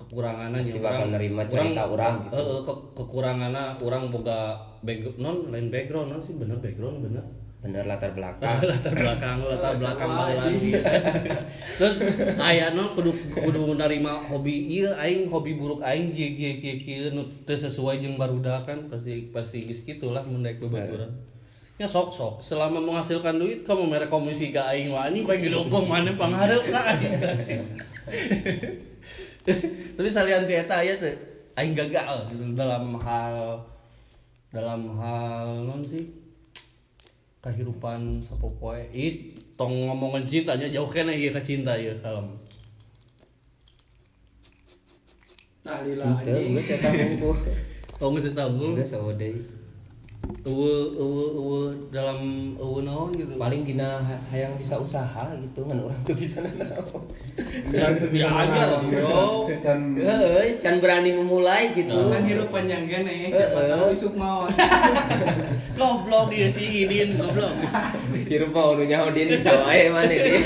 Kekuranganna 0.00 0.56
Pasti 0.64 0.80
nya 0.80 0.88
bakal 0.88 1.06
nerima 1.12 1.42
cerita 1.44 1.82
urang 1.84 2.14
gitu. 2.24 2.32
Heeh, 2.40 2.58
ke, 2.64 2.74
kekuranganna 2.96 3.76
urang 3.84 4.08
boga 4.08 4.56
background 4.80 5.20
non 5.20 5.36
lain 5.52 5.68
background 5.68 6.08
non 6.08 6.20
sih 6.24 6.32
bener 6.32 6.56
background 6.56 7.04
bener. 7.04 7.24
Bener 7.58 7.82
latar 7.90 8.14
belakang. 8.14 8.62
latar 8.70 8.94
belakang 8.94 9.42
latar 9.42 9.74
belakang 9.74 10.10
baheula 10.14 10.46
lagi. 10.46 10.78
Terus 11.78 11.96
aya 12.38 12.70
nu 12.70 12.94
kudu 12.94 13.10
kudu 13.34 13.74
narima 13.74 14.22
hobi 14.30 14.70
ieu 14.70 14.94
aing 14.94 15.26
hobi 15.26 15.58
buruk 15.58 15.82
aing 15.82 16.14
kieu 16.14 16.38
kieu 16.38 16.62
kieu 16.62 16.76
kieu 16.78 17.10
nu 17.10 17.26
teu 17.42 17.58
sesuai 17.58 17.98
jeung 17.98 18.14
barudak 18.14 18.62
kan 18.62 18.86
pasti 18.86 19.34
pasti 19.34 19.66
geus 19.66 19.82
kitu 19.82 20.14
lah 20.14 20.22
mun 20.22 20.46
daek 20.46 20.62
babaturan 20.62 21.10
ya 21.82 21.86
sok 21.86 22.14
sok. 22.14 22.34
Selama 22.38 22.78
menghasilkan 22.78 23.42
duit 23.42 23.66
kamu 23.66 23.90
mere 23.90 24.06
komisi 24.06 24.54
ke 24.54 24.62
aing 24.62 24.94
mah. 24.94 25.10
Anjing 25.10 25.26
pengen 25.26 25.50
didukung 25.50 25.90
mana 25.90 26.14
panghareup 26.14 26.62
lah 26.70 26.94
terus 29.96 30.12
salian 30.12 30.44
ti 30.44 30.54
eta 30.54 30.78
aya 30.78 30.94
teh 30.94 31.14
aing 31.58 31.74
gagal. 31.74 32.22
Gitu, 32.30 32.54
dalam 32.54 32.94
hal 33.02 33.58
dalam 34.54 34.94
hal 34.94 35.66
non 35.66 35.82
sih 35.82 36.27
kehidupan 37.38 38.18
sapopoe 38.20 38.82
it 38.90 39.16
tong 39.54 39.86
ngomongin 39.86 40.26
cintanya 40.26 40.66
jauh 40.66 40.86
kena 40.86 41.10
ieu 41.10 41.30
ka 41.30 41.38
cinta 41.38 41.74
ieu 41.74 41.94
kalem 41.98 42.26
nah 45.62 45.78
lila 45.84 46.04
anjing. 46.16 46.56
geus 46.56 46.70
eta 46.72 46.88
hungkul. 46.88 47.36
oh 48.00 48.08
geus 48.14 48.26
eta 48.26 48.42
unggul 48.46 48.72
Geus 48.74 48.90
sawo 48.90 49.12
deui. 49.12 49.38
eueuh 50.44 50.92
eueuh 50.96 51.30
eueuh 51.36 51.66
dalam 51.88 52.18
eueuh 52.56 52.80
naon 52.82 53.08
gitu 53.12 53.36
Paling 53.36 53.64
dina 53.64 53.96
ha- 53.98 54.22
hayang 54.28 54.56
bisa 54.56 54.76
usaha 54.76 55.24
gitu 55.38 55.60
ngan 55.64 55.78
urang 55.78 56.00
teu 56.04 56.12
bisa 56.12 56.40
nanaon. 56.40 57.02
ya 58.16 58.28
aja 58.28 58.80
bro 58.82 59.46
Can 59.60 59.94
can 60.58 60.74
berani 60.80 61.12
memulai 61.12 61.70
gitu. 61.70 61.92
kan 62.08 62.24
hidup 62.24 62.48
panjang 62.48 62.84
gini 62.84 63.28
siapa 63.28 63.60
tahu 63.68 63.86
isuk 63.92 64.14
mau 64.16 64.48
goblok 65.78 66.34
dia 66.34 66.50
sih 66.50 66.66
giniin 66.66 67.14
goblok 67.16 67.54
Hirup 68.28 68.50
mah 68.54 68.74
nu 68.74 68.84
nyaho 68.84 69.14
dia 69.14 69.30
bisa 69.30 69.54
wae 69.64 69.88
mane 69.88 70.16
dia. 70.18 70.40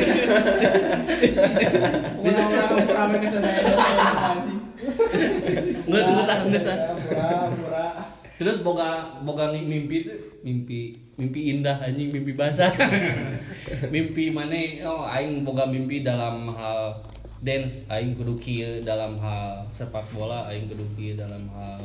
orang-orang 2.23 2.87
pura 2.87 3.17
ke 3.19 3.29
sana 3.33 3.49
nggak 5.89 6.03
nggak 6.13 6.25
sah 6.29 6.39
nggak 6.45 6.63
sah 6.63 6.79
terus 8.37 8.61
boga 8.61 9.19
boga 9.25 9.51
mimpi 9.51 10.05
tuh 10.05 10.19
mimpi 10.45 11.03
mimpi 11.17 11.41
indah 11.55 11.79
anjing 11.79 12.11
mimpi 12.11 12.33
basah. 12.35 12.73
Mimpi 13.95 14.35
mana? 14.35 14.59
Oh 14.83 15.07
aing 15.07 15.47
boga 15.47 15.69
mimpi 15.69 16.03
dalam 16.03 16.51
hal 16.51 16.99
dance 17.43 17.87
aing 17.87 18.19
kudu 18.19 18.39
dalam 18.83 19.19
hal 19.23 19.67
sepak 19.71 20.07
bola 20.15 20.51
aing 20.51 20.67
kudu 20.67 21.15
dalam 21.15 21.47
hal 21.55 21.79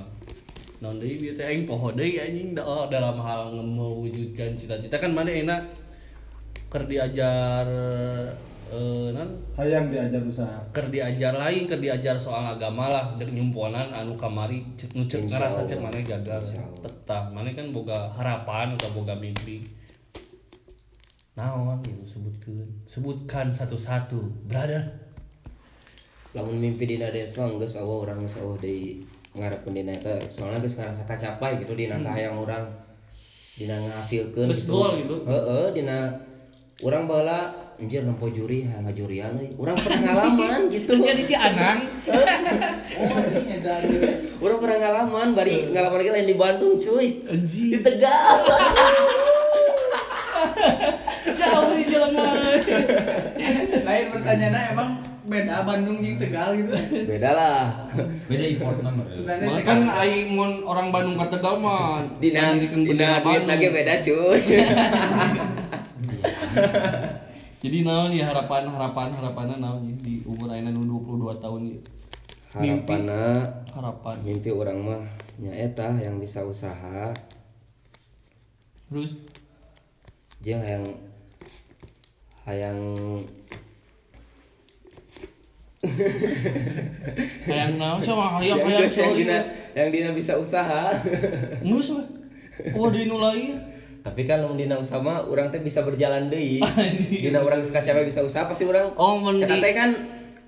non 0.77 1.01
deui 1.01 1.17
bieu 1.17 1.33
teh 1.33 1.49
aing 1.49 1.65
poho 1.65 1.89
deui 1.89 2.21
anjing 2.21 2.53
da- 2.53 2.61
oh, 2.61 2.85
dalam 2.85 3.17
hal 3.17 3.49
mewujudkan 3.49 4.53
cita-cita. 4.53 5.01
Kan 5.01 5.13
mana 5.17 5.33
enak 5.33 5.61
keur 6.69 6.85
diajar 6.85 7.65
eh 8.67 9.09
non 9.15 9.31
hayang 9.55 9.87
diajar 9.89 10.21
usaha. 10.21 10.59
ker 10.75 10.91
diajar 10.91 11.31
lain 11.33 11.63
ker 11.65 11.81
diajar 11.81 12.13
soal 12.19 12.45
agama 12.45 12.93
lah. 12.93 13.05
Dek 13.17 13.33
nyumponan 13.33 13.89
anu 13.89 14.13
kamari 14.13 14.61
cek 14.77 14.93
nu 14.93 15.09
cek 15.09 15.25
Insya 15.25 15.29
ngerasa 15.33 15.59
cek 15.65 15.79
mana 15.81 15.97
gagal. 16.03 16.41
Tetap. 16.85 17.33
Mana 17.33 17.49
kan 17.57 17.73
boga 17.73 18.13
harapan 18.13 18.77
atau 18.77 18.93
boga 18.93 19.17
mimpi. 19.17 19.63
Naon 21.33 21.81
gitu 21.81 22.05
sebutkan 22.05 22.69
sebutkan 22.85 23.47
satu-satu 23.49 24.45
brother. 24.45 24.83
Lamun 26.37 26.61
mimpi 26.61 26.85
dina 26.85 27.09
desa 27.09 27.41
mah 27.41 27.55
geus 27.57 27.79
eueuh 27.81 28.05
urang 28.05 28.21
geus 28.21 28.37
deui 28.61 29.01
ngarepkeun 29.37 29.73
dina 29.77 29.93
eta 29.93 30.17
soalna 30.27 30.57
geus 30.57 30.75
ngarasa 30.75 31.05
kacapai 31.05 31.61
gitu 31.61 31.77
dina 31.77 32.01
kahayang 32.01 32.41
urang 32.41 32.65
dina 33.57 33.77
ngahasilkeun 33.77 34.49
Geus 34.49 34.65
goal 34.69 34.93
gitu. 34.97 35.25
Heeh, 35.25 35.65
dina 35.73 36.13
urang 36.81 37.09
baheula 37.09 37.53
anjir 37.77 38.01
nempo 38.01 38.25
juri 38.29 38.65
ha 38.65 38.81
ngajurian 38.81 39.37
euy. 39.37 39.53
Urang 39.57 39.77
pernah 39.77 40.01
ngalaman 40.01 40.61
gitu. 40.73 40.97
jadi 40.97 41.21
si 41.21 41.35
anang 41.37 41.85
oh 42.97 43.21
edan 43.49 43.81
Urang 44.41 44.59
pernah 44.61 44.77
ngalaman 44.81 45.27
bari 45.37 45.69
ngalaman 45.73 45.97
lagi 46.01 46.11
lain 46.13 46.27
di 46.29 46.37
Bandung 46.37 46.73
cuy. 46.77 47.21
Anjing. 47.29 47.69
Di 47.73 47.79
Tegal. 47.85 48.37
jauh 51.37 51.73
di 51.73 51.85
jelema 51.89 52.25
lain 53.87 54.05
pertanyaannya 54.13 54.61
emang 54.73 54.89
beda 55.27 55.67
Bandung 55.67 55.99
jeung 55.99 56.15
Tegal 56.15 56.55
gitu 56.55 56.71
Beda 57.03 57.35
lah. 57.35 57.83
Beda 58.31 58.43
import 58.47 58.79
nomor. 58.79 59.05
Tegal 59.11 59.59
kan 59.67 59.83
aing 59.91 60.31
mun 60.31 60.63
orang 60.63 60.87
Bandung 60.89 61.19
ka 61.19 61.27
Tegal 61.27 61.59
mah 61.59 61.99
Dina 62.17 62.55
dina 62.55 63.19
Bandung. 63.19 63.51
lagi 63.51 63.67
beda 63.67 63.99
cuy. 63.99 64.39
Jadi 67.57 67.83
naon 67.83 68.15
ya 68.15 68.31
harapan 68.31 68.71
harapan 68.71 69.11
harapannya 69.11 69.59
naon 69.59 69.83
ya 69.91 69.95
di 69.99 70.23
umur 70.23 70.47
ayeuna 70.47 70.71
nu 70.71 71.03
22 71.03 71.43
tahun 71.43 71.61
ya. 71.67 71.77
Harapanna 72.47 73.43
Harapan. 73.75 74.15
mimpi 74.23 74.49
orang 74.49 74.79
mah 74.79 75.03
nyaeta 75.37 75.99
yang 75.99 76.17
bisa 76.17 76.41
usaha 76.47 77.11
Terus 78.87 79.19
jeung 80.39 80.63
hayang 80.63 80.87
hayang 82.47 82.79
hayang 87.43 87.75
naon 87.75 87.99
sama 87.99 88.37
hayang 88.37 88.57
yang, 88.57 88.67
hayang 88.67 88.81
yang, 88.81 88.91
sorry. 88.91 89.17
dina, 89.21 89.37
yang 89.73 89.89
dina 89.89 90.09
bisa 90.11 90.33
usaha 90.35 90.91
Nus 91.61 91.87
weh. 91.91 92.05
Oh 92.73 92.89
di 92.89 93.05
nu 93.05 93.17
lain. 93.17 93.57
tapi 93.99 94.23
kan 94.23 94.39
lamun 94.39 94.55
dina 94.55 94.75
usaha 94.75 94.97
mah 94.97 95.19
urang 95.21 95.47
teh 95.47 95.59
bisa 95.59 95.83
berjalan 95.83 96.27
deui 96.27 96.63
dina 97.23 97.39
urang 97.39 97.59
geus 97.59 97.69
kacape 97.69 98.01
bisa 98.01 98.21
usaha 98.21 98.45
pasti 98.45 98.63
urang 98.63 98.95
Oh, 98.95 99.19
mun 99.19 99.37
eta 99.37 99.51
di- 99.51 99.59
teh 99.59 99.73
kan 99.73 99.91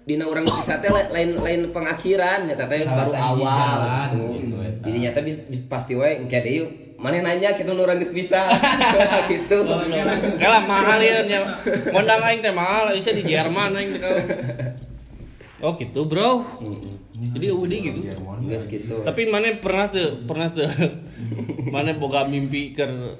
dina 0.01 0.23
urang 0.23 0.47
bisa 0.47 0.79
teh 0.79 0.87
lain 0.87 1.35
lain 1.35 1.67
pengakhiran 1.67 2.47
eta 2.47 2.65
teh 2.65 2.81
baru 2.81 3.11
awal 3.11 3.77
gitu. 4.07 4.23
gitu, 4.33 4.55
eta. 4.57 4.81
jadi 4.81 4.97
nyata 5.03 5.19
pasti 5.67 5.93
wae 5.93 6.17
engke 6.17 6.39
deui 6.39 6.63
mana 6.95 7.19
nanya 7.21 7.51
kita 7.51 7.71
nu 7.71 7.83
urang 7.83 7.95
geus 7.95 8.11
bisa 8.11 8.47
gitu 9.31 9.63
Kalah 10.35 10.63
mahal 10.63 10.99
ya. 10.99 11.19
Mondang 11.91 12.19
aing 12.21 12.39
teh 12.39 12.51
mahal, 12.51 12.91
isa 12.91 13.11
di 13.11 13.23
Jerman 13.23 13.71
aing 13.71 13.91
teh 13.91 13.99
kalau. 13.99 14.19
Oh 15.59 15.75
gitu, 15.75 16.07
Bro. 16.07 16.47
Jadi 17.19 17.47
udah 17.51 17.79
gitu. 17.83 17.99
geus 18.47 18.65
gitu 18.71 19.03
Tapi 19.03 19.27
mana 19.27 19.51
pernah 19.59 19.91
tuh, 19.91 20.23
pernah 20.23 20.47
tuh. 20.55 20.71
mana 21.75 21.91
boga 21.99 22.23
mimpi 22.31 22.71
ker 22.71 23.19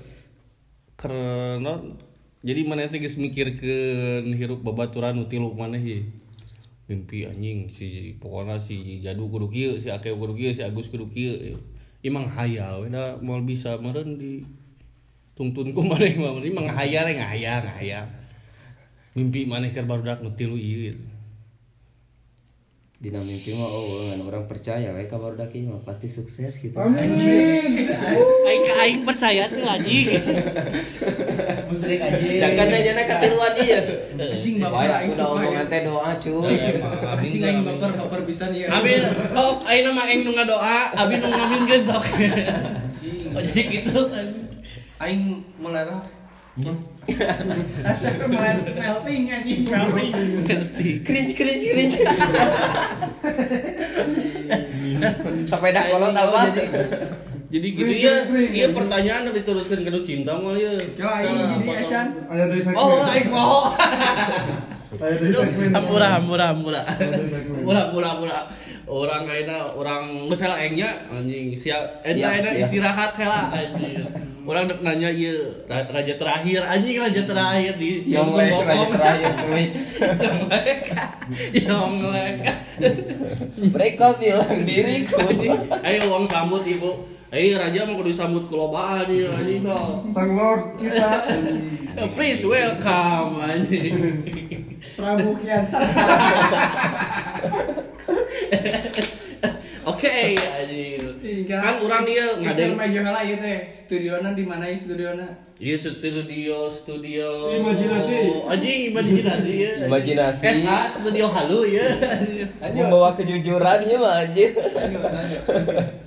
ker 0.95 1.13
non. 1.59 1.99
Jadi 2.39 2.63
mana 2.63 2.87
teh 2.87 3.03
geus 3.03 3.19
mikirkeun 3.19 4.23
hirup 4.39 4.63
babaturan 4.63 5.19
nu 5.19 5.27
tilu 5.27 5.51
mana 5.51 5.75
ye. 5.75 6.07
Mimpi 6.87 7.27
anjing 7.27 7.69
si 7.75 8.15
pokoknya 8.17 8.55
si 8.57 9.03
Jadu 9.03 9.27
kudu 9.27 9.51
kieu, 9.51 9.75
si 9.75 9.91
Akeu 9.91 10.15
kudu 10.15 10.39
kieu, 10.39 10.55
si 10.55 10.63
Agus 10.63 10.87
kudu 10.87 11.11
kieu. 11.11 11.59
Imang 11.99 12.31
hayal 12.31 12.87
we 12.87 12.87
da 12.87 13.19
moal 13.19 13.43
bisa 13.43 13.75
meureun 13.75 14.15
di 14.15 14.47
tungtun 15.35 15.75
ku 15.75 15.83
maneh 15.83 16.15
mah 16.23 16.39
imang 16.39 16.71
hayal 16.71 17.03
we 17.03 17.19
ngahayal 17.19 17.67
ngahayal. 17.67 18.07
Mimpi 19.19 19.43
maneh 19.43 19.75
keur 19.75 19.83
barudak 19.83 20.23
nu 20.23 20.31
tilu 20.39 20.55
ieu 20.55 20.95
gitu. 20.95 21.18
Dina 22.99 23.15
mimpi 23.23 23.55
mah 23.55 23.63
oh 23.63 24.11
ngan 24.11 24.27
orang 24.27 24.43
percaya 24.43 24.91
wae 24.91 25.07
ka 25.07 25.15
barudak 25.15 25.55
ieu 25.55 25.71
mah 25.71 25.79
pasti 25.87 26.11
sukses 26.11 26.51
gitu. 26.59 26.75
Aing 26.75 28.63
ka 28.67 28.73
aing 28.83 29.07
percaya 29.07 29.47
tuh 29.47 29.63
anjing. 29.63 30.19
Musrik 31.71 31.95
aja. 32.03 32.19
dan 32.19 32.51
kan 32.59 32.67
nanya 32.67 33.07
katiluan 33.07 33.55
ieu 33.55 33.79
Anjing, 34.19 34.59
baper, 34.59 34.91
aing 34.91 35.15
udah 35.15 35.31
suka, 35.31 35.31
omongan 35.31 35.63
ya. 35.63 35.71
teh 35.71 35.81
doa 35.87 36.11
cuy. 36.19 36.55
Anjing 37.23 37.41
aing 37.47 37.61
baper 37.63 37.91
baper 38.03 38.19
pisan 38.27 38.51
ieu 38.51 38.67
Abi, 38.67 38.99
oh, 39.31 39.63
aing 39.63 39.87
mah 39.95 40.03
aing 40.03 40.21
nu 40.27 40.35
ngadoa, 40.35 40.91
abi 40.91 41.15
nu 41.23 41.27
ngaminkeun 41.31 41.81
sok. 41.87 42.03
Oh, 43.31 43.39
jadi 43.39 43.61
gitu 43.79 44.11
aing 44.99 45.39
melerah 45.55 46.03
Asli 46.59 48.09
melting 48.21 48.75
melting 48.77 49.23
anjing 49.33 49.61
melting 49.65 50.11
cringe 51.01 51.31
cringe 51.33 51.65
cringe 51.71 51.97
sepeda 55.49 55.81
kolot 55.89 56.13
apa 56.13 56.41
Jadi 57.49 57.67
gitu 57.73 57.89
ya, 57.89 58.29
iya 58.53 58.69
pertanyaan 58.69 59.33
diteruskan 59.33 59.81
ke 59.81 59.89
cinta 60.05 60.37
mah 60.37 60.53
ya. 60.53 60.69
Coba 60.77 61.25
ini 61.25 61.41
jadi 61.49 61.81
acan. 61.81 62.05
Segmen. 62.61 62.77
Oh, 62.77 63.09
aing 63.09 63.25
mau. 63.33 63.73
Aya 63.73 65.17
deui 65.17 65.33
segmen. 65.33 65.73
Hampura, 65.73 66.21
hampura, 66.21 66.53
hampura. 66.53 66.85
Orang 68.89 69.29
kayaknya 69.29 69.69
orang 69.69 70.25
misalnya 70.25 70.57
aingnya 70.57 70.89
anjing 71.13 71.53
Siap, 71.53 72.01
eta 72.01 72.41
siap. 72.41 72.57
istirahat 72.57 73.13
heula 73.13 73.53
anjing. 73.53 74.01
Orang 74.49 74.65
nanya 74.81 75.13
ra- 75.69 75.85
raja 75.85 76.17
terakhir 76.17 76.65
anjing 76.65 76.97
raja 76.97 77.21
terakhir 77.21 77.77
di 77.77 78.09
Yang 78.09 78.33
lek 78.33 78.49
raja 78.65 78.85
terakhir. 78.89 79.29
Yang 80.25 80.39
lek. 80.49 80.79
Yang 81.53 81.93
lek. 82.09 82.35
Mereka 83.69 84.05
bilang 84.17 84.57
diriku. 84.65 85.21
Ayo 85.85 85.99
uang 86.09 86.25
sambut 86.25 86.65
ibu. 86.65 87.05
Ayo 87.29 87.61
raja 87.61 87.85
mau 87.85 88.01
kudu 88.01 88.09
disambut 88.09 88.49
kelobaan 88.49 89.05
ya 89.05 89.29
anjing 89.37 89.61
so. 89.61 90.01
Sang 90.09 90.33
Lord 90.33 90.81
kita. 90.81 91.29
Please 92.17 92.41
welcome 92.41 93.37
anjing. 93.45 93.93
Prabu 94.97 95.37
Kian 95.37 95.69
Oke 99.85 100.35
anjing. 100.35 100.99
Iya. 101.19 101.55
Kan 101.59 101.75
orang 101.79 102.03
dia 102.03 102.25
Ngadeng 102.35 102.43
ngadeng 102.43 102.71
meja 102.75 102.99
heula 103.01 103.21
ieu 103.21 103.37
teh. 103.37 103.57
Studiona 103.67 104.31
di 104.31 104.43
mana 104.43 104.67
studiona? 104.71 105.27
Iya 105.59 105.75
studio 105.75 106.71
studio 106.71 107.51
Imajinasi. 107.51 108.47
anjing 108.47 108.95
imajinasi 108.95 109.51
ya 109.59 109.71
Imajinasi. 109.91 110.43
SA 110.63 110.87
studio 110.87 111.27
halu 111.27 111.67
ya 111.67 111.83
Membawa 112.71 113.11
kejujuran 113.11 113.83
ya 113.83 113.97
mah 113.99 114.23
anjir. 114.23 114.55
Lanjut, 114.55 115.03
lanjut. 115.03 115.41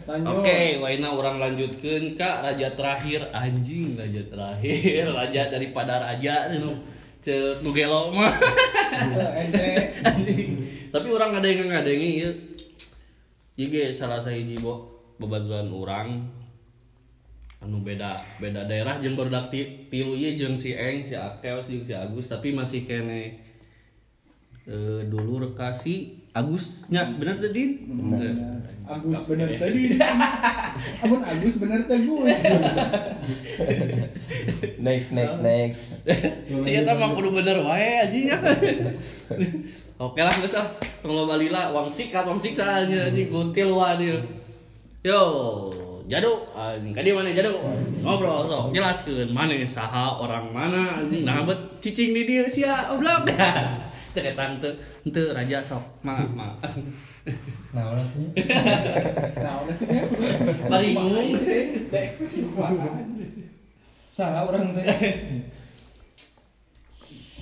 Lanjut. 0.08 0.32
Oke, 0.34 0.58
waina 0.80 1.12
orang 1.12 1.36
lanjutkan 1.36 2.16
kak 2.16 2.36
raja 2.42 2.72
terakhir 2.72 3.28
anjing 3.30 3.92
raja 3.92 4.24
terakhir 4.24 5.04
raja 5.20 5.42
daripada 5.48 6.00
raja 6.00 6.48
nu 6.56 6.80
cek 7.20 7.60
nu 7.60 7.70
gelo 7.70 8.08
mah 8.10 8.32
Eh, 8.92 9.92
Anjing. 10.08 10.50
tapi 10.90 11.08
orang 11.08 11.38
ada 11.38 11.48
yang 11.48 11.68
ngadengi 11.68 12.10
ya 12.18 12.28
Ieu 12.28 12.51
ge 13.59 13.92
salah 13.92 14.22
sahiji 14.22 14.57
bo 14.62 14.88
bebaturan 15.20 15.68
orang 15.68 16.09
anu 17.62 17.78
beda 17.84 18.18
beda 18.42 18.66
daerah 18.66 18.98
jeung 18.98 19.14
barudak 19.14 19.53
ti, 19.53 19.86
tilu 19.86 20.18
ieu 20.18 20.34
jeung 20.34 20.59
si 20.59 20.74
Eng 20.74 21.07
si 21.07 21.14
Akeos 21.14 21.70
jeung 21.70 21.86
si 21.86 21.94
Agus 21.94 22.26
tapi 22.26 22.50
masih 22.50 22.82
kene 22.82 23.38
eh 24.66 25.00
dulu 25.07 25.46
rekasi 25.46 26.21
Agus 26.33 26.80
nya 26.89 27.12
bener 27.20 27.37
tadi 27.37 27.85
bener 27.85 28.33
Agus 28.93 29.28
bener 29.30 29.47
tadi. 29.61 29.95
Amun 31.05 31.20
Agus 31.22 31.55
bener 31.61 31.85
teh 31.87 32.03
Gus. 32.03 32.41
Next 34.83 35.09
next 35.14 35.39
next. 35.39 35.83
si 36.49 36.70
eta 36.72 36.93
mah 36.97 37.14
kudu 37.14 37.30
bener 37.37 37.62
wae 37.62 38.03
anjing 38.03 38.33
Oke 40.03 40.18
lah 40.18 40.35
geus 40.35 40.59
ah. 40.59 40.66
Tong 41.05 41.14
loba 41.14 41.39
lila 41.39 41.70
wang 41.70 41.93
sikat 41.93 42.26
wang 42.26 42.41
siksa 42.41 42.83
anjing 42.83 43.12
anjing 43.12 43.28
guntil 43.30 43.76
wae 43.76 43.95
dia. 44.01 44.16
Yo, 45.05 45.20
jadu 46.11 46.49
anjing 46.57 46.97
ka 46.97 47.05
dieu 47.05 47.14
mana 47.14 47.30
jadu? 47.30 47.61
Ngobrol 48.03 48.51
sok 48.51 48.74
jelaskeun 48.74 49.30
mana 49.30 49.53
saha 49.68 50.18
orang 50.18 50.51
mana 50.51 51.05
anjing 51.05 51.22
nah 51.28 51.45
bet 51.45 51.78
cicing 51.78 52.16
di 52.16 52.24
dieu 52.24 52.49
sia 52.51 52.89
oblok. 52.91 53.30
Cek 54.12 54.36
eta 54.36 54.44
teu 54.60 54.72
teu 55.08 55.32
raja 55.32 55.58
sok 55.64 55.82
ma 56.04 56.20
ma. 56.36 56.52
Nah, 57.72 57.84
orang 57.94 58.06
tuh. 58.12 58.28
Nah, 59.40 59.54
udah 59.62 59.76
teh. 59.78 60.04
Baringung. 60.68 61.32
Salah 64.12 64.42
orang 64.44 64.74
tuh. 64.76 64.84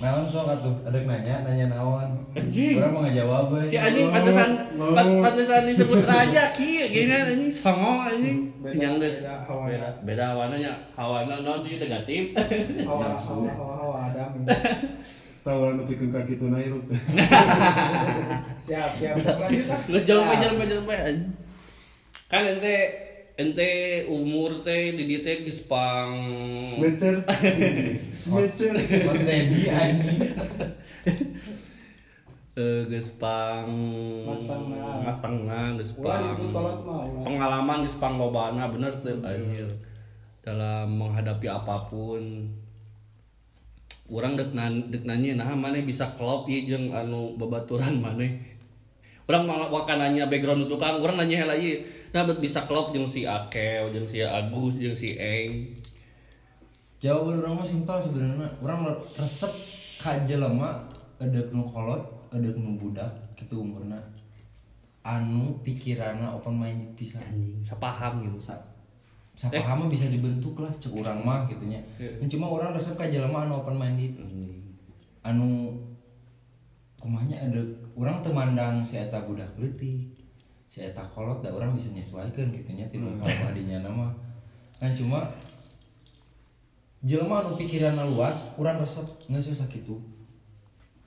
Naon 0.01 0.25
sok 0.25 0.49
atuh, 0.49 0.73
ada 0.81 0.97
nanya, 1.05 1.45
nanya 1.45 1.69
naon. 1.69 2.09
Anjing. 2.33 2.81
Orang 2.81 2.89
mau 2.97 3.01
ngajawab 3.05 3.53
we. 3.53 3.69
Si 3.69 3.77
anjing 3.77 4.09
pantesan 4.09 4.49
pan- 4.73 5.21
pantesan 5.21 5.69
disebut 5.69 6.01
raja 6.01 6.49
kieu 6.57 6.89
gini 6.89 7.05
kan 7.13 7.29
anjing 7.29 7.53
songo 7.53 8.01
anjing. 8.01 8.49
Yang 8.65 8.93
geus 8.97 9.17
beda 9.21 9.45
hawana. 9.45 9.69
beda 9.69 9.89
beda 10.01 10.23
hawananya. 10.33 10.73
Hawana 10.97 11.45
naon 11.45 11.61
jadi 11.69 11.85
negatif. 11.85 12.33
Hawa 12.81 13.13
hawa 13.13 13.45
hawa 13.53 13.73
hawa 13.77 13.97
adam. 14.09 14.31
Tawaran 15.41 15.81
nu 15.81 15.89
pikeun 15.89 16.13
ka 16.13 16.21
kitu 16.21 16.53
na 16.53 16.61
hirup 16.61 16.85
teh. 16.85 17.01
Siap, 18.69 18.91
siap. 19.01 19.15
Lanjut 19.17 19.65
ah. 19.73 19.79
Terus 19.89 20.03
jalan 20.05 20.29
pe 20.29 20.35
jalan 20.37 20.55
pe 20.61 20.65
jalan 20.69 20.85
pe. 20.85 20.95
Kan 22.29 22.45
ente 22.45 22.75
ente 23.41 23.69
umur 24.05 24.61
teh 24.61 24.93
di 24.93 25.09
dieu 25.09 25.25
teh 25.25 25.41
geus 25.41 25.65
pang 25.65 26.13
Mecer. 26.77 27.25
Mecer. 28.37 28.73
Teddy 28.77 29.65
anjing. 29.65 30.19
eh 32.61 32.81
geus 32.85 33.09
pang 33.17 33.65
Matangna. 34.29 35.01
matangna 35.01 35.59
geus 35.81 35.97
Ulah 35.97 36.21
pang 36.21 36.21
disebut 36.21 36.49
kolot 36.53 36.79
mah. 36.85 37.01
ulah. 37.01 37.23
pengalaman 37.25 37.77
geus 37.81 37.97
pang 37.97 38.13
lobana 38.21 38.69
bener 38.69 38.93
teh 39.01 39.17
anjir. 39.17 39.73
Dalam 40.45 41.01
menghadapi 41.01 41.49
apa 41.49 41.89
pun 41.89 42.21
Urang 44.11 44.35
dek 44.35 44.51
nan 44.51 44.91
dek 44.91 45.07
nanya 45.07 45.39
nah 45.39 45.55
mana 45.55 45.79
bisa 45.79 46.11
klop 46.19 46.51
ieu 46.51 46.67
jeung 46.67 46.91
anu 46.91 47.39
babaturan 47.39 47.95
mana 47.95 48.27
Urang 49.23 49.47
malah 49.47 49.71
wakan 49.71 50.03
nanya 50.03 50.27
background 50.27 50.67
tukang 50.67 50.99
urang 50.99 51.15
nanya 51.15 51.39
heula 51.39 51.55
ieu 51.55 51.79
nah 52.11 52.27
bet 52.27 52.43
bisa 52.43 52.67
klop 52.67 52.91
jeung 52.91 53.07
si 53.07 53.23
Akeo 53.23 53.87
jeung 53.95 54.03
si 54.03 54.19
Agus 54.19 54.83
jeung 54.83 54.91
si 54.91 55.15
Eng 55.15 55.71
Jawaban 57.01 57.41
orang 57.41 57.57
mah 57.57 57.65
simpel 57.65 57.97
sebenarnya. 57.97 58.45
Orang 58.61 58.85
resep 59.17 59.49
kaja 59.97 60.37
lama 60.37 60.85
ada 61.17 61.41
nu 61.49 61.65
kolot, 61.65 62.29
ada 62.29 62.45
nu 62.45 62.77
budak 62.77 63.09
gitu 63.33 63.65
umurna. 63.65 63.97
Anu 65.01 65.57
pikiranna 65.65 66.37
open 66.37 66.61
minded 66.61 66.93
pisan. 66.93 67.25
anjing 67.25 67.57
sepaham 67.65 68.21
gitu 68.21 68.37
Sa 68.37 68.53
sapahama 69.35 69.87
bisa 69.87 70.11
dibentuk 70.11 70.59
lah 70.59 70.71
cek 70.77 70.91
urang 70.93 71.23
mah 71.23 71.47
gitunya. 71.47 71.81
Dan 71.97 72.27
cuma 72.27 72.51
orang 72.51 72.75
resep 72.75 72.93
kaja 72.99 73.23
lama 73.23 73.47
anu 73.47 73.53
open 73.63 73.75
minded. 73.79 74.13
Anjing. 74.19 74.53
Anu 75.25 75.73
kumanya 77.01 77.37
ada 77.37 77.61
orang 77.97 78.21
temandang 78.21 78.85
si 78.85 79.01
eta 79.01 79.23
budak 79.25 79.49
leutik. 79.57 80.13
Si 80.71 80.79
eta 80.79 81.03
kolot 81.11 81.43
da 81.43 81.51
orang 81.51 81.75
bisa 81.75 81.91
nyesuaikan 81.91 82.53
gitunya 82.53 82.87
ti 82.91 82.99
Hmm. 82.99 83.19
hmm. 83.19 83.49
adinya 83.51 83.83
nama. 83.83 84.13
Kan 84.77 84.93
cuma 84.93 85.25
jelema 87.01 87.41
anu 87.41 87.57
pikiranna 87.57 88.05
luas, 88.05 88.53
urang 88.61 88.77
resep 88.77 89.05
geus 89.25 89.51
susah. 89.51 89.67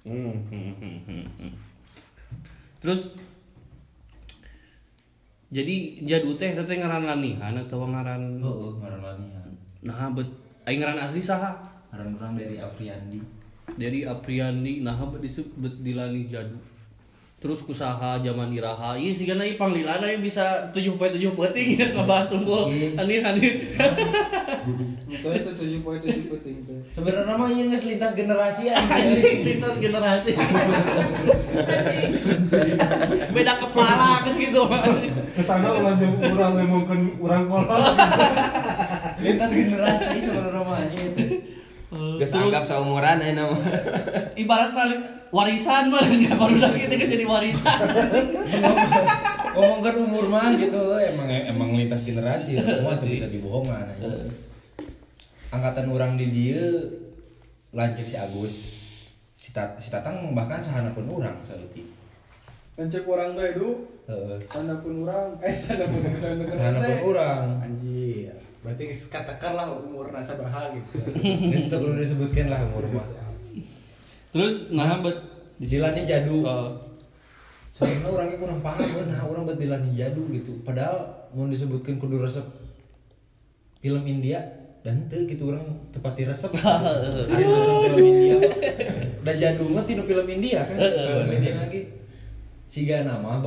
Hmm, 0.05 0.37
hmm, 0.53 0.73
hmm, 0.77 0.99
hmm, 1.09 1.27
hmm. 1.41 1.55
Terus 2.85 3.17
jadi 5.55 5.75
jadu 6.03 6.35
teh 6.35 6.51
teh 6.51 6.77
ngaran 6.77 7.07
lanihan 7.07 7.55
atau 7.55 7.87
ngaran 7.87 8.23
Heeh, 8.37 8.71
ngaran 8.77 9.01
lanihan. 9.01 9.47
nah 9.81 10.11
bet 10.11 10.27
aing 10.65 10.83
ngaran 10.83 10.99
asli 10.99 11.23
saha 11.23 11.55
Ngaran 11.89 12.11
urang 12.13 12.35
dari 12.35 12.59
Afriandi. 12.59 13.23
dari 13.73 14.03
Apriandi 14.03 14.83
nah 14.83 14.99
bet 14.99 15.23
disebut 15.23 15.79
dilani 15.79 16.27
jadu 16.27 16.59
terus 17.39 17.61
kusaha 17.61 18.19
zaman 18.19 18.51
iraha 18.51 18.97
iya 18.97 19.13
sih 19.13 19.25
karena 19.25 19.45
panglilana 19.55 20.09
ieu 20.09 20.19
bisa 20.19 20.43
tujuh 20.73 20.97
poin 20.97 21.13
tujuh 21.13 21.29
penting 21.31 21.77
ngebahas 21.77 22.33
unggul 22.33 22.73
Iya. 22.73 22.97
hani 22.97 23.21
Itu 25.25 25.33
itu 25.33 25.51
tujuh 25.57 25.81
poin 25.81 25.97
tujuh 26.05 26.29
penting 26.37 26.69
tuh. 26.69 26.85
Sebenarnya 26.93 27.33
mah 27.33 27.49
geus 27.49 27.85
lintas 27.89 28.13
generasi 28.13 28.69
anjing 28.69 29.41
lintas 29.41 29.81
generasi 29.81 30.37
beda 33.33 33.53
kepala 33.57 34.21
kes 34.29 34.37
gitu 34.37 34.61
Ke 35.33 35.41
sana 35.41 35.73
ulah 35.73 35.97
jeung 35.97 36.21
urang 36.21 36.61
ngomongkeun 36.61 37.01
urang 37.25 37.49
kolot. 37.49 37.97
lintas 39.25 39.49
generasi 39.49 40.17
sebenarnya 40.21 40.61
mah 40.61 40.85
itu. 40.93 41.41
Geus 42.21 42.37
anggap 42.37 42.69
saumuran 42.69 43.25
ayeuna 43.25 43.49
mah. 43.49 43.65
ibarat 44.37 44.77
paling 44.77 45.01
warisan 45.33 45.89
mah 45.89 46.05
nggak 46.05 46.37
baru 46.37 46.57
dah 46.61 46.69
kita 46.77 46.95
kan 47.01 47.09
jadi 47.09 47.25
warisan 47.25 47.81
ngomongkan 49.57 49.95
umur 50.05 50.27
mah 50.29 50.53
gitu 50.59 50.99
emang 50.99 51.31
emang 51.31 51.71
lintas 51.81 52.05
generasi 52.05 52.61
semua 52.61 52.93
tuh 52.93 53.09
bisa 53.09 53.25
dibohongan 53.33 53.89
aja. 53.89 54.29
Angkatan 55.55 55.87
orang 55.95 56.19
di 56.19 56.27
dia 56.35 56.63
lancik 57.75 58.07
si 58.07 58.17
Agus 58.19 58.55
si, 59.35 59.51
Tat, 59.55 59.79
si 59.79 59.91
Tatang 59.91 60.35
bahkan 60.35 60.63
sahana 60.63 60.91
pun 60.95 61.07
orang 61.11 61.35
saat 61.47 61.63
itu 61.71 61.83
Lancek 62.75 63.07
orang 63.07 63.39
teh 63.39 63.55
itu, 63.55 63.87
Heeh. 64.11 64.35
sana 64.51 64.75
pun 64.83 65.07
orang, 65.07 65.31
eh 65.47 65.55
sana 65.55 65.87
pun 65.87 66.03
sana 66.19 66.43
pun 66.43 66.59
sahana 66.59 66.79
pun 66.83 66.99
orang 67.15 67.47
Anjir. 67.63 68.35
Berarti 68.67 68.91
katakanlah 69.07 69.79
umur 69.79 70.11
nasa 70.11 70.35
berhal 70.35 70.75
gitu. 70.75 70.99
Teu 71.71 71.79
kudu 71.79 72.03
disebutkan 72.03 72.51
lah 72.51 72.67
umur 72.67 72.83
mah. 72.99 73.07
Terus 74.35 74.75
nah 74.75 74.99
bet 74.99 75.15
Dilani 75.55 76.03
jadu. 76.03 76.43
Eh, 76.43 76.67
sebenarnya 77.71 78.11
orangnya 78.11 78.37
kurang 78.43 78.59
paham 78.59 79.07
nah 79.07 79.23
orang 79.23 79.47
buat 79.47 79.59
dilani 79.59 79.95
jadu 79.95 80.27
gitu. 80.35 80.59
Padahal 80.67 81.31
mau 81.31 81.47
disebutkan 81.47 82.03
kudu 82.03 82.23
resep 82.23 82.43
film 83.79 84.03
India 84.03 84.43
dan 84.85 85.01
teu 85.09 85.25
gitu 85.25 85.49
orang 85.49 85.65
tepati 85.89 86.29
resep 86.29 86.53
udah 89.25 89.35
jadul 89.41 89.73
mah 89.73 89.81
tina 89.83 90.05
film 90.05 90.29
India 90.29 90.61
kan? 90.61 90.77
Film 90.77 91.31
India 91.33 91.57
lagi. 91.57 91.81
Siga 92.69 93.09
nama 93.09 93.41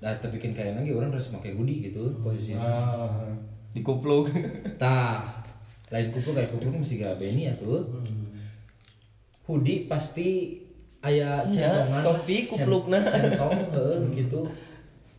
da 0.00 0.16
teu 0.16 0.32
bikin 0.32 0.56
kayak 0.56 0.80
lagi 0.80 0.96
orang 0.96 1.12
harus 1.12 1.28
pakai 1.28 1.52
hoodie 1.52 1.92
gitu 1.92 2.16
posisinya. 2.24 2.64
Ah, 2.64 3.28
dikupluk. 3.76 4.32
Tah 4.82 5.36
lain 5.92 6.08
kupluk 6.08 6.32
kayak 6.32 6.48
kupluk 6.48 6.80
mesti 6.80 7.04
gak 7.04 7.20
beni 7.20 7.48
ya 7.48 7.54
tuh. 7.60 7.84
Hoodie 9.44 9.84
pasti 9.84 10.60
aya 11.04 11.44
Ya, 11.52 11.68
centongan 11.68 12.02
topi 12.04 12.36
cen- 12.48 12.64
kuplukna. 12.64 12.98
centong 13.04 13.52
gitu. 14.16 14.48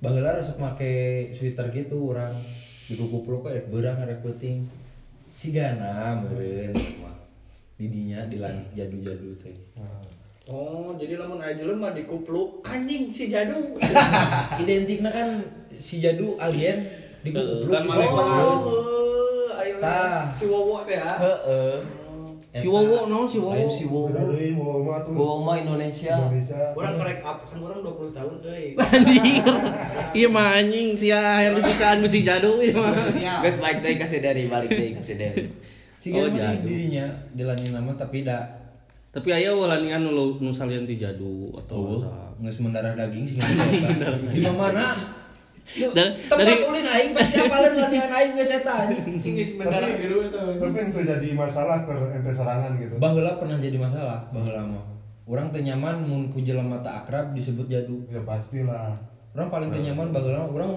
Baheula 0.02 0.34
resep 0.34 0.58
make 0.58 0.94
sweater 1.30 1.70
gitu 1.70 2.10
orang. 2.10 2.34
Di 2.90 2.98
kupluk 2.98 3.46
kayak 3.46 3.70
berang 3.70 4.02
ada 4.02 4.18
penting 4.26 4.66
sigana 5.34 6.20
meureun 6.22 6.74
mah 7.02 7.16
didinya 7.80 8.28
di 8.28 8.38
langit 8.42 8.68
jadu-jadu 8.76 9.32
teh 9.40 9.56
Oh, 10.50 10.98
jadi 10.98 11.22
lamun 11.22 11.38
aya 11.38 11.62
jelema 11.62 11.94
dikupluk 11.94 12.66
anjing 12.66 13.14
si 13.14 13.30
jadu. 13.30 13.78
identiknya 14.62 15.14
kan 15.14 15.30
si 15.78 16.02
jadu 16.02 16.34
alien 16.42 16.90
di 17.22 17.30
kupluk 17.30 17.70
kan 17.70 17.86
malaikat. 17.86 18.26
Oh, 18.58 19.54
ayo 19.62 19.78
Tah. 19.78 20.34
si 20.34 20.50
Wowo 20.50 20.82
teh 20.90 20.98
ya. 20.98 21.22
Heeh. 21.22 21.99
Si 22.50 22.66
Wowo 22.66 23.06
no, 23.06 23.30
si 23.30 23.38
Wowo. 23.38 23.54
Lain 23.54 23.70
si 23.70 23.86
Wowo. 23.86 24.10
Wowo 25.14 25.46
mah 25.46 25.62
Indonesia. 25.62 26.18
Indonesia. 26.18 26.74
Orang 26.74 26.98
korek 26.98 27.22
up 27.22 27.46
kan 27.46 27.62
orang 27.62 27.80
20 27.86 28.10
tahun 28.10 28.36
euy. 28.42 28.66
Anjing. 28.98 29.46
Iya 30.18 30.28
mah 30.34 30.58
anjing 30.58 30.98
sia 30.98 31.22
yang 31.46 31.54
disisaan 31.54 32.02
mesti 32.02 32.26
jadu 32.26 32.58
ieu 32.58 32.74
mah. 32.74 32.90
Guys 33.46 33.62
balik 33.62 33.86
deui 33.86 34.02
kasih 34.02 34.18
dari 34.18 34.50
balik 34.50 34.74
deui 34.74 34.98
kasih 34.98 35.16
dari. 35.22 35.46
si 36.00 36.10
Oh, 36.16 36.26
jadu. 36.26 36.64
dirinya 36.66 37.06
di 37.36 37.44
langit 37.46 37.70
nama 37.70 37.92
tapi 37.94 38.24
dah 38.24 38.42
Tapi 39.12 39.30
aya 39.36 39.52
walanian 39.52 40.00
nu 40.06 40.40
nu 40.40 40.50
salian 40.50 40.88
ti 40.88 40.96
jadu 40.96 41.52
atau 41.54 42.02
Oh, 42.02 42.34
nggak 42.40 42.56
mendarah 42.64 42.94
daging 42.96 43.26
sih 43.28 43.36
di 44.34 44.42
mana 44.48 44.96
Dan 45.70 46.08
tempat 46.26 46.46
dari 46.46 46.66
ulin 46.66 46.88
aing 46.88 47.12
pasti 47.14 47.36
apalan 47.38 47.74
latihan 47.78 48.10
aing 48.10 48.34
geus 48.34 48.52
eta 48.52 48.90
Sing 49.22 49.38
geus 49.38 49.54
mendarah 49.54 49.94
biru 49.94 50.26
eta. 50.26 50.42
tapi 50.58 50.80
itu 50.82 51.00
jadi 51.06 51.30
masalah 51.32 51.86
ke 51.86 51.94
ente 51.94 52.32
serangan 52.34 52.74
gitu. 52.76 52.98
Baheula 52.98 53.38
pernah 53.38 53.62
jadi 53.62 53.78
masalah 53.78 54.26
baheula 54.34 54.66
mah. 54.66 54.84
Urang 55.30 55.54
teu 55.54 55.62
nyaman 55.62 56.10
mun 56.10 56.34
ku 56.34 56.42
jelema 56.42 56.82
tak 56.82 57.06
akrab 57.06 57.38
disebut 57.38 57.70
jadu. 57.70 58.02
Ya 58.10 58.22
pastilah. 58.26 58.98
Urang 59.38 59.48
paling 59.48 59.70
teu 59.70 59.82
nyaman 59.82 60.10
baheula 60.10 60.46
mah 60.46 60.50
urang 60.50 60.74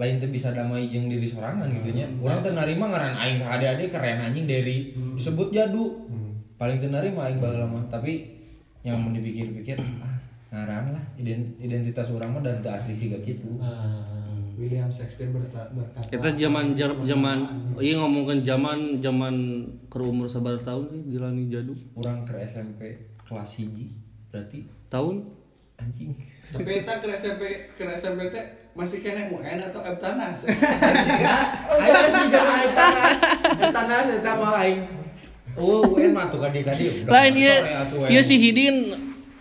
lain 0.00 0.16
teu 0.16 0.32
bisa 0.32 0.56
damai 0.56 0.88
jeung 0.88 1.12
diri 1.12 1.28
sorangan 1.28 1.68
gitu 1.68 1.92
nya. 1.92 2.08
Urang 2.18 2.40
teu 2.40 2.56
narima 2.56 2.88
ngaran 2.88 3.12
aing 3.14 3.36
sahade-ade 3.36 3.92
keren 3.92 4.18
anjing 4.18 4.48
dari 4.48 4.96
disebut 5.14 5.52
jadu. 5.52 6.08
Hmm. 6.08 6.32
paling 6.56 6.76
teu 6.76 6.88
narima 6.88 7.24
aing 7.24 7.40
baheula 7.40 7.64
mah 7.64 7.84
tapi 7.88 8.36
yang 8.80 8.96
mau 8.96 9.12
dipikir-pikir 9.12 9.76
ah 10.00 10.16
ngaran 10.50 10.92
lah 10.92 11.04
ident- 11.16 11.56
identitas 11.56 12.08
urang 12.10 12.32
mah 12.32 12.40
dan 12.40 12.60
teu 12.60 12.68
asli 12.68 12.92
siga 12.92 13.16
kitu 13.20 13.60
William 14.60 14.92
Shakespeare 14.92 15.32
berta- 15.32 15.72
berkata. 15.72 16.04
kita 16.06 16.28
zaman 16.36 16.76
zaman 16.76 17.38
iya 17.80 17.96
ngomongin 17.96 18.44
zaman 18.44 19.00
zaman 19.00 19.34
ke 19.88 19.96
umur 19.98 20.28
sabar 20.28 20.60
tahun 20.60 20.84
sih 20.86 21.02
dilani 21.08 21.48
jadu. 21.48 21.72
urang 21.96 22.22
ke 22.22 22.36
SMP 22.44 22.80
kelas 23.24 23.56
1 23.56 23.72
berarti 24.28 24.68
Tahun 24.86 25.16
anjing 25.76 26.12
Tapi 26.50 26.70
eta 26.78 26.98
ke 26.98 27.08
SMP 27.10 27.42
ke 27.72 27.82
SMP 27.94 28.28
teh 28.28 28.44
masih 28.70 29.00
kena 29.00 29.26
UN 29.28 29.58
atau 29.64 29.80
Eptanas. 29.80 30.44
Ayo 31.82 32.02
sih 32.06 32.26
jangan 32.28 32.68
tanas, 32.70 33.18
tanas 33.70 34.06
eta 34.12 34.30
mah 34.34 34.52
aing. 34.58 34.82
Oh, 35.54 35.82
UN 35.88 36.10
mah 36.10 36.26
tuh 36.26 36.38
kadi-kadi. 36.38 37.02
Lain 37.02 37.34
ieu 37.34 37.54
ieu 38.06 38.22
si 38.22 38.34
Hidin 38.36 38.94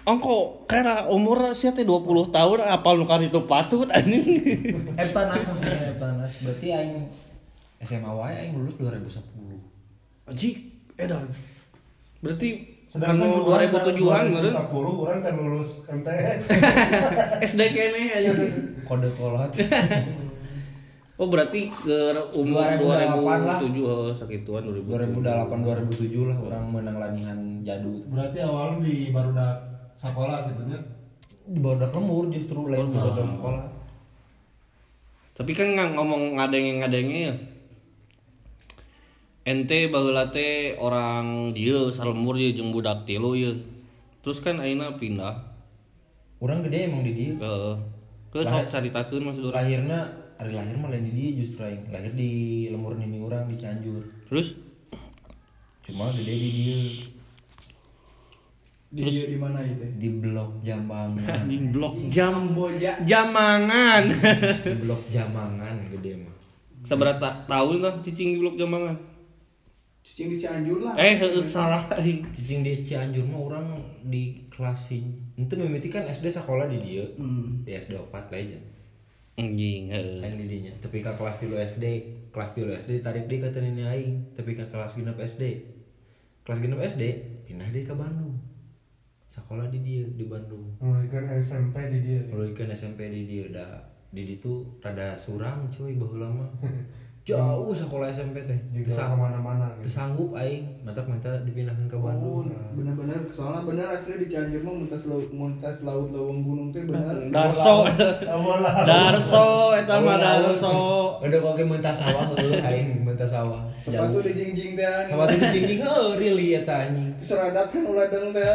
ongko 0.09 0.65
kira 0.65 1.05
umur 1.13 1.53
sia 1.53 1.69
teh 1.69 1.85
20 1.85 2.33
tahun 2.33 2.59
apal 2.65 2.97
nu 2.97 3.05
kan 3.05 3.21
itu 3.21 3.45
patut 3.45 3.85
anjing. 3.93 4.25
Eptanas 5.01 5.41
maksudnya 5.45 5.93
Eptanas. 5.93 6.31
Berarti 6.41 6.67
aing 6.73 6.97
SMA 7.85 8.11
wae 8.11 8.33
aing 8.33 8.53
lulus 8.57 8.75
2010. 8.81 9.21
Anjing 10.25 10.55
edan. 10.97 11.29
Berarti 12.25 12.49
sedangkan 12.89 13.21
anu 13.21 13.45
orang 13.45 13.69
2007-an 13.69 14.23
meureun 14.33 14.53
2010 14.65 15.05
orang 15.05 15.19
kan 15.21 15.33
lulus 15.37 15.69
MTS 15.85 16.41
SD 17.53 17.61
kene 17.69 18.01
anjing. 18.09 18.53
Kode 18.89 19.09
kolot. 19.13 19.53
Oh 21.19 21.27
berarti 21.27 21.67
ke 21.67 22.15
umur 22.31 22.63
2008 22.79 23.43
lah. 23.43 23.59
2007 23.59 23.83
oh, 23.83 24.07
sakituan 24.15 24.63
2007. 24.63 25.19
2008 25.19 25.91
2007 25.91 26.31
lah 26.31 26.37
orang 26.39 26.63
menang 26.71 26.95
lanihan 26.95 27.39
jadu. 27.59 28.07
berarti 28.07 28.39
awalnya 28.39 28.87
di 28.87 29.11
barudak 29.11 29.68
sekolah 29.99 30.47
gitu 30.47 30.63
nya 30.71 30.79
Di 31.49 31.59
bawah 31.59 31.91
lemur 31.91 32.31
justru 32.31 32.71
lain 32.71 32.93
di 32.93 32.97
bawah 33.01 33.25
sekolah. 33.25 33.65
Tapi 35.35 35.51
kan 35.55 35.67
nggak 35.75 35.91
ngomong 35.97 36.39
ngadenge-ngadenge 36.39 37.19
ya. 37.19 37.33
Ente 39.49 39.89
baheula 39.89 40.29
teh 40.29 40.77
orang 40.77 41.51
dieu 41.57 41.89
salemur 41.89 42.37
ye 42.37 42.53
jeung 42.53 42.69
budak 42.69 43.03
tilu 43.03 43.33
ye. 43.33 43.57
Terus 44.21 44.43
kan 44.45 44.61
ayeuna 44.61 44.99
pindah 44.99 45.49
Orang 46.39 46.63
gede 46.63 46.87
emang 46.87 47.03
di 47.03 47.11
dia. 47.15 47.33
ke 47.35 47.53
ke 48.31 48.39
sok 48.45 48.71
caritakeun 48.71 49.25
maksud 49.27 49.51
urang. 49.51 49.57
Lahirna 49.59 49.99
hari 50.39 50.55
lahir 50.55 50.75
mah 50.79 50.87
lain 50.93 51.03
di 51.07 51.13
dia 51.17 51.29
justru 51.43 51.65
aing. 51.65 51.89
Lahir 51.91 52.13
di 52.15 52.31
lemur 52.71 52.95
nini 52.95 53.19
orang 53.19 53.49
di 53.49 53.55
Cianjur. 53.59 54.05
Terus 54.29 54.55
Cuma 55.89 56.05
gede 56.13 56.35
di 56.37 56.49
dia 56.53 56.79
Di 58.89 59.05
di 59.05 59.37
mana 59.37 59.61
itu? 59.61 59.85
di 59.97 60.09
blok 60.11 60.59
Jambangan. 60.59 61.45
anjing 61.45 61.69
blok 61.69 61.93
jam 62.09 62.33
Kamboja. 62.33 62.91
jamangan. 63.05 64.03
di 64.65 64.75
blok 64.81 65.05
Jamangan 65.05 65.75
gede 65.89 66.17
mah. 66.17 66.33
Seberapa 66.81 67.27
tahun 67.45 67.77
lah 67.79 67.93
cicing 68.01 68.33
di 68.33 68.39
blok 68.39 68.57
jamangan? 68.57 68.97
Cicing 70.01 70.33
di 70.33 70.37
Cianjur 70.41 70.81
lah. 70.81 70.97
Eh, 70.97 71.21
heueuh 71.21 71.45
salah. 71.45 71.85
Cicing 72.33 72.65
di 72.65 72.81
Cianjur 72.81 73.29
mah 73.29 73.39
orang 73.39 73.65
di 74.01 74.49
kelas 74.49 74.91
itu 74.91 75.53
mimiti 75.55 75.87
kan 75.87 76.03
SD 76.03 76.27
sekolah 76.27 76.65
di 76.65 76.75
dia 76.77 77.05
Hmm. 77.15 77.63
di 77.63 77.71
SD 77.71 77.95
4 77.95 78.27
legend 78.27 78.65
Anjing, 79.37 79.87
heeh. 79.87 80.35
di 80.35 80.45
dinya 80.51 80.73
tapi 80.83 80.99
ke 80.99 81.07
kelas 81.07 81.39
3 81.39 81.55
SD 81.63 81.85
kelas 82.27 82.51
3 82.51 82.75
SD 82.75 82.99
tarik 82.99 83.31
dia 83.31 83.39
ke 83.39 83.55
nenek 83.55 83.87
aing 83.87 84.35
tapi 84.35 84.51
ke 84.51 84.67
kelas 84.67 84.99
genep 84.99 85.15
SD 85.15 85.63
kelas 86.43 86.59
genep 86.59 86.75
SD 86.81 87.03
pindah 87.47 87.71
deh 87.71 87.87
ke 87.87 87.95
Bandung 87.95 88.35
sekolah 89.39 89.71
di 89.71 89.79
dia 89.79 90.03
di 90.03 90.27
Bandung. 90.27 90.67
Mulaikan 90.83 91.31
SMP 91.39 91.75
di 91.87 91.99
dia 92.03 92.19
mulai 92.27 92.51
kan 92.51 92.67
SMP 92.69 93.07
di 93.07 93.21
dia 93.23 93.47
udah 93.47 93.71
di 94.11 94.25
itu 94.25 94.65
rada 94.83 95.15
surang 95.15 95.69
cuy 95.71 95.95
baheula 95.95 96.27
mah 96.27 96.49
jauh 97.29 97.69
sekolah 97.69 98.09
SMP 98.09 98.41
teh. 98.49 98.57
Teu 98.73 98.89
ke 98.89 99.13
mana-mana 99.13 99.69
gitu. 99.77 100.01
sanggup 100.01 100.33
aing 100.33 100.65
mantap 100.81 101.05
minta 101.05 101.29
dipindahkan 101.45 101.85
ke 101.85 101.93
Oh, 101.93 102.09
Bandung 102.09 102.49
bener-bener 102.73 103.21
soalnya 103.29 103.69
bener 103.69 103.85
asli 103.93 104.17
di 104.17 104.25
Cianjur 104.25 104.65
mah 104.65 104.73
muntas 104.81 105.05
laut 105.05 105.29
muntas 105.29 105.77
laut 105.85 106.09
lawang 106.09 106.41
gunung 106.41 106.73
teh 106.73 106.81
bener. 106.89 107.29
Darso. 107.35 107.85
Darso. 108.87 109.77
Eta 109.77 110.01
mah 110.01 110.17
Darso. 110.17 110.77
udah 111.21 111.39
pakai 111.53 111.65
mentah 111.69 111.93
sawah 111.93 112.33
heuh 112.33 112.57
aing 112.65 113.05
mentah 113.19 113.35
sawah 113.35 113.67
Sepatu 113.83 114.23
di 114.23 114.31
jingjing 114.31 114.79
teh. 114.79 115.11
Sama 115.11 115.27
tuh 115.27 115.35
dicingking 115.43 115.83
heuh 115.83 116.15
really 116.15 116.55
eta 116.55 116.87
anjing. 116.87 117.11
Seradat 117.19 117.67
kan 117.67 117.83
uladeng 117.83 118.31
teh. 118.31 118.47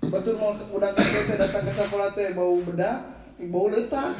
Betul 0.00 0.40
mau 0.40 0.56
udah 0.56 0.90
kakek 0.96 1.22
teh 1.28 1.36
datang 1.36 1.68
ke 1.68 1.72
sekolah 1.76 2.08
teh 2.16 2.32
bau 2.32 2.56
bedak, 2.64 3.04
bau 3.52 3.68
letak. 3.68 4.16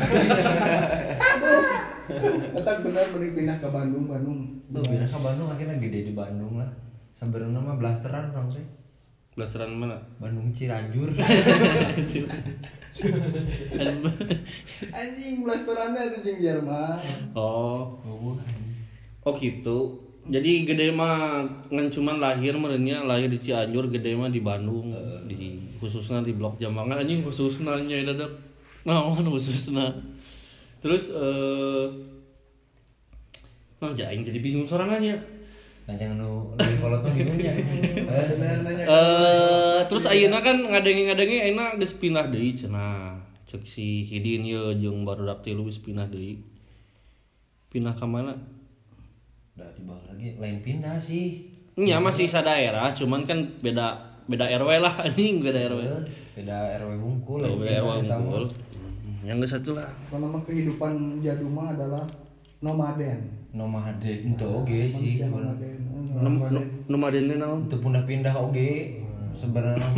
Aduh. 1.25 1.65
Letak 2.53 2.77
bener 2.85 3.07
beri 3.17 3.33
pindah 3.33 3.57
ke 3.65 3.69
Bandung, 3.73 4.05
Bandung. 4.13 4.45
Tuh 4.69 4.85
pindah 4.85 5.09
ke 5.09 5.17
Bandung 5.17 5.49
akhirnya 5.49 5.81
gede 5.81 6.13
di 6.13 6.13
Bandung 6.13 6.61
lah. 6.61 6.69
Sabarna 7.17 7.57
mah 7.65 7.81
blasteran 7.81 8.29
orang 8.37 8.53
teh. 8.53 8.67
Blasteran 9.41 9.73
mana? 9.73 9.97
Bandung 10.21 10.53
Ciranjur. 10.53 11.17
Anjing 14.97 15.45
blasterannya 15.45 16.03
itu 16.13 16.19
jing 16.25 16.39
Jerman. 16.43 16.99
Oh. 17.37 18.01
Oh 19.27 19.35
gitu. 19.39 20.03
Jadi 20.27 20.67
gede 20.67 20.91
mah 20.91 21.47
ngan 21.71 21.87
cuman 21.91 22.19
lahir 22.19 22.59
merenya 22.59 23.07
lahir 23.07 23.31
di 23.31 23.39
Cianjur, 23.39 23.87
gede 23.95 24.19
mah 24.19 24.27
di 24.27 24.43
Bandung, 24.43 24.91
di 25.31 25.63
khususnya 25.79 26.19
di 26.27 26.35
Blok 26.35 26.59
Jambangan 26.59 27.07
anjing 27.07 27.23
khususnya 27.23 27.79
nya 27.87 28.03
dadak. 28.03 28.35
Naon 28.83 29.23
khususnya. 29.31 29.95
Terus 30.83 31.15
eh 31.15 31.87
Nah, 33.77 33.93
jaing 33.93 34.25
jadi 34.25 34.41
bingung 34.41 34.65
sorangannya. 34.65 35.36
Jangan 35.87 36.19
nu 36.19 36.51
lagi 36.59 36.77
kolot 36.83 36.99
mah 36.99 37.13
bingungnya. 37.15 37.53
Eh. 38.77 38.87
Eh 38.87 39.79
terus 39.87 40.05
ayeuna 40.05 40.43
kan 40.43 40.59
ngadenge-ngadenge 40.59 41.47
ayeuna 41.47 41.79
geus 41.79 41.95
pindah 41.95 42.27
deui 42.27 42.51
cenah. 42.51 43.23
Cek 43.47 43.63
si 43.63 44.03
Hidin 44.03 44.43
ye 44.43 44.59
jeung 44.77 45.07
barudak 45.07 45.41
tilu 45.41 45.63
geus 45.65 45.79
pindah 45.79 46.07
deui. 46.07 46.43
pindah 47.67 47.93
ke 47.93 48.07
mana 48.07 48.33
udah 49.53 49.69
di 49.75 49.83
bawah 49.85 50.01
lagi 50.09 50.39
lain 50.39 50.59
pindah 50.61 50.97
sih 50.97 51.45
Iya 51.77 52.01
masih 52.01 52.25
sa 52.25 52.41
daerah, 52.41 52.89
cuman 52.89 53.29
kan 53.29 53.37
beda 53.61 53.93
beda 54.25 54.49
RW 54.57 54.81
lah 54.81 54.95
anjing 55.05 55.45
beda 55.45 55.61
RW. 55.69 55.83
beda 56.33 56.57
RW 56.81 56.91
Hungkul 56.97 57.41
Oh, 57.45 57.61
beda 57.61 57.85
RW 57.85 57.89
unggul. 58.09 58.45
Yang 59.21 59.39
ke 59.45 59.47
satu 59.53 59.71
lah. 59.77 59.93
Kalau 60.09 60.25
nama 60.25 60.39
kehidupan 60.41 61.21
jaduma 61.21 61.77
adalah 61.77 62.01
nomaden. 62.59 63.19
nomaden 63.53 64.19
itu 64.33 64.45
oge 64.45 64.81
sih 64.87 65.13
nomaden. 65.25 65.77
Nu- 66.53 66.71
Nomaden 66.87 67.23
teh 67.27 67.37
naon? 67.37 67.61
itu 67.67 67.77
pindah-pindah 67.77 68.35
oge 68.35 69.01
sebenarnya 69.33 69.81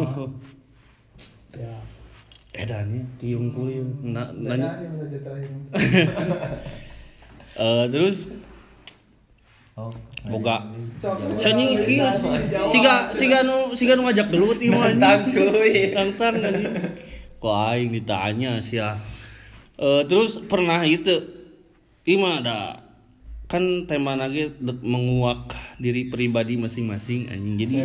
Ya. 1.58 1.74
Edan 2.54 2.92
ya, 2.92 3.02
di 3.18 3.32
unggul 3.34 3.66
ya. 3.72 3.82
Na, 4.04 4.22
Beda 4.30 4.54
nanya. 4.54 4.70
Eh, 7.58 7.84
terus 7.90 8.30
oh 9.74 9.90
boga 10.24 10.62
Cok, 11.02 11.42
Sanya 11.42 11.74
kieu 11.82 12.06
siga 12.70 13.10
siga 13.10 13.42
nu 13.42 13.74
siga 13.74 13.98
nu 13.98 14.06
ngajak 14.06 14.30
gelut 14.30 14.58
ieu 14.62 14.70
mah 14.70 14.94
Nantang, 14.94 15.26
cuy. 15.26 15.90
Nantang 15.90 16.38
anjing. 16.38 16.70
Kok 17.38 17.54
aing 17.74 17.90
ditanya 17.90 18.62
sia. 18.62 18.94
Eh 19.74 20.02
terus 20.06 20.38
pernah 20.46 20.78
itu 20.82 21.18
ieu 22.08 22.16
mah 22.16 22.40
ada. 22.40 22.60
Kan 23.48 23.84
tema 23.84 24.16
lagi 24.16 24.52
menguak 24.60 25.52
diri 25.76 26.08
pribadi 26.08 26.56
masing-masing 26.56 27.28
anjing. 27.28 27.56
Jadi 27.60 27.76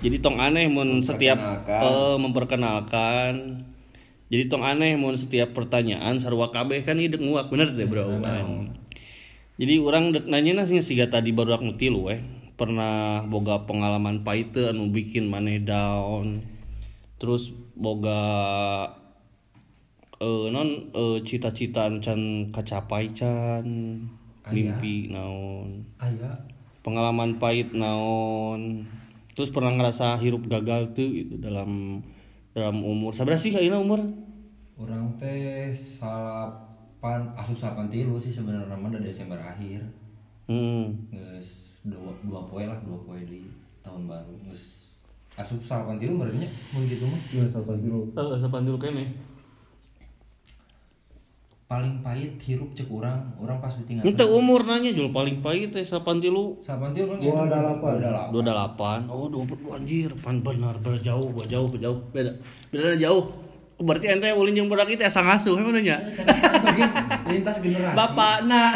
jadi 0.00 0.16
tong 0.24 0.40
aneh 0.40 0.72
mun 0.72 1.04
setiap 1.04 1.36
eh, 1.68 2.16
memperkenalkan. 2.16 3.64
Jadi 4.32 4.48
tong 4.48 4.64
aneh 4.64 4.96
mun 4.96 5.20
setiap 5.20 5.52
pertanyaan 5.52 6.16
sarua 6.16 6.48
kabeh 6.48 6.80
kan 6.84 6.96
ieu 6.96 7.12
dek 7.12 7.20
nguak 7.20 7.52
bener 7.52 7.76
teh 7.76 7.84
bro? 7.84 8.08
Anjing. 8.24 8.72
Jadi 9.60 9.74
orang 9.84 10.16
dek 10.16 10.24
nanya 10.32 10.64
nasi 10.64 10.80
siga 10.80 11.12
tadi 11.12 11.36
baru 11.36 11.60
aku 11.60 11.76
tilu 11.76 12.08
eh. 12.08 12.24
Pernah 12.56 13.24
boga 13.28 13.68
pengalaman 13.68 14.24
pahit 14.24 14.56
anu 14.56 14.88
bikin 14.92 15.28
maneh 15.28 15.60
down 15.60 16.44
terus 17.22 17.54
boga 17.78 18.18
eh 20.22 20.44
non 20.54 20.70
eh, 20.94 21.18
cita-cita 21.26 21.90
anu 21.90 21.98
can 21.98 22.46
kacapai 22.54 23.10
can 23.10 23.66
mimpi 24.46 25.10
naon. 25.10 25.82
Aya 25.98 26.30
pengalaman 26.86 27.42
pahit 27.42 27.74
naon. 27.74 28.86
Terus 29.34 29.50
pernah 29.50 29.74
ngerasa 29.74 30.20
hirup 30.22 30.46
gagal 30.46 30.94
tuh 30.94 31.10
gitu 31.10 31.34
dalam 31.42 32.02
dalam 32.54 32.76
umur. 32.86 33.10
Sabar 33.10 33.34
sih 33.34 33.50
ayeuna 33.50 33.82
umur? 33.82 33.98
Orang 34.78 35.18
teh 35.18 35.74
salapan 35.74 37.32
asup 37.34 37.58
salapan 37.58 37.90
tilu 37.90 38.14
sih 38.14 38.30
sebenarnya. 38.30 38.78
Mah 38.78 38.94
dari 38.94 39.10
Desember 39.10 39.40
akhir. 39.42 39.82
Hmm. 40.46 40.94
Geus 41.10 41.80
dua 41.82 42.14
dua 42.22 42.46
poe 42.46 42.62
lah 42.62 42.78
dua 42.86 42.98
poe 43.02 43.18
di 43.26 43.42
tahun 43.82 44.06
baru. 44.06 44.36
Geus 44.46 44.94
asup 45.34 45.64
salapan 45.64 45.98
tilu 45.98 46.14
merenya 46.14 46.46
mun 46.76 46.82
gitu 46.86 47.08
mah. 47.08 47.20
Ya, 47.32 47.44
sabar 47.48 47.74
dulu. 47.74 48.12
Eh, 48.14 48.38
sapan 48.38 48.62
dulu 48.68 48.78
kene 48.78 49.31
paling 51.72 52.04
pahit 52.04 52.36
hirup 52.44 52.68
cek 52.76 52.84
orang 52.92 53.32
orang 53.40 53.56
pas 53.64 53.72
ditinggal 53.72 54.04
Ente 54.04 54.24
umur 54.28 54.60
nanya 54.68 54.92
jual 54.92 55.08
paling 55.08 55.40
pahit 55.40 55.72
teh 55.72 55.80
sapan 55.80 56.20
tilu. 56.20 56.60
Salapan 56.60 56.92
tilu 56.92 57.16
kan 57.16 57.18
Dua 57.24 57.48
delapan. 57.48 57.88
dua 57.88 57.96
delapan 57.96 58.28
dua 58.28 58.42
delapan 58.44 58.98
oh 59.08 59.26
dua 59.32 59.44
puluh 59.48 59.72
anjir. 59.72 60.12
Pan 60.20 60.36
benar 60.44 60.76
berjauh 60.84 61.32
jauh 61.48 61.72
jauh 61.80 61.98
beda 62.12 62.36
beda 62.68 62.92
jauh. 63.00 63.24
Berarti 63.80 64.12
ente 64.12 64.28
ulin 64.36 64.52
jeung 64.52 64.68
budak 64.68 64.92
itu 64.92 65.00
asa 65.00 65.24
ngasuh 65.24 65.56
emang 65.56 65.72
nanya? 65.72 65.96
Lintas 67.24 67.64
generasi. 67.64 67.96
Bapak 67.96 68.44
nak. 68.44 68.72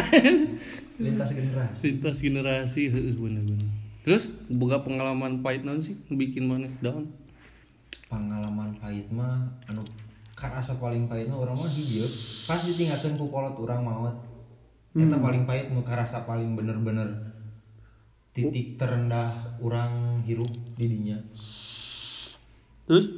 Lintas 1.05 1.30
generasi. 1.36 1.80
Lintas 1.84 2.16
generasi 2.24 2.82
heeh 2.88 3.12
bener 3.12 3.44
bener 3.44 3.68
terus 4.07 4.30
boga 4.47 4.86
pengalaman 4.86 5.42
pahit 5.44 5.66
naon 5.66 5.82
sih? 5.82 5.99
Bikin 6.09 6.49
mana? 6.49 6.70
Down 6.80 7.11
pengalaman 8.07 8.70
pahit 8.78 9.11
mah 9.11 9.42
anu 9.66 9.82
kan 10.37 10.53
asa 10.53 10.76
paling 10.76 11.09
pahit 11.09 11.32
mah 11.32 11.41
orang 11.41 11.57
mah 11.57 11.70
hijau 11.72 12.05
pas 12.45 12.61
ditinggalkan 12.61 13.16
ku 13.16 13.32
kolot 13.32 13.57
orang 13.57 13.80
maut. 13.80 14.16
Eta 14.93 15.16
paling 15.16 15.49
pahit 15.49 15.72
nu 15.72 15.80
karasa 15.80 16.28
paling 16.28 16.53
bener-bener 16.53 17.32
titik 18.37 18.76
terendah 18.76 19.57
orang 19.64 20.20
hirup 20.28 20.53
di 20.76 20.84
dinya. 20.93 21.16
Terus? 22.84 23.09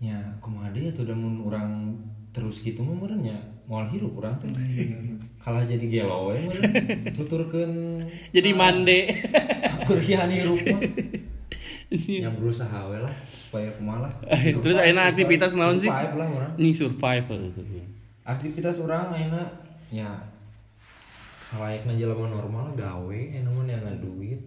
Ya 0.00 0.16
kumaha 0.40 0.72
deui 0.72 0.88
atuh 0.88 1.04
da 1.04 1.12
mun 1.12 1.44
urang 1.44 1.92
terus 2.32 2.64
gitu 2.64 2.80
mah 2.80 2.96
meureun 2.96 3.20
nya 3.28 3.36
moal 3.68 3.84
hirup 3.92 4.16
urang 4.16 4.40
teh. 4.40 4.48
Kalah 5.36 5.68
jadi 5.68 5.84
gelo 5.92 6.32
we 6.32 6.40
tuturkeun 7.12 7.72
jadi 8.36 8.50
mande. 8.56 9.12
kurian 9.86 10.32
hirup 10.32 10.56
mah 10.72 10.80
ya 11.92 12.30
berusaha 12.32 12.88
we 12.88 12.98
lah 12.98 13.14
supaya 13.28 13.68
kumaha 13.76 14.08
lah. 14.08 14.12
Terus 14.64 14.76
ayeuna 14.80 15.12
aktivitas 15.12 15.52
naon 15.52 15.76
sih? 15.76 15.90
Survive 15.92 16.16
lah 16.16 16.28
urang 16.32 16.52
ini 16.56 16.70
survive. 16.72 17.26
Aktivitas 18.24 18.76
orang 18.80 19.12
ayeuna 19.12 19.42
ya 19.92 20.08
salayakna 21.44 21.92
jelema 21.96 22.32
normal 22.32 22.72
gawe 22.72 23.20
anu 23.36 23.50
mah 23.52 23.64
yang 23.68 23.84
duit 24.00 24.40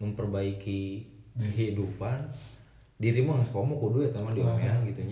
memperbaiki 0.00 1.08
kehidupan. 1.40 2.18
Diri 3.00 3.24
mah 3.24 3.42
komo 3.48 3.80
kudu 3.80 4.06
eta 4.12 4.20
mah 4.22 4.32
diomean 4.32 4.84
gitu 4.86 5.02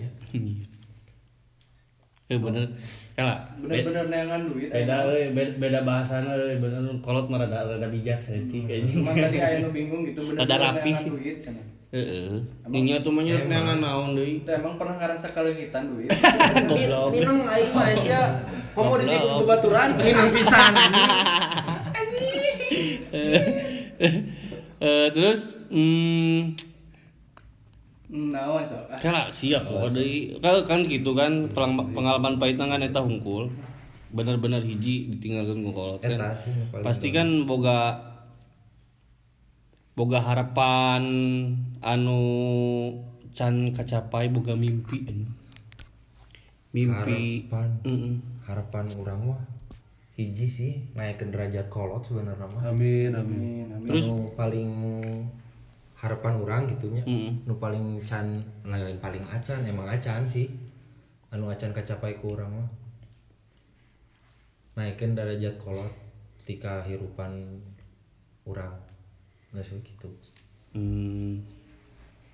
nya 2.23 2.31
Iya. 2.31 2.33
Eh 2.33 2.39
bener. 2.39 2.65
Kala. 3.13 3.35
Bener-bener 3.59 4.05
neangan 4.09 4.41
duit. 4.47 4.69
Beda 4.71 4.95
euy, 5.05 5.35
beda, 5.35 5.51
beda 5.59 5.79
bahasana 5.83 6.31
euy, 6.33 6.57
bener 6.57 6.81
kolot 6.99 7.27
mah 7.27 7.37
rada 7.39 7.67
rada 7.67 7.87
bijak 7.87 8.17
saeutik 8.17 8.65
kayaknya. 8.65 8.89
Cuma 8.89 9.11
tadi 9.11 9.37
aya 9.45 9.57
nu 9.59 9.69
bingung 9.69 10.01
gitu 10.03 10.19
bener-bener 10.23 10.47
Ada 10.47 10.55
rapi. 10.57 10.91
duit 11.05 11.37
cenah. 11.37 11.65
Heeh. 11.93 12.41
Nya 12.73 13.05
tuh 13.05 13.13
mah 13.13 13.21
neangan 13.21 13.77
naon 13.77 14.17
deui. 14.17 14.41
Itu 14.41 14.49
emang 14.49 14.81
pernah 14.81 14.97
ngerasa 14.97 15.29
kaleungitan 15.29 15.93
duit. 15.93 16.09
Goblok. 16.69 17.13
Minum 17.13 17.45
aing 17.45 17.69
mah 17.69 17.93
sia 17.93 18.21
komoditi 18.73 19.13
Goblok. 19.13 19.37
bebaturan 19.45 19.89
minum 19.99 20.27
pisan. 20.31 20.73
Eh 24.83 25.07
terus 25.15 25.55
hmm 25.69 26.57
Kala 29.01 29.33
siap 29.33 29.65
kok 29.65 29.89
deui. 29.89 30.37
Kan 30.37 30.61
kan 30.63 30.79
gitu 30.85 31.17
kan 31.17 31.49
pelang- 31.49 31.89
pengalaman 31.91 32.37
pahit 32.37 32.61
kan 32.61 32.77
eta 32.77 33.01
hungkul. 33.01 33.49
Bener-bener 34.13 34.61
hiji 34.61 35.09
ditinggalkan 35.09 35.65
kolot 35.65 35.97
kan. 35.97 36.37
Pasti 36.85 37.09
kan 37.09 37.49
boga 37.49 37.97
boga 39.93 40.21
harapan 40.21 41.03
anu 41.81 42.21
can 43.29 43.73
kacapai 43.73 44.29
boga 44.29 44.53
mimpi 44.53 45.05
mimpi 46.73 47.45
harapan 47.45 47.69
Mm-mm. 47.85 48.13
harapan 48.41 48.85
orang 48.97 49.19
mah 49.29 49.41
hiji 50.17 50.49
sih 50.49 50.73
naik 50.93 51.21
ke 51.21 51.29
derajat 51.29 51.69
kolot 51.69 52.01
sebenarnya 52.01 52.49
mah 52.49 52.73
Amin, 52.73 53.13
amin. 53.13 53.69
Terus? 53.85 54.09
Anu 54.09 54.33
paling 54.33 54.69
harapan 56.03 56.35
orang 56.35 56.61
gitunya 56.67 56.99
Mm. 57.07 57.47
nu 57.47 57.55
paling 57.63 58.03
can 58.03 58.43
lain 58.67 58.99
paling 58.99 59.23
acan 59.23 59.63
emang 59.63 59.87
acan 59.87 60.27
sih. 60.27 60.51
Anu 61.31 61.47
acan 61.47 61.71
kacapai 61.71 62.19
ku 62.19 62.35
urang 62.35 62.51
mah. 62.51 62.69
Naikkan 64.75 65.15
derajat 65.15 65.55
kolot 65.55 65.89
ketika 66.43 66.83
hirupan 66.83 67.63
orang. 68.43 68.75
Nggak 69.55 69.63
sih 69.63 69.79
gitu. 69.79 70.11
Hmm. 70.75 71.39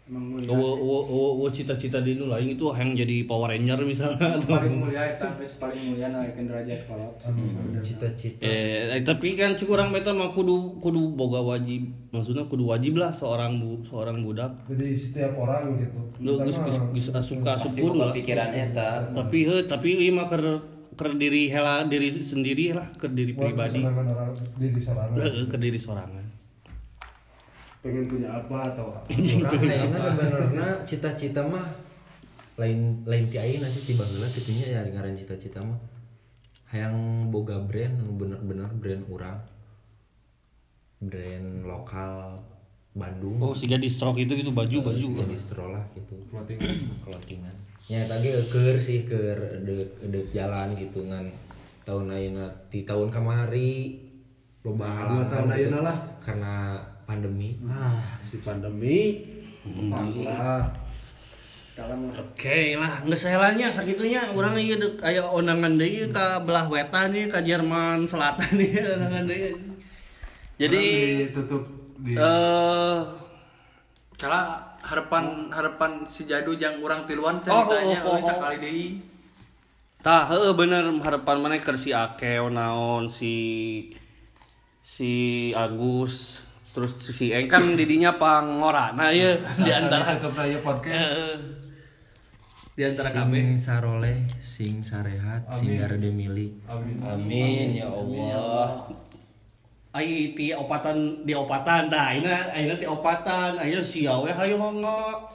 Emang 0.09 0.25
mulia. 0.25 0.49
Wo, 0.49 0.73
wo, 0.81 0.97
wo, 1.05 1.25
wo 1.37 1.45
cita-cita 1.53 2.01
di 2.01 2.17
nu 2.17 2.25
lain 2.25 2.57
itu 2.57 2.65
yang 2.73 2.97
jadi 2.97 3.29
Power 3.29 3.53
Ranger 3.53 3.85
misalnya. 3.85 4.41
Atau 4.41 4.57
paling 4.57 4.81
mulia 4.81 5.05
eta 5.05 5.37
geus 5.37 5.61
paling 5.61 5.93
mulia 5.93 6.09
naikeun 6.09 6.49
derajat 6.49 6.89
kolot. 6.89 7.13
cita-cita. 7.85 8.41
Eh 8.41 8.97
eh, 8.97 9.01
tapi 9.05 9.37
kan 9.37 9.53
cukurang 9.53 9.93
beta 9.93 10.09
mah 10.09 10.33
kudu 10.33 10.81
kudu 10.81 11.13
boga 11.13 11.45
wajib. 11.45 11.93
Maksudnya 12.09 12.49
kudu 12.49 12.73
wajib 12.73 12.97
lah 12.97 13.13
seorang 13.13 13.61
bu 13.61 13.85
seorang 13.85 14.25
budak. 14.25 14.49
Jadi 14.65 14.97
setiap 14.97 15.37
orang 15.37 15.77
gitu. 15.77 16.01
lu 16.25 16.41
geus 16.41 16.57
geus 16.57 16.77
geus 16.89 17.07
asuka 17.13 17.61
asup 17.61 17.69
kudu 17.69 18.01
lah. 18.01 18.09
pikiran 18.09 18.49
eta. 18.49 19.13
tapi 19.13 19.45
he 19.45 19.55
tapi 19.69 20.09
ieu 20.09 20.17
mah 20.17 20.25
keur 20.25 20.57
keur 20.97 21.21
diri 21.21 21.53
hela 21.53 21.85
diri 21.85 22.09
sendiri 22.09 22.73
lah 22.73 22.89
keur 22.97 23.13
diri 23.13 23.37
pribadi. 23.37 23.85
orang 23.85 24.33
diri 24.57 24.81
sorangan. 24.81 25.53
Diri 25.53 25.77
sorangan 25.77 26.28
Pengen 27.79 28.05
punya 28.11 28.27
apa 28.27 28.75
atau 28.75 28.91
kayaknya 29.07 29.97
sebenarnya 29.99 30.67
cita-cita 30.83 31.39
mah 31.39 31.63
lain 32.59 33.07
lain 33.07 33.23
ti 33.31 33.39
ayeuna 33.39 33.71
sih 33.71 33.95
tiba 33.95 34.03
heula 34.03 34.27
kitunya 34.27 34.75
ya 34.75 34.83
ngaran 34.83 35.15
cita-cita 35.15 35.63
mah. 35.63 35.79
Hayang 36.69 37.27
boga 37.31 37.57
brand 37.63 37.95
nu 38.03 38.19
bener-bener 38.19 38.67
brand 38.77 39.03
urang. 39.07 39.39
Brand 40.99 41.63
lokal 41.63 42.43
Bandung. 42.99 43.37
Oh 43.39 43.53
siga 43.53 43.77
di 43.77 43.87
stroke 43.87 44.19
itu 44.19 44.33
gitu 44.35 44.51
baju 44.51 44.91
baju. 44.91 45.07
Siga 45.13 45.25
distro 45.29 45.71
lah 45.71 45.83
gitu. 45.93 46.17
Clothing. 46.27 46.59
clothingan. 47.05 47.55
Ya 47.87 48.03
tadi 48.05 48.33
keur 48.49 48.77
sih 48.77 49.05
keur 49.05 49.37
dek 49.63 50.09
dek 50.09 50.25
jalan 50.33 50.75
gitu 50.75 51.05
ngan 51.05 51.29
tahun 51.85 52.11
ayeuna 52.11 52.49
di 52.67 52.83
tahun 52.83 53.13
kamari. 53.13 54.03
Loba 54.67 54.91
halangan 54.91 55.25
tahun 55.31 55.47
gitu. 55.47 55.55
ayeuna 55.55 55.79
lah. 55.85 55.97
karena 56.19 56.75
pandemi 57.09 57.57
Nah, 57.65 58.21
si 58.21 58.37
pandemi. 58.45 59.25
Lah. 60.21 60.69
Dalam 61.73 62.11
Oke 62.13 62.75
lah, 62.77 63.01
nggak 63.01 63.17
salahnya 63.17 63.71
sakitunya 63.73 64.29
orang 64.35 64.59
ieu 64.59 64.75
dek 64.77 64.99
aya 65.01 65.23
onangan 65.25 65.79
deui 65.79 66.11
ka 66.11 66.43
belah 66.43 66.67
wetan 66.69 67.15
ieu 67.15 67.31
ka 67.31 67.41
Jerman 67.41 68.05
Selatan 68.05 68.61
ieu 68.61 68.83
onangan 68.99 69.25
deui. 69.25 69.57
Jadi 70.59 70.83
ditutup 71.33 71.63
di 71.97 72.13
eh 72.13 72.99
Salah 74.19 74.75
harapan 74.83 75.47
harapan 75.47 76.03
si 76.03 76.27
Jadu 76.27 76.51
yang 76.59 76.83
orang 76.83 77.07
tiluan 77.07 77.39
Oh, 77.47 77.63
ceritanya 77.63 78.03
oh, 78.03 78.11
oh, 78.11 78.15
oh, 78.15 78.21
oh. 78.21 78.27
sekali 78.27 78.57
deui. 78.61 78.87
tah 79.99 80.31
heueuh 80.31 80.55
bener 80.55 80.87
harapan 81.03 81.43
mana 81.43 81.59
keur 81.59 81.75
si 81.75 81.91
Akeo 81.91 82.47
naon 82.47 83.11
si 83.11 83.35
si 84.79 85.11
Agus 85.51 86.39
terus 86.69 86.93
si 87.01 87.33
Eng 87.33 87.49
kan 87.49 87.73
didinya 87.73 88.13
pangorana 88.15 89.09
ieu 89.09 89.41
di 89.57 89.71
antara 89.73 90.21
Podcast. 90.61 91.41
Di 92.77 92.87
antara 92.87 93.11
kami. 93.11 93.43
Sing 93.43 93.59
saroleh 93.59 94.19
sing 94.39 94.75
sarehat 94.79 95.51
sing 95.51 95.75
garede 95.75 96.13
milik. 96.13 96.63
Amin. 96.69 97.03
Amin 97.03 97.67
ya 97.75 97.91
Allah. 97.91 98.87
Ai 99.91 100.37
ti 100.37 100.53
opatan 100.53 101.25
di 101.25 101.33
opatan 101.33 101.89
tah 101.89 102.13
ayeuna 102.13 102.55
ayeuna 102.55 102.79
ti 102.79 102.87
opatan. 102.87 103.59
Ayeuna 103.59 103.83
sia 103.83 104.15
we 104.21 104.31
hayu 104.31 104.55
nga 104.55 105.27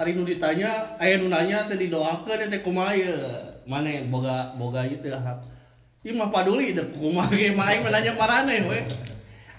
Ari 0.00 0.16
nu 0.16 0.24
ditanya 0.24 0.96
aya 0.96 1.20
nu 1.20 1.28
nanya 1.28 1.68
teh 1.68 1.76
didoakeun 1.76 2.48
teh 2.48 2.64
kumaha 2.64 2.96
ye 2.96 3.12
mane 3.68 4.08
boga 4.08 4.56
boga 4.56 4.82
teh 4.88 5.12
harap. 5.12 5.44
Ieu 6.00 6.16
mah 6.16 6.32
paduli 6.32 6.72
deh 6.72 6.88
kumaha 6.96 7.28
aing 7.36 7.52
mah 7.54 7.92
nanya 7.92 8.16
marane 8.16 8.64
we 8.64 8.80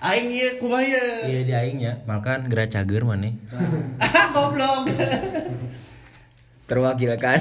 Aing 0.01 0.33
kumaha 0.57 0.81
ye 0.81 1.03
iya 1.29 1.41
di 1.45 1.53
aing 1.53 1.77
ya. 1.77 1.93
Makan 2.09 2.49
gera 2.49 2.65
cager 2.65 3.05
maneh 3.05 3.37
Ah, 4.01 4.25
goblok. 4.33 4.89
Terwakilkan. 6.65 7.37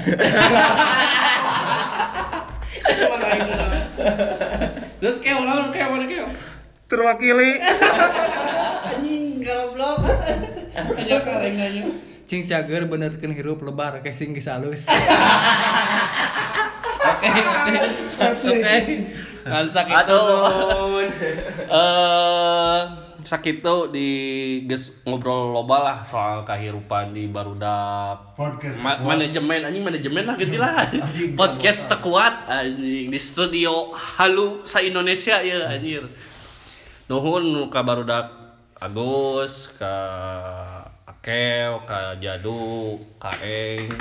Terus 5.00 5.16
kayak 5.24 5.36
orang 5.40 5.72
kayak 5.72 5.88
mana 5.88 6.04
kayak 6.04 6.26
terwakili. 6.84 7.50
Anjing 8.84 9.40
goblok. 9.40 10.04
Aja 11.00 11.16
Cing 12.28 12.44
cager 12.44 12.84
benerkeun 12.86 13.32
hirup 13.32 13.64
lebar 13.64 14.04
kayak 14.04 14.12
sing 14.12 14.36
geus 14.36 14.52
halus. 14.52 14.84
Oke. 17.20 18.76
Kan 19.40 19.66
sakit 19.66 19.94
Eh, 21.70 22.78
sakit 23.20 23.60
tuh 23.60 23.88
di 23.88 24.08
geus 24.64 24.92
ngobrol 25.02 25.52
loba 25.52 25.76
lah 25.80 25.98
soal 26.00 26.42
kehidupan 26.42 27.12
di 27.12 27.24
barudak. 27.26 28.34
Podcast 28.34 28.76
Ma- 28.78 28.96
tekuat. 28.96 29.06
manajemen 29.06 29.60
anjing 29.62 29.84
manajemen 29.84 30.24
lah 30.24 30.34
ganti 30.34 30.56
lah. 30.56 30.74
Podcast 31.34 31.86
tekuat 31.86 32.34
anjing 32.46 33.08
di 33.08 33.18
studio 33.18 33.92
Halu 33.92 34.64
sa 34.64 34.80
Indonesia 34.80 35.40
ya 35.40 35.68
anjir. 35.68 36.04
Nuhun 37.06 37.44
ka 37.68 37.80
barudak 37.80 38.26
Agus, 38.76 39.76
ka 39.76 39.92
Akeo, 41.04 41.84
ka 41.84 42.16
Jadu, 42.16 42.96
ka 43.16 43.28
Eng. 43.42 43.92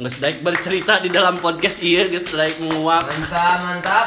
Nges 0.00 0.16
daik 0.16 0.40
bercerita 0.40 0.96
di 1.04 1.12
dalam 1.12 1.36
podcast 1.36 1.84
iya 1.84 2.08
geus 2.08 2.32
daik 2.32 2.56
menguak 2.56 3.04
Mantap, 3.04 3.58
mantap. 3.68 4.06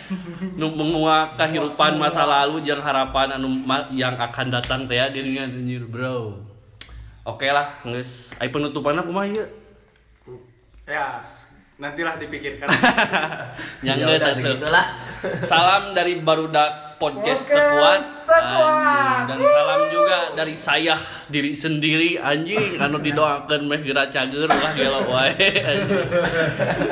nu 0.58 0.72
menguak 0.72 1.36
kehidupan 1.36 2.00
masa 2.00 2.24
lalu 2.24 2.64
jeung 2.64 2.80
harapan 2.80 3.36
anu 3.36 3.60
yang 3.92 4.16
akan 4.16 4.48
datang 4.48 4.88
teh 4.88 4.96
ya 4.96 5.12
dirinya 5.12 5.44
anjir 5.44 5.84
bro. 5.84 6.32
Oke 7.28 7.44
lah, 7.52 7.76
geus. 7.84 8.32
Ai 8.40 8.48
penutupanna 8.48 9.04
kumaha 9.04 9.28
ieu? 9.28 9.44
ya, 10.88 11.20
nantilah 11.78 12.18
dipikirkan. 12.18 12.66
Yang 13.86 13.98
Ya 13.98 14.04
geus 14.04 14.18
udah, 14.18 14.28
atuh. 14.28 14.42
begitulah. 14.42 14.86
Salam 15.42 15.82
dari 15.94 16.18
Barudak 16.18 16.70
Podcast 16.98 17.46
Tekuat 17.46 18.02
Anjing. 18.26 19.26
dan 19.30 19.38
salam 19.40 19.80
juga 19.86 20.18
dari 20.34 20.54
saya 20.54 20.98
diri 21.26 21.54
sendiri 21.54 22.18
anjing 22.18 22.74
anu 22.76 22.98
didoakeun 22.98 23.70
meh 23.70 23.78
geura 23.82 24.10
cager 24.10 24.46
lah 24.46 24.74
gelo 24.74 25.06
wae. 25.06 25.50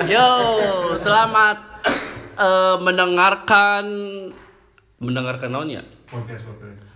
Yo, 0.06 0.26
selamat 0.94 1.58
eh, 2.38 2.76
mendengarkan 2.78 3.84
mendengarkan 4.98 5.50
naon 5.50 5.70
ya? 5.70 5.82
Podcast 6.06 6.46
podcast 6.46 6.95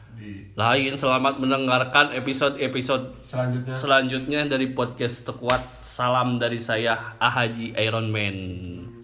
Lain 0.59 0.98
selamat 0.98 1.38
mendengarkan 1.38 2.11
episode-episode 2.11 3.22
selanjutnya. 3.22 3.74
selanjutnya 3.78 4.40
dari 4.51 4.74
podcast 4.74 5.22
Tekuat. 5.22 5.78
Salam 5.78 6.42
dari 6.42 6.59
saya 6.59 7.14
Ahaji 7.22 7.78
Iron 7.78 8.11
Man. 8.11 8.99